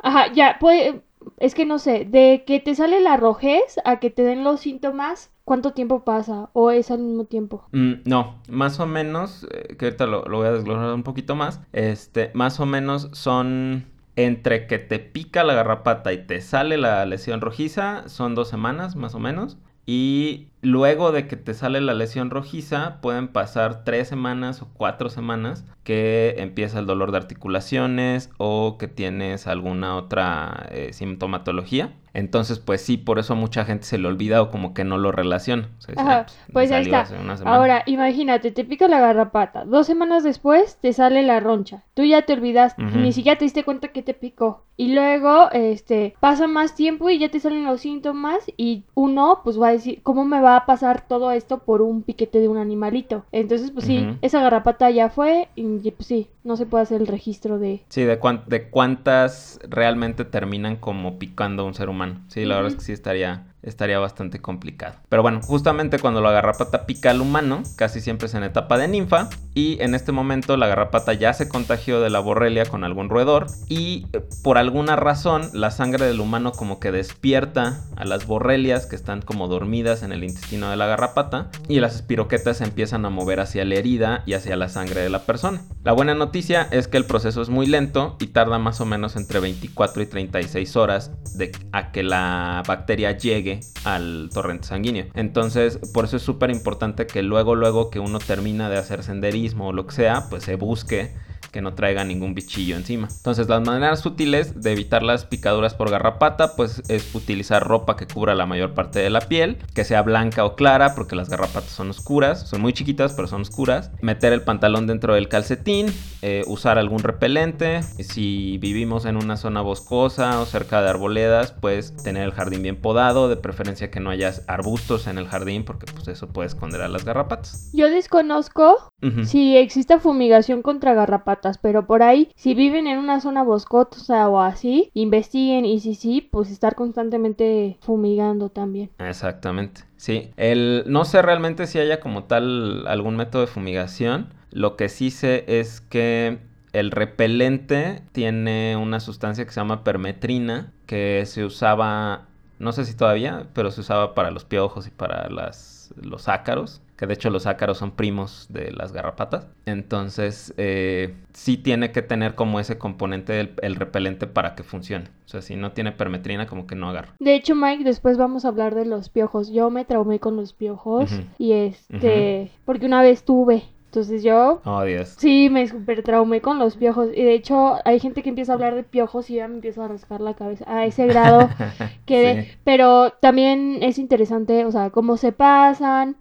Ajá, 0.00 0.32
ya, 0.32 0.56
pues, 0.58 0.96
es 1.38 1.54
que 1.54 1.66
no 1.66 1.78
sé, 1.78 2.04
de 2.04 2.44
que 2.46 2.60
te 2.60 2.74
sale 2.74 3.00
la 3.00 3.16
rojez 3.16 3.78
a 3.84 4.00
que 4.00 4.10
te 4.10 4.22
den 4.22 4.44
los 4.44 4.60
síntomas, 4.60 5.30
¿Cuánto 5.46 5.74
tiempo 5.74 6.02
pasa? 6.02 6.50
¿O 6.54 6.72
es 6.72 6.90
al 6.90 6.98
mismo 6.98 7.24
tiempo? 7.24 7.68
Mm, 7.70 7.92
no, 8.04 8.34
más 8.48 8.80
o 8.80 8.86
menos, 8.86 9.46
eh, 9.52 9.76
que 9.76 9.84
ahorita 9.84 10.06
lo, 10.08 10.24
voy 10.24 10.44
a 10.44 10.50
desglosar 10.50 10.92
un 10.92 11.04
poquito 11.04 11.36
más, 11.36 11.60
este, 11.72 12.32
más 12.34 12.58
o 12.58 12.66
menos 12.66 13.10
son 13.12 13.86
entre 14.16 14.66
que 14.66 14.80
te 14.80 14.98
pica 14.98 15.44
la 15.44 15.54
garrapata 15.54 16.12
y 16.12 16.26
te 16.26 16.40
sale 16.40 16.78
la 16.78 17.06
lesión 17.06 17.40
rojiza, 17.40 18.08
son 18.08 18.34
dos 18.34 18.48
semanas 18.48 18.96
más 18.96 19.14
o 19.14 19.20
menos. 19.20 19.56
y 19.86 20.48
luego 20.66 21.12
de 21.12 21.28
que 21.28 21.36
te 21.36 21.54
sale 21.54 21.80
la 21.80 21.94
lesión 21.94 22.28
rojiza 22.28 23.00
pueden 23.00 23.28
pasar 23.28 23.84
tres 23.84 24.08
semanas 24.08 24.62
o 24.62 24.68
cuatro 24.74 25.10
semanas 25.10 25.64
que 25.84 26.34
empieza 26.38 26.80
el 26.80 26.86
dolor 26.86 27.12
de 27.12 27.18
articulaciones 27.18 28.30
o 28.38 28.76
que 28.76 28.88
tienes 28.88 29.46
alguna 29.46 29.94
otra 29.94 30.66
eh, 30.72 30.92
sintomatología. 30.92 31.92
Entonces, 32.14 32.58
pues 32.58 32.80
sí, 32.80 32.96
por 32.96 33.18
eso 33.18 33.34
a 33.34 33.36
mucha 33.36 33.66
gente 33.66 33.84
se 33.84 33.98
le 33.98 34.08
olvida 34.08 34.40
o 34.40 34.50
como 34.50 34.72
que 34.72 34.84
no 34.84 34.96
lo 34.96 35.12
relaciona. 35.12 35.68
Ajá, 35.96 36.24
pues, 36.24 36.70
pues 36.70 36.72
ahí 36.72 36.84
está. 36.84 37.06
Ahora, 37.44 37.82
imagínate, 37.84 38.50
te 38.50 38.64
pica 38.64 38.88
la 38.88 39.00
garrapata. 39.00 39.66
Dos 39.66 39.86
semanas 39.86 40.24
después 40.24 40.78
te 40.80 40.94
sale 40.94 41.22
la 41.22 41.40
roncha. 41.40 41.84
Tú 41.92 42.04
ya 42.04 42.22
te 42.22 42.32
olvidaste, 42.32 42.82
ni 42.82 43.12
siquiera 43.12 43.38
te 43.38 43.44
diste 43.44 43.64
cuenta 43.64 43.88
que 43.88 44.02
te 44.02 44.14
picó. 44.14 44.64
Y 44.78 44.94
luego, 44.94 45.50
este, 45.52 46.14
pasa 46.18 46.46
más 46.46 46.74
tiempo 46.74 47.10
y 47.10 47.18
ya 47.18 47.28
te 47.28 47.38
salen 47.38 47.64
los 47.64 47.82
síntomas 47.82 48.38
y 48.56 48.84
uno, 48.94 49.42
pues 49.44 49.60
va 49.60 49.68
a 49.68 49.72
decir, 49.72 50.00
¿cómo 50.02 50.24
me 50.24 50.40
va 50.40 50.55
a 50.56 50.66
pasar 50.66 51.06
todo 51.06 51.30
esto 51.30 51.58
por 51.58 51.82
un 51.82 52.02
piquete 52.02 52.40
de 52.40 52.48
un 52.48 52.58
animalito? 52.58 53.24
Entonces, 53.32 53.70
pues 53.70 53.86
sí, 53.86 54.06
esa 54.22 54.40
garrapata 54.40 54.90
ya 54.90 55.08
fue 55.08 55.48
y 55.54 55.90
pues 55.90 56.06
sí, 56.06 56.28
no 56.44 56.56
se 56.56 56.66
puede 56.66 56.82
hacer 56.82 57.00
el 57.00 57.06
registro 57.06 57.58
de... 57.58 57.82
Sí, 57.88 58.02
de, 58.02 58.18
de 58.46 58.70
cuántas 58.70 59.58
realmente 59.68 60.24
terminan 60.24 60.76
como 60.76 61.18
picando 61.18 61.62
a 61.62 61.66
un 61.66 61.74
ser 61.74 61.88
humano. 61.88 62.20
Sí, 62.28 62.44
la 62.44 62.56
verdad 62.56 62.72
es 62.72 62.76
que 62.76 62.84
sí 62.84 62.92
estaría 62.92 63.46
estaría 63.62 63.98
bastante 63.98 64.40
complicado. 64.40 64.96
Pero 65.08 65.22
bueno, 65.22 65.40
justamente 65.42 65.98
cuando 65.98 66.20
la 66.20 66.30
garrapata 66.30 66.86
pica 66.86 67.10
al 67.10 67.20
humano, 67.20 67.62
casi 67.76 68.00
siempre 68.00 68.26
es 68.26 68.34
en 68.34 68.44
etapa 68.44 68.78
de 68.78 68.88
ninfa, 68.88 69.28
y 69.54 69.80
en 69.80 69.94
este 69.94 70.12
momento 70.12 70.56
la 70.56 70.66
garrapata 70.66 71.14
ya 71.14 71.32
se 71.32 71.48
contagió 71.48 72.00
de 72.00 72.10
la 72.10 72.20
borrelia 72.20 72.66
con 72.66 72.84
algún 72.84 73.08
roedor, 73.08 73.46
y 73.68 74.06
eh, 74.12 74.20
por 74.42 74.58
alguna 74.58 74.96
razón 74.96 75.50
la 75.52 75.70
sangre 75.70 76.06
del 76.06 76.20
humano 76.20 76.52
como 76.52 76.78
que 76.78 76.92
despierta 76.92 77.80
a 77.96 78.04
las 78.04 78.26
borrelias 78.26 78.86
que 78.86 78.96
están 78.96 79.22
como 79.22 79.48
dormidas 79.48 80.02
en 80.02 80.12
el 80.12 80.24
intestino 80.24 80.70
de 80.70 80.76
la 80.76 80.86
garrapata, 80.86 81.50
y 81.68 81.80
las 81.80 81.96
espiroquetas 81.96 82.58
se 82.58 82.64
empiezan 82.64 83.04
a 83.04 83.10
mover 83.10 83.40
hacia 83.40 83.64
la 83.64 83.74
herida 83.74 84.22
y 84.26 84.34
hacia 84.34 84.56
la 84.56 84.68
sangre 84.68 85.00
de 85.00 85.10
la 85.10 85.20
persona. 85.20 85.62
La 85.82 85.92
buena 85.92 86.14
noticia 86.14 86.68
es 86.70 86.88
que 86.88 86.96
el 86.96 87.04
proceso 87.04 87.42
es 87.42 87.48
muy 87.48 87.66
lento 87.66 88.16
y 88.20 88.28
tarda 88.28 88.58
más 88.58 88.80
o 88.80 88.86
menos 88.86 89.16
entre 89.16 89.40
24 89.40 90.02
y 90.02 90.06
36 90.06 90.76
horas 90.76 91.12
de 91.36 91.52
a 91.72 91.92
que 91.92 92.02
la 92.02 92.62
bacteria 92.66 93.12
llegue 93.12 93.45
al 93.84 94.30
torrente 94.32 94.66
sanguíneo. 94.66 95.06
Entonces, 95.14 95.78
por 95.92 96.04
eso 96.04 96.16
es 96.16 96.22
súper 96.22 96.50
importante 96.50 97.06
que 97.06 97.22
luego, 97.22 97.54
luego 97.54 97.90
que 97.90 97.98
uno 97.98 98.18
termina 98.18 98.68
de 98.70 98.78
hacer 98.78 99.02
senderismo 99.02 99.68
o 99.68 99.72
lo 99.72 99.86
que 99.86 99.94
sea, 99.94 100.28
pues 100.28 100.44
se 100.44 100.56
busque 100.56 101.14
que 101.56 101.62
no 101.62 101.72
traiga 101.72 102.04
ningún 102.04 102.34
bichillo 102.34 102.76
encima. 102.76 103.08
Entonces 103.10 103.48
las 103.48 103.62
maneras 103.62 104.04
útiles 104.04 104.60
de 104.60 104.72
evitar 104.72 105.02
las 105.02 105.24
picaduras 105.24 105.72
por 105.72 105.90
garrapata 105.90 106.54
pues 106.54 106.82
es 106.88 107.14
utilizar 107.14 107.66
ropa 107.66 107.96
que 107.96 108.06
cubra 108.06 108.34
la 108.34 108.44
mayor 108.44 108.74
parte 108.74 108.98
de 108.98 109.08
la 109.08 109.22
piel, 109.22 109.56
que 109.74 109.82
sea 109.82 110.02
blanca 110.02 110.44
o 110.44 110.54
clara 110.54 110.94
porque 110.94 111.16
las 111.16 111.30
garrapatas 111.30 111.70
son 111.70 111.88
oscuras, 111.88 112.46
son 112.46 112.60
muy 112.60 112.74
chiquitas 112.74 113.14
pero 113.14 113.26
son 113.26 113.40
oscuras. 113.40 113.90
Meter 114.02 114.34
el 114.34 114.42
pantalón 114.42 114.86
dentro 114.86 115.14
del 115.14 115.30
calcetín, 115.30 115.86
eh, 116.20 116.44
usar 116.46 116.76
algún 116.76 116.98
repelente. 116.98 117.80
Si 118.00 118.58
vivimos 118.58 119.06
en 119.06 119.16
una 119.16 119.38
zona 119.38 119.62
boscosa 119.62 120.38
o 120.42 120.44
cerca 120.44 120.82
de 120.82 120.90
arboledas 120.90 121.52
pues 121.52 121.96
tener 121.96 122.24
el 122.24 122.32
jardín 122.32 122.62
bien 122.64 122.76
podado, 122.76 123.30
de 123.30 123.36
preferencia 123.36 123.90
que 123.90 124.00
no 124.00 124.10
haya 124.10 124.34
arbustos 124.46 125.06
en 125.06 125.16
el 125.16 125.26
jardín 125.26 125.64
porque 125.64 125.86
pues 125.90 126.06
eso 126.08 126.28
puede 126.28 126.48
esconder 126.48 126.82
a 126.82 126.88
las 126.88 127.06
garrapatas. 127.06 127.70
Yo 127.72 127.88
desconozco 127.88 128.92
si 129.24 129.56
existe 129.56 129.98
fumigación 130.00 130.62
contra 130.62 130.92
garrapatas 130.92 131.45
pero 131.60 131.86
por 131.86 132.02
ahí, 132.02 132.30
si 132.34 132.54
viven 132.54 132.86
en 132.86 132.98
una 132.98 133.20
zona 133.20 133.42
boscosa 133.42 134.28
o 134.28 134.40
así, 134.40 134.90
investiguen 134.94 135.64
y 135.64 135.80
si 135.80 135.94
sí, 135.94 136.20
pues 136.20 136.50
estar 136.50 136.74
constantemente 136.74 137.78
fumigando 137.80 138.48
también. 138.48 138.90
Exactamente. 138.98 139.82
Sí, 139.96 140.30
el 140.36 140.84
no 140.86 141.04
sé 141.04 141.22
realmente 141.22 141.66
si 141.66 141.78
haya 141.78 142.00
como 142.00 142.24
tal 142.24 142.86
algún 142.86 143.16
método 143.16 143.42
de 143.42 143.48
fumigación. 143.48 144.34
Lo 144.50 144.76
que 144.76 144.88
sí 144.88 145.10
sé 145.10 145.44
es 145.46 145.80
que 145.80 146.38
el 146.72 146.90
repelente 146.90 148.02
tiene 148.12 148.76
una 148.76 149.00
sustancia 149.00 149.44
que 149.44 149.50
se 149.52 149.60
llama 149.60 149.84
permetrina 149.84 150.72
que 150.86 151.24
se 151.26 151.44
usaba, 151.44 152.26
no 152.58 152.72
sé 152.72 152.84
si 152.84 152.94
todavía, 152.94 153.48
pero 153.54 153.70
se 153.70 153.80
usaba 153.80 154.14
para 154.14 154.30
los 154.30 154.44
piojos 154.44 154.86
y 154.86 154.90
para 154.90 155.28
las, 155.30 155.92
los 155.96 156.28
ácaros 156.28 156.82
que 156.96 157.06
de 157.06 157.14
hecho 157.14 157.30
los 157.30 157.46
ácaros 157.46 157.78
son 157.78 157.92
primos 157.92 158.46
de 158.48 158.72
las 158.72 158.92
garrapatas. 158.92 159.48
Entonces, 159.66 160.54
eh, 160.56 161.14
sí 161.32 161.56
tiene 161.56 161.92
que 161.92 162.02
tener 162.02 162.34
como 162.34 162.60
ese 162.60 162.78
componente 162.78 163.32
del 163.32 163.74
repelente 163.76 164.26
para 164.26 164.54
que 164.54 164.62
funcione. 164.62 165.06
O 165.26 165.28
sea, 165.28 165.42
si 165.42 165.56
no 165.56 165.72
tiene 165.72 165.92
permetrina, 165.92 166.46
como 166.46 166.66
que 166.66 166.74
no 166.74 166.88
agarra. 166.88 167.14
De 167.18 167.34
hecho, 167.34 167.54
Mike, 167.54 167.84
después 167.84 168.16
vamos 168.16 168.44
a 168.44 168.48
hablar 168.48 168.74
de 168.74 168.86
los 168.86 169.08
piojos. 169.08 169.50
Yo 169.50 169.70
me 169.70 169.84
traumé 169.84 170.20
con 170.20 170.36
los 170.36 170.52
piojos 170.52 171.10
y 171.38 171.52
este, 171.52 172.50
porque 172.64 172.86
una 172.86 173.02
vez 173.02 173.24
tuve 173.24 173.64
entonces 173.96 174.22
yo... 174.22 174.60
Oh, 174.66 174.82
Dios. 174.82 175.14
Sí, 175.16 175.48
me 175.50 175.66
super 175.66 176.02
traumé 176.02 176.42
con 176.42 176.58
los 176.58 176.76
piojos. 176.76 177.08
Y 177.14 177.22
de 177.22 177.32
hecho, 177.32 177.76
hay 177.86 177.98
gente 177.98 178.22
que 178.22 178.28
empieza 178.28 178.52
a 178.52 178.56
hablar 178.56 178.74
de 178.74 178.82
piojos 178.82 179.30
y 179.30 179.36
ya 179.36 179.48
me 179.48 179.54
empieza 179.54 179.86
a 179.86 179.88
rascar 179.88 180.20
la 180.20 180.34
cabeza. 180.34 180.64
A 180.68 180.84
ese 180.84 181.06
grado 181.06 181.48
que... 182.04 182.58
Pero 182.62 183.12
también 183.22 183.78
es 183.80 183.98
interesante, 183.98 184.66
o 184.66 184.70
sea, 184.70 184.90
cómo 184.90 185.16
se 185.16 185.32
pasan, 185.32 186.18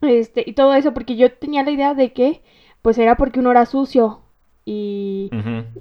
este, 0.00 0.44
y 0.46 0.52
todo 0.52 0.74
eso, 0.74 0.94
porque 0.94 1.16
yo 1.16 1.32
tenía 1.32 1.62
la 1.62 1.70
idea 1.70 1.94
de 1.94 2.12
que, 2.12 2.42
pues 2.82 2.98
era 2.98 3.16
porque 3.16 3.40
uno 3.40 3.50
era 3.50 3.66
sucio. 3.66 4.20
Y. 4.64 5.30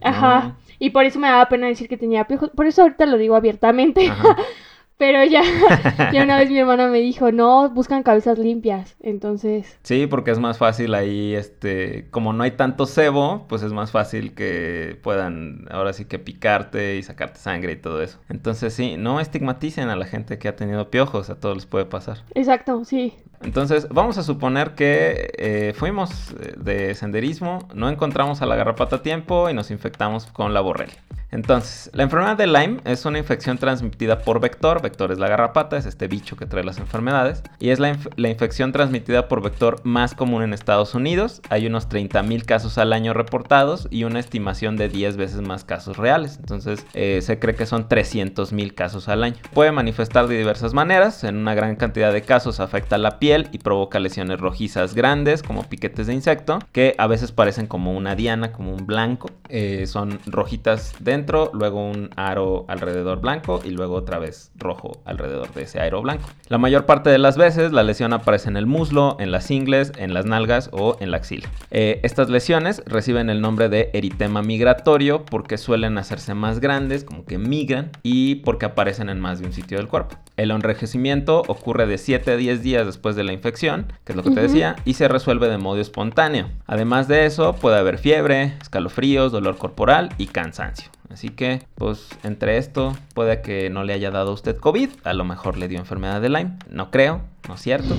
Ajá. 0.01 0.55
Y 0.79 0.91
por 0.91 1.03
eso 1.03 1.19
me 1.19 1.27
daba 1.27 1.49
pena 1.49 1.67
decir 1.67 1.89
que 1.89 1.97
tenía 1.97 2.25
piojos. 2.25 2.51
Por 2.51 2.67
eso 2.67 2.83
ahorita 2.83 3.05
lo 3.05 3.17
digo 3.17 3.35
abiertamente. 3.35 4.09
Pero 4.97 5.23
ya, 5.23 5.43
ya 6.11 6.23
una 6.23 6.37
vez 6.37 6.49
mi 6.49 6.57
hermana 6.57 6.87
me 6.87 6.99
dijo, 6.99 7.31
no, 7.31 7.69
buscan 7.69 8.01
cabezas 8.01 8.39
limpias, 8.39 8.95
entonces... 8.99 9.77
Sí, 9.83 10.07
porque 10.07 10.31
es 10.31 10.39
más 10.39 10.57
fácil 10.57 10.95
ahí, 10.95 11.35
este, 11.35 12.07
como 12.09 12.33
no 12.33 12.43
hay 12.43 12.51
tanto 12.51 12.87
cebo, 12.87 13.45
pues 13.47 13.61
es 13.61 13.73
más 13.73 13.91
fácil 13.91 14.33
que 14.33 14.97
puedan 15.03 15.67
ahora 15.69 15.93
sí 15.93 16.05
que 16.05 16.17
picarte 16.17 16.97
y 16.97 17.03
sacarte 17.03 17.39
sangre 17.39 17.73
y 17.73 17.75
todo 17.75 18.01
eso. 18.01 18.17
Entonces 18.27 18.73
sí, 18.73 18.97
no 18.97 19.19
estigmaticen 19.19 19.89
a 19.89 19.95
la 19.95 20.05
gente 20.05 20.39
que 20.39 20.47
ha 20.47 20.55
tenido 20.55 20.89
piojos, 20.89 21.29
a 21.29 21.39
todos 21.39 21.55
les 21.55 21.67
puede 21.67 21.85
pasar. 21.85 22.23
Exacto, 22.33 22.83
sí. 22.83 23.13
Entonces, 23.41 23.87
vamos 23.89 24.17
a 24.17 24.23
suponer 24.23 24.73
que 24.73 25.31
eh, 25.37 25.73
fuimos 25.75 26.31
eh, 26.39 26.53
de 26.57 26.95
senderismo, 26.95 27.67
no 27.73 27.89
encontramos 27.89 28.41
a 28.41 28.45
la 28.45 28.55
garrapata 28.55 28.97
a 28.97 29.01
tiempo 29.01 29.49
y 29.49 29.53
nos 29.53 29.71
infectamos 29.71 30.25
con 30.25 30.53
la 30.53 30.61
borrelia. 30.61 30.95
Entonces, 31.29 31.91
la 31.93 32.03
enfermedad 32.03 32.37
de 32.37 32.47
Lyme 32.47 32.79
es 32.85 33.05
una 33.05 33.19
infección 33.19 33.57
transmitida 33.57 34.19
por 34.19 34.39
vector. 34.39 34.81
Vector 34.81 35.11
es 35.11 35.19
la 35.19 35.27
garrapata, 35.27 35.77
es 35.77 35.85
este 35.85 36.07
bicho 36.07 36.37
que 36.37 36.45
trae 36.45 36.63
las 36.63 36.77
enfermedades. 36.77 37.43
Y 37.59 37.69
es 37.69 37.79
la, 37.79 37.89
infección 38.29 38.71
transmitida 38.71 39.27
por 39.27 39.43
vector 39.43 39.81
más 39.83 40.15
común 40.15 40.41
en 40.41 40.53
Estados 40.53 40.95
Unidos. 40.95 41.41
Hay 41.49 41.67
unos 41.67 41.89
30.000 41.89 42.45
casos 42.45 42.77
al 42.77 42.93
año 42.93 43.13
reportados 43.13 43.89
y 43.91 44.05
una 44.05 44.19
estimación 44.19 44.77
de 44.77 44.87
10 44.87 45.17
veces 45.17 45.41
más 45.41 45.65
casos 45.65 45.97
reales. 45.97 46.37
Entonces, 46.39 46.85
eh, 46.93 47.19
se 47.21 47.39
cree 47.39 47.55
que 47.55 47.65
son 47.65 47.89
300.000 47.89 48.73
casos 48.73 49.09
al 49.09 49.23
año. 49.23 49.35
Puede 49.53 49.73
manifestar 49.73 50.27
de 50.27 50.37
diversas 50.37 50.73
maneras. 50.73 51.25
En 51.25 51.35
una 51.35 51.55
gran 51.55 51.75
cantidad 51.75 52.13
de 52.13 52.21
casos 52.21 52.61
afecta 52.61 52.97
la 52.97 53.19
piel 53.19 53.26
y 53.51 53.57
provoca 53.57 53.99
lesiones 53.99 54.39
rojizas 54.39 54.95
grandes, 54.95 55.43
como 55.43 55.63
piquetes 55.63 56.07
de 56.07 56.13
insecto, 56.13 56.59
que 56.71 56.95
a 56.97 57.07
veces 57.07 57.33
parecen 57.33 57.67
como 57.67 57.91
una 57.91 58.15
diana, 58.15 58.53
como 58.53 58.73
un 58.73 58.87
blanco. 58.87 59.29
Eh, 59.49 59.85
son 59.87 60.19
rojitas 60.25 60.95
de 60.99 61.17
luego 61.53 61.89
un 61.89 62.09
aro 62.15 62.65
alrededor 62.67 63.19
blanco 63.21 63.61
y 63.63 63.71
luego 63.71 63.95
otra 63.95 64.19
vez 64.19 64.51
rojo 64.55 65.01
alrededor 65.05 65.53
de 65.53 65.63
ese 65.63 65.79
aro 65.79 66.01
blanco. 66.01 66.29
La 66.47 66.57
mayor 66.57 66.85
parte 66.85 67.09
de 67.09 67.17
las 67.17 67.37
veces 67.37 67.71
la 67.71 67.83
lesión 67.83 68.13
aparece 68.13 68.49
en 68.49 68.57
el 68.57 68.65
muslo, 68.65 69.17
en 69.19 69.31
las 69.31 69.49
ingles, 69.51 69.91
en 69.97 70.13
las 70.13 70.25
nalgas 70.25 70.69
o 70.71 70.97
en 70.99 71.11
la 71.11 71.17
axila. 71.17 71.49
Eh, 71.71 71.99
estas 72.03 72.29
lesiones 72.29 72.83
reciben 72.85 73.29
el 73.29 73.41
nombre 73.41 73.69
de 73.69 73.89
eritema 73.93 74.41
migratorio 74.41 75.25
porque 75.25 75.57
suelen 75.57 75.97
hacerse 75.97 76.33
más 76.33 76.59
grandes, 76.59 77.03
como 77.03 77.25
que 77.25 77.37
migran, 77.37 77.91
y 78.03 78.35
porque 78.35 78.65
aparecen 78.65 79.09
en 79.09 79.19
más 79.19 79.39
de 79.39 79.47
un 79.47 79.53
sitio 79.53 79.77
del 79.77 79.87
cuerpo. 79.87 80.17
El 80.37 80.51
enrejecimiento 80.51 81.43
ocurre 81.47 81.87
de 81.87 81.97
7 81.97 82.31
a 82.31 82.37
10 82.37 82.61
días 82.61 82.85
después 82.85 83.15
de 83.17 83.25
la 83.25 83.33
infección, 83.33 83.91
que 84.05 84.13
es 84.13 84.15
lo 84.15 84.23
que 84.23 84.31
te 84.31 84.41
decía, 84.41 84.77
y 84.85 84.93
se 84.93 85.09
resuelve 85.09 85.49
de 85.49 85.57
modo 85.57 85.81
espontáneo. 85.81 86.49
Además 86.65 87.09
de 87.09 87.25
eso, 87.25 87.53
puede 87.53 87.77
haber 87.77 87.97
fiebre, 87.97 88.53
escalofríos, 88.61 89.33
dolor 89.33 89.57
corporal 89.57 90.09
y 90.17 90.27
cansancio. 90.27 90.89
Así 91.11 91.29
que, 91.29 91.63
pues, 91.75 92.09
entre 92.23 92.57
esto, 92.57 92.95
puede 93.13 93.41
que 93.41 93.69
no 93.69 93.83
le 93.83 93.93
haya 93.93 94.11
dado 94.11 94.31
a 94.31 94.33
usted 94.33 94.57
COVID, 94.57 94.89
a 95.03 95.13
lo 95.13 95.23
mejor 95.23 95.57
le 95.57 95.67
dio 95.67 95.79
enfermedad 95.79 96.21
de 96.21 96.29
Lyme, 96.29 96.57
no 96.69 96.91
creo, 96.91 97.21
no 97.47 97.55
es 97.55 97.61
cierto, 97.61 97.95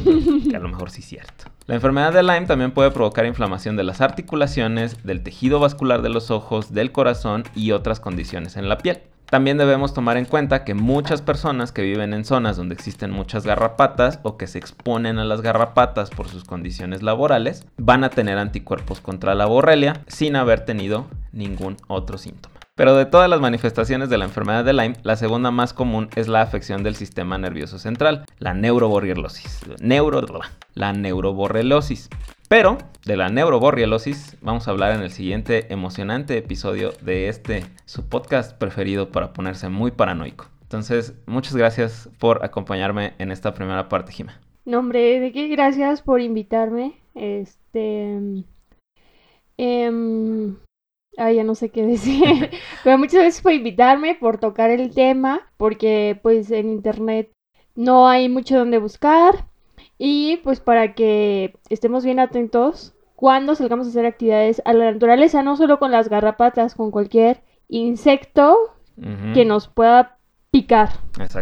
que 0.49 0.57
a 0.57 0.61
lo 0.61 0.69
mejor 0.69 0.91
sí 0.91 1.01
es 1.01 1.09
cierto. 1.09 1.47
La 1.67 1.75
enfermedad 1.75 2.13
de 2.13 2.23
Lyme 2.23 2.47
también 2.47 2.71
puede 2.71 2.91
provocar 2.91 3.27
inflamación 3.27 3.77
de 3.77 3.85
las 3.85 4.01
articulaciones, 4.01 5.05
del 5.05 5.23
tejido 5.23 5.59
vascular 5.61 6.03
de 6.03 6.09
los 6.11 6.31
ojos, 6.31 6.73
del 6.73 6.93
corazón 6.93 7.45
y 7.55 7.73
otras 7.73 8.01
condiciones 8.01 8.57
en 8.57 8.69
la 8.69 8.79
piel. 8.79 9.01
También 9.31 9.59
debemos 9.59 9.93
tomar 9.93 10.17
en 10.17 10.25
cuenta 10.25 10.65
que 10.65 10.73
muchas 10.73 11.21
personas 11.21 11.71
que 11.71 11.83
viven 11.83 12.15
en 12.15 12.25
zonas 12.25 12.57
donde 12.57 12.75
existen 12.75 13.11
muchas 13.11 13.45
garrapatas 13.45 14.21
o 14.23 14.39
que 14.39 14.47
se 14.47 14.59
exponen 14.59 15.19
a 15.19 15.25
las 15.25 15.43
garrapatas 15.43 16.09
por 16.09 16.29
sus 16.29 16.45
condiciones 16.45 17.03
laborales 17.03 17.67
van 17.77 18.05
a 18.05 18.11
tener 18.11 18.39
anticuerpos 18.39 19.03
contra 19.03 19.35
la 19.35 19.45
borrelia 19.45 20.01
sin 20.07 20.35
haber 20.35 20.65
tenido 20.65 21.09
ningún 21.33 21.77
otro 21.89 22.17
síntoma. 22.17 22.55
Pero 22.75 22.95
de 22.95 23.05
todas 23.05 23.29
las 23.29 23.41
manifestaciones 23.41 24.09
de 24.09 24.17
la 24.17 24.25
enfermedad 24.25 24.65
de 24.65 24.73
Lyme, 24.73 24.97
la 25.03 25.17
segunda 25.17 25.51
más 25.51 25.75
común 25.75 26.09
es 26.15 26.27
la 26.29 26.41
afección 26.41 26.83
del 26.83 26.97
sistema 26.97 27.37
nervioso 27.37 27.79
central, 27.79 28.25
la 28.39 28.55
neuroborreliosis. 28.55 29.61
Neuro, 29.81 30.23
la 30.75 30.93
neuroborreliosis. 30.95 32.09
Pero 32.49 32.79
de 33.05 33.17
la 33.17 33.29
neuroborreliosis 33.29 34.37
vamos 34.41 34.67
a 34.67 34.71
hablar 34.71 34.95
en 34.97 35.03
el 35.03 35.11
siguiente 35.11 35.73
emocionante 35.73 36.39
episodio 36.39 36.93
de 37.03 37.29
este 37.29 37.65
su 37.85 38.09
podcast 38.09 38.57
preferido 38.59 39.13
para 39.13 39.33
ponerse 39.33 39.69
muy 39.69 39.91
paranoico. 39.91 40.47
Entonces, 40.63 41.15
muchas 41.27 41.55
gracias 41.57 42.09
por 42.19 42.45
acompañarme 42.45 43.13
en 43.19 43.33
esta 43.33 43.55
primera 43.55 43.89
parte, 43.89 44.13
Jima. 44.13 44.41
No, 44.65 44.79
hombre, 44.79 45.21
de 45.21 45.33
qué 45.33 45.49
gracias 45.49 46.03
por 46.03 46.21
invitarme. 46.21 46.95
Este. 47.15 48.19
Eh, 49.59 50.55
Ay, 51.19 51.37
ya 51.37 51.45
no 51.45 51.55
sé 51.57 51.71
qué 51.71 51.83
decir. 51.87 52.51
Pero 52.85 52.97
muchas 52.97 53.15
gracias 53.15 53.43
por 53.43 53.53
invitarme, 53.53 54.15
por 54.15 54.39
tocar 54.39 54.71
el 54.71 54.95
tema, 54.95 55.51
porque 55.57 56.19
pues 56.23 56.51
en 56.51 56.71
internet 56.71 57.31
no 57.75 58.09
hay 58.09 58.29
mucho 58.29 58.57
donde 58.57 58.79
buscar. 58.79 59.48
Y 59.99 60.39
pues 60.39 60.61
para 60.61 60.95
que 60.95 61.55
estemos 61.69 62.05
bien 62.05 62.21
atentos 62.21 62.95
cuando 63.17 63.57
salgamos 63.57 63.87
a 63.87 63.91
hacer 63.91 64.07
actividades 64.07 64.63
a 64.65 64.73
la 64.73 64.93
naturaleza, 64.93 65.43
no 65.43 65.57
solo 65.57 65.81
con 65.81 65.91
las 65.91 66.09
garrapatas, 66.09 66.77
con 66.77 66.93
cualquier 66.93 67.43
insecto 67.69 68.57
que 69.35 69.45
nos 69.45 69.69
pueda 69.69 70.19
picar. 70.51 70.91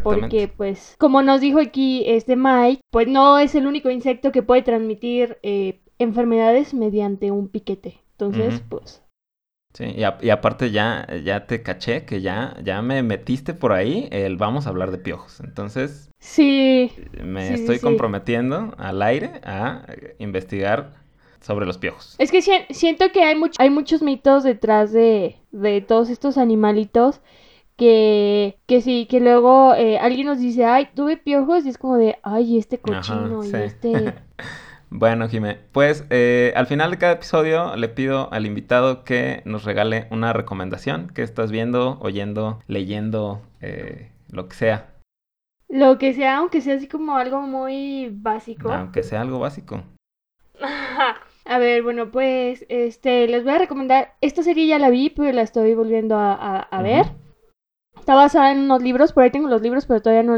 Porque, 0.03 0.49
pues, 0.49 0.97
como 0.99 1.23
nos 1.23 1.41
dijo 1.41 1.59
aquí 1.59 2.05
este 2.07 2.37
Mike, 2.37 2.81
pues 2.91 3.09
no 3.09 3.39
es 3.39 3.55
el 3.55 3.67
único 3.67 3.91
insecto 3.91 4.33
que 4.33 4.43
puede 4.43 4.63
transmitir 4.63 5.39
eh, 5.43 5.81
enfermedades 5.99 6.75
mediante 6.75 7.31
un 7.31 7.49
piquete. 7.49 8.01
Entonces, 8.13 8.63
pues, 8.69 9.03
Sí, 9.77 9.95
y, 9.95 10.31
aparte 10.31 10.71
ya, 10.71 11.07
ya 11.23 11.47
te 11.47 11.63
caché 11.63 12.07
que 12.07 12.23
ya, 12.23 12.57
ya 12.65 12.81
me 12.81 13.03
metiste 13.03 13.53
por 13.53 13.73
ahí 13.75 14.09
el 14.11 14.39
vamos 14.39 14.67
a 14.67 14.71
hablar 14.71 14.91
de 14.91 14.97
piojos. 14.97 15.41
Entonces, 15.41 16.09
sí, 16.19 16.91
me 17.23 17.53
estoy 17.53 17.79
comprometiendo 17.79 18.75
al 18.79 19.03
aire 19.03 19.33
a 19.45 19.83
investigar 20.19 20.95
sobre 21.43 21.67
los 21.67 21.77
piojos. 21.77 22.15
Es 22.17 22.31
que 22.33 22.41
siento 22.71 23.13
que 23.13 23.23
hay, 23.23 23.39
hay 23.59 23.69
muchos 23.69 24.01
mitos 24.01 24.45
detrás 24.45 24.93
de, 24.93 25.37
de 25.53 25.83
todos 25.83 26.09
estos 26.09 26.39
animalitos 26.39 27.21
que, 27.77 28.57
que 28.65 28.81
sí, 28.81 29.05
que 29.05 29.21
luego 29.21 29.75
eh, 29.75 29.99
alguien 29.99 30.29
nos 30.29 30.39
dice, 30.39 30.65
ay, 30.65 30.89
tuve 30.95 31.19
piojos 31.19 31.67
y 31.67 31.69
es 31.69 31.77
como 31.77 31.99
de, 31.99 32.19
ay, 32.23 32.57
este 32.57 32.79
cochino 32.79 33.45
y 33.45 33.55
este... 33.55 34.15
Bueno, 34.91 35.29
Jimé, 35.29 35.59
pues 35.73 36.05
eh, 36.11 36.53
al 36.55 36.67
final 36.67 36.93
de 36.93 36.99
cada 36.99 37.15
episodio 37.15 37.75
le 37.77 37.89
pido 37.89 38.33
al 38.33 38.47
invitado 38.47 39.03
que 39.05 39.43
nos 39.45 39.65
regale 39.65 40.07
una 40.11 40.33
recomendación 40.33 41.09
que 41.09 41.23
estás 41.23 41.51
viendo, 41.51 41.99
oyendo, 42.01 42.61
leyendo, 42.69 43.43
eh, 43.61 44.11
lo 44.31 44.49
que 44.49 44.55
sea. 44.55 44.95
Lo 45.69 45.99
que 45.99 46.15
sea, 46.15 46.37
aunque 46.37 46.61
sea 46.61 46.77
así 46.77 46.87
como 46.87 47.17
algo 47.17 47.43
muy 47.43 48.11
básico. 48.13 48.73
Aunque 48.73 49.03
sea 49.03 49.23
algo 49.23 49.41
básico. 49.41 49.83
a 51.45 51.59
ver, 51.59 51.83
bueno, 51.83 52.13
pues 52.13 52.65
este, 52.69 53.27
les 53.27 53.43
voy 53.43 53.55
a 53.55 53.59
recomendar. 53.59 54.15
Esta 54.21 54.45
serie 54.45 54.69
ya 54.69 54.79
la 54.79 54.91
vi, 54.91 55.11
pero 55.11 55.33
la 55.33 55.43
estoy 55.43 55.75
volviendo 55.75 56.17
a, 56.17 56.69
ver. 56.83 57.07
Está 57.99 58.15
basada 58.15 58.53
en 58.53 58.61
unos 58.61 58.83
libros, 58.83 59.13
por 59.13 59.25
ahí 59.25 59.33
tengo 59.33 59.49
los 59.49 59.63
libros, 59.63 59.87
pero 59.87 60.01
todavía 60.01 60.23
no 60.23 60.37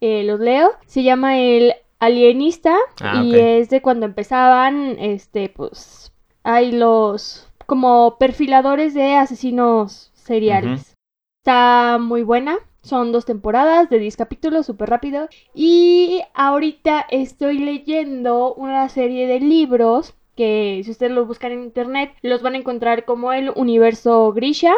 eh, 0.00 0.24
los 0.24 0.40
leo. 0.40 0.70
Se 0.86 1.02
llama 1.02 1.38
El 1.38 1.74
alienista 2.02 2.76
ah, 3.00 3.22
y 3.22 3.38
es 3.38 3.70
de 3.70 3.80
cuando 3.80 4.06
empezaban, 4.06 4.98
este, 4.98 5.48
pues, 5.48 6.12
hay 6.42 6.72
los 6.72 7.48
como 7.66 8.18
perfiladores 8.18 8.92
de 8.92 9.14
asesinos 9.14 10.10
seriales. 10.14 10.96
Está 11.42 11.98
muy 12.00 12.24
buena. 12.24 12.58
Son 12.82 13.12
dos 13.12 13.24
temporadas 13.24 13.88
de 13.88 14.00
10 14.00 14.16
capítulos, 14.16 14.66
súper 14.66 14.90
rápido. 14.90 15.28
Y 15.54 16.22
ahorita 16.34 17.06
estoy 17.08 17.58
leyendo 17.58 18.52
una 18.54 18.88
serie 18.88 19.28
de 19.28 19.38
libros 19.38 20.14
que 20.36 20.80
si 20.84 20.90
ustedes 20.90 21.12
lo 21.12 21.26
buscan 21.26 21.52
en 21.52 21.62
internet 21.62 22.14
los 22.22 22.42
van 22.42 22.54
a 22.54 22.58
encontrar 22.58 23.04
como 23.04 23.32
el 23.32 23.50
universo 23.54 24.32
Grisha. 24.32 24.74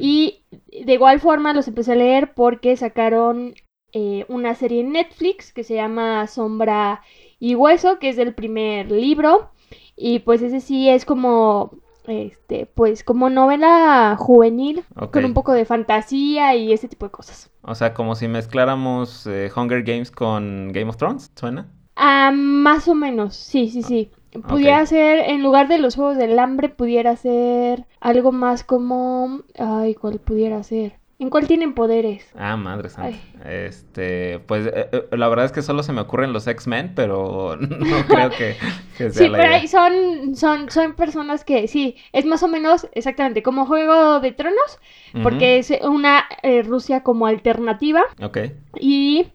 Y 0.00 0.44
de 0.84 0.94
igual 0.94 1.20
forma 1.20 1.52
los 1.52 1.68
empecé 1.68 1.92
a 1.92 1.96
leer 1.96 2.32
porque 2.32 2.74
sacaron 2.78 3.54
eh, 3.92 4.24
una 4.28 4.54
serie 4.54 4.80
en 4.80 4.92
Netflix 4.92 5.52
que 5.52 5.64
se 5.64 5.74
llama 5.74 6.26
Sombra 6.26 7.02
y 7.38 7.54
Hueso, 7.54 7.98
que 7.98 8.08
es 8.08 8.16
del 8.16 8.34
primer 8.34 8.90
libro. 8.90 9.50
Y 9.96 10.20
pues 10.20 10.42
ese 10.42 10.60
sí 10.60 10.88
es 10.88 11.04
como 11.04 11.72
este, 12.06 12.66
pues 12.66 13.04
como 13.04 13.30
novela 13.30 14.16
juvenil, 14.18 14.84
con 15.12 15.24
un 15.24 15.34
poco 15.34 15.52
de 15.52 15.64
fantasía 15.64 16.54
y 16.54 16.72
ese 16.72 16.88
tipo 16.88 17.06
de 17.06 17.12
cosas. 17.12 17.50
O 17.62 17.74
sea, 17.74 17.94
como 17.94 18.14
si 18.14 18.28
mezcláramos 18.28 19.26
eh, 19.26 19.50
Hunger 19.54 19.82
Games 19.82 20.10
con 20.10 20.72
Game 20.72 20.88
of 20.88 20.96
Thrones, 20.96 21.30
¿suena? 21.36 21.68
Ah, 21.94 22.32
más 22.34 22.88
o 22.88 22.94
menos, 22.94 23.36
sí, 23.36 23.68
sí, 23.68 23.82
sí. 23.82 24.10
Pudiera 24.48 24.84
ser, 24.86 25.30
en 25.30 25.42
lugar 25.42 25.68
de 25.68 25.78
los 25.78 25.94
Juegos 25.94 26.16
del 26.16 26.38
Hambre, 26.38 26.70
pudiera 26.70 27.14
ser 27.16 27.86
algo 28.00 28.32
más 28.32 28.64
como... 28.64 29.42
Ay, 29.58 29.94
¿cuál 29.94 30.18
pudiera 30.20 30.62
ser? 30.62 31.01
¿En 31.22 31.30
cuál 31.30 31.46
tienen 31.46 31.72
poderes? 31.72 32.28
Ah, 32.36 32.56
madre 32.56 32.88
santa. 32.88 33.16
Este, 33.48 34.40
pues 34.40 34.66
eh, 34.66 34.88
eh, 34.90 35.04
la 35.12 35.28
verdad 35.28 35.44
es 35.44 35.52
que 35.52 35.62
solo 35.62 35.84
se 35.84 35.92
me 35.92 36.00
ocurren 36.00 36.32
los 36.32 36.48
X-Men, 36.48 36.94
pero 36.96 37.56
no 37.60 38.06
creo 38.08 38.30
que, 38.30 38.56
sea 38.96 39.10
Sí, 39.12 39.28
pero 39.30 39.54
ahí 39.54 39.68
son, 39.68 40.34
son, 40.34 40.68
son 40.68 40.94
personas 40.94 41.44
que, 41.44 41.68
sí, 41.68 41.94
es 42.12 42.26
más 42.26 42.42
o 42.42 42.48
menos 42.48 42.88
exactamente 42.90 43.40
como 43.44 43.66
Juego 43.66 44.18
de 44.18 44.32
Tronos, 44.32 44.80
porque 45.22 45.58
es 45.58 45.72
una 45.82 46.24
eh, 46.42 46.64
Rusia 46.64 47.04
como 47.04 47.28
alternativa. 47.28 48.02
Ok. 48.20 48.38
Y, 48.80 49.28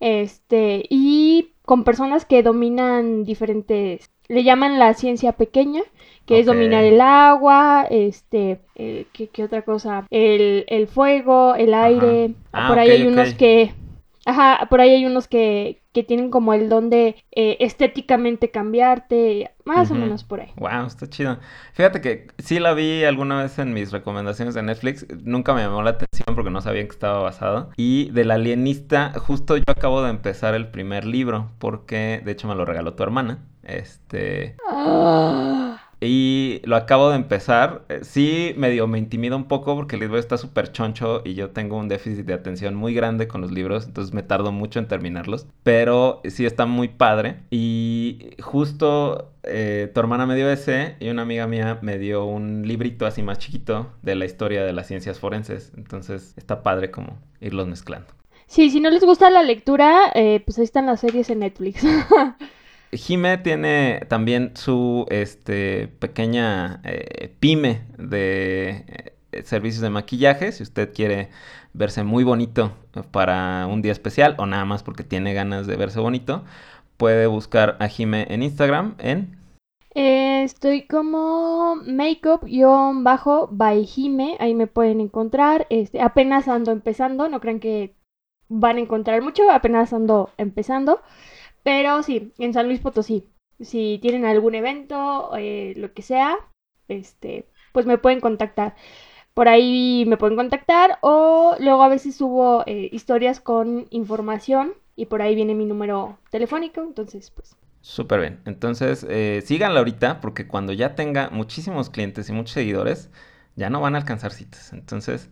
este, 0.00 0.86
y 0.88 1.52
con 1.66 1.84
personas 1.84 2.24
que 2.24 2.42
dominan 2.42 3.24
diferentes, 3.24 4.10
le 4.28 4.42
llaman 4.42 4.78
la 4.78 4.94
ciencia 4.94 5.32
pequeña 5.32 5.82
que 6.26 6.40
es 6.40 6.46
dominar 6.46 6.82
el 6.82 7.00
agua, 7.00 7.86
este, 7.88 8.58
eh, 8.74 9.06
¿qué, 9.12 9.44
otra 9.44 9.62
cosa? 9.62 10.06
El, 10.10 10.64
el 10.66 10.88
fuego, 10.88 11.54
el 11.54 11.72
aire. 11.72 12.32
Ah, 12.52 12.66
por 12.68 12.80
ahí 12.80 12.90
hay 12.90 13.06
unos 13.06 13.34
que, 13.34 13.72
ajá, 14.24 14.66
por 14.68 14.80
ahí 14.80 14.90
hay 14.90 15.06
unos 15.06 15.28
que, 15.28 15.78
que 15.96 16.02
tienen 16.02 16.28
como 16.30 16.52
el 16.52 16.68
don 16.68 16.90
de 16.90 17.16
eh, 17.32 17.56
estéticamente 17.60 18.50
cambiarte, 18.50 19.50
más 19.64 19.90
o 19.90 19.94
menos 19.94 20.24
por 20.24 20.40
ahí. 20.40 20.52
Wow, 20.56 20.84
está 20.86 21.08
chido. 21.08 21.38
Fíjate 21.72 22.02
que 22.02 22.26
sí 22.36 22.58
la 22.58 22.74
vi 22.74 23.04
alguna 23.04 23.42
vez 23.42 23.58
en 23.58 23.72
mis 23.72 23.92
recomendaciones 23.92 24.52
de 24.52 24.62
Netflix, 24.62 25.06
nunca 25.24 25.54
me 25.54 25.62
llamó 25.62 25.82
la 25.82 25.92
atención 25.92 26.34
porque 26.34 26.50
no 26.50 26.60
sabía 26.60 26.82
en 26.82 26.88
qué 26.88 26.92
estaba 26.92 27.20
basado. 27.20 27.70
Y 27.78 28.10
del 28.10 28.30
alienista, 28.30 29.14
justo 29.18 29.56
yo 29.56 29.64
acabo 29.68 30.02
de 30.02 30.10
empezar 30.10 30.54
el 30.54 30.68
primer 30.68 31.06
libro, 31.06 31.52
porque 31.58 32.20
de 32.22 32.32
hecho 32.32 32.46
me 32.46 32.54
lo 32.54 32.66
regaló 32.66 32.92
tu 32.92 33.02
hermana. 33.02 33.38
Este. 33.62 34.56
Ah. 34.68 35.75
Y 36.00 36.60
lo 36.64 36.76
acabo 36.76 37.10
de 37.10 37.16
empezar. 37.16 37.82
Eh, 37.88 38.00
sí, 38.02 38.54
medio 38.56 38.86
me 38.86 38.98
intimida 38.98 39.34
un 39.34 39.48
poco 39.48 39.74
porque 39.74 39.96
el 39.96 40.00
libro 40.00 40.18
está 40.18 40.36
súper 40.36 40.72
choncho 40.72 41.22
y 41.24 41.34
yo 41.34 41.50
tengo 41.50 41.76
un 41.78 41.88
déficit 41.88 42.26
de 42.26 42.34
atención 42.34 42.74
muy 42.74 42.92
grande 42.92 43.28
con 43.28 43.40
los 43.40 43.50
libros, 43.50 43.86
entonces 43.86 44.12
me 44.12 44.22
tardo 44.22 44.52
mucho 44.52 44.78
en 44.78 44.88
terminarlos. 44.88 45.46
Pero 45.62 46.20
sí 46.24 46.44
está 46.44 46.66
muy 46.66 46.88
padre. 46.88 47.40
Y 47.50 48.30
justo 48.40 49.32
eh, 49.42 49.90
tu 49.92 50.00
hermana 50.00 50.26
me 50.26 50.36
dio 50.36 50.50
ese 50.50 50.96
y 51.00 51.08
una 51.08 51.22
amiga 51.22 51.46
mía 51.46 51.78
me 51.80 51.98
dio 51.98 52.24
un 52.24 52.66
librito 52.66 53.06
así 53.06 53.22
más 53.22 53.38
chiquito 53.38 53.90
de 54.02 54.16
la 54.16 54.26
historia 54.26 54.64
de 54.64 54.72
las 54.72 54.86
ciencias 54.86 55.18
forenses. 55.18 55.72
Entonces 55.76 56.34
está 56.36 56.62
padre 56.62 56.90
como 56.90 57.18
irlos 57.40 57.66
mezclando. 57.68 58.08
Sí, 58.46 58.70
si 58.70 58.80
no 58.80 58.90
les 58.90 59.02
gusta 59.02 59.28
la 59.28 59.42
lectura, 59.42 60.12
eh, 60.14 60.40
pues 60.44 60.58
ahí 60.58 60.64
están 60.64 60.86
las 60.86 61.00
series 61.00 61.30
en 61.30 61.40
Netflix. 61.40 61.82
Jime 62.96 63.38
tiene 63.38 64.02
también 64.08 64.52
su 64.54 65.06
este, 65.10 65.88
pequeña 65.88 66.80
eh, 66.84 67.34
pyme 67.40 67.82
de 67.98 69.12
eh, 69.32 69.42
servicios 69.44 69.82
de 69.82 69.90
maquillaje. 69.90 70.52
Si 70.52 70.62
usted 70.62 70.92
quiere 70.92 71.30
verse 71.72 72.04
muy 72.04 72.24
bonito 72.24 72.72
para 73.10 73.66
un 73.66 73.82
día 73.82 73.92
especial 73.92 74.34
o 74.38 74.46
nada 74.46 74.64
más 74.64 74.82
porque 74.82 75.04
tiene 75.04 75.34
ganas 75.34 75.66
de 75.66 75.76
verse 75.76 76.00
bonito, 76.00 76.44
puede 76.96 77.26
buscar 77.26 77.76
a 77.80 77.88
Jime 77.88 78.26
en 78.30 78.42
Instagram 78.42 78.94
en... 78.98 79.36
Eh, 79.94 80.42
estoy 80.42 80.86
como 80.86 81.76
makeup-by 81.86 83.86
Jime, 83.86 84.36
ahí 84.40 84.54
me 84.54 84.66
pueden 84.66 85.00
encontrar. 85.00 85.66
Este, 85.70 86.02
apenas 86.02 86.48
ando 86.48 86.72
empezando, 86.72 87.30
no 87.30 87.40
crean 87.40 87.60
que 87.60 87.94
van 88.48 88.76
a 88.76 88.80
encontrar 88.80 89.22
mucho, 89.22 89.50
apenas 89.50 89.94
ando 89.94 90.30
empezando. 90.36 91.00
Pero 91.66 92.04
sí, 92.04 92.32
en 92.38 92.54
San 92.54 92.68
Luis 92.68 92.78
Potosí. 92.78 93.28
Si 93.58 93.98
tienen 94.00 94.24
algún 94.24 94.54
evento, 94.54 95.32
eh, 95.36 95.74
lo 95.76 95.92
que 95.92 96.02
sea, 96.02 96.36
este, 96.86 97.48
pues 97.72 97.86
me 97.86 97.98
pueden 97.98 98.20
contactar. 98.20 98.76
Por 99.34 99.48
ahí 99.48 100.04
me 100.06 100.16
pueden 100.16 100.36
contactar 100.36 100.98
o 101.00 101.56
luego 101.58 101.82
a 101.82 101.88
veces 101.88 102.14
subo 102.14 102.62
eh, 102.66 102.88
historias 102.92 103.40
con 103.40 103.88
información 103.90 104.74
y 104.94 105.06
por 105.06 105.22
ahí 105.22 105.34
viene 105.34 105.56
mi 105.56 105.66
número 105.66 106.20
telefónico, 106.30 106.82
entonces 106.84 107.32
pues... 107.32 107.56
Súper 107.80 108.20
bien, 108.20 108.40
entonces 108.44 109.04
eh, 109.08 109.42
síganla 109.44 109.80
ahorita 109.80 110.20
porque 110.20 110.46
cuando 110.46 110.72
ya 110.72 110.94
tenga 110.94 111.30
muchísimos 111.30 111.90
clientes 111.90 112.28
y 112.28 112.32
muchos 112.32 112.52
seguidores, 112.52 113.10
ya 113.56 113.70
no 113.70 113.80
van 113.80 113.96
a 113.96 113.98
alcanzar 113.98 114.32
citas. 114.32 114.72
Entonces, 114.72 115.30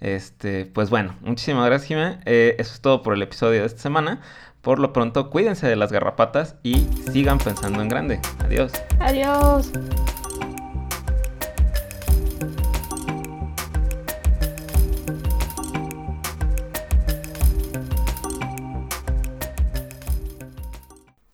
este, 0.00 0.66
pues 0.66 0.90
bueno, 0.90 1.16
muchísimas 1.20 1.66
gracias, 1.66 1.86
Jimé. 1.86 2.18
Eso 2.24 2.74
es 2.74 2.80
todo 2.80 3.02
por 3.04 3.14
el 3.14 3.22
episodio 3.22 3.60
de 3.60 3.66
esta 3.66 3.80
semana. 3.80 4.20
Por 4.66 4.80
lo 4.80 4.92
pronto, 4.92 5.30
cuídense 5.30 5.68
de 5.68 5.76
las 5.76 5.92
garrapatas 5.92 6.56
y 6.64 6.74
sigan 7.12 7.38
pensando 7.38 7.80
en 7.80 7.88
grande. 7.88 8.20
Adiós. 8.40 8.72
Adiós. 8.98 9.70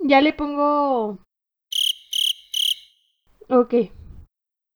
Ya 0.00 0.20
le 0.20 0.34
pongo... 0.34 1.18
Ok. 3.48 3.74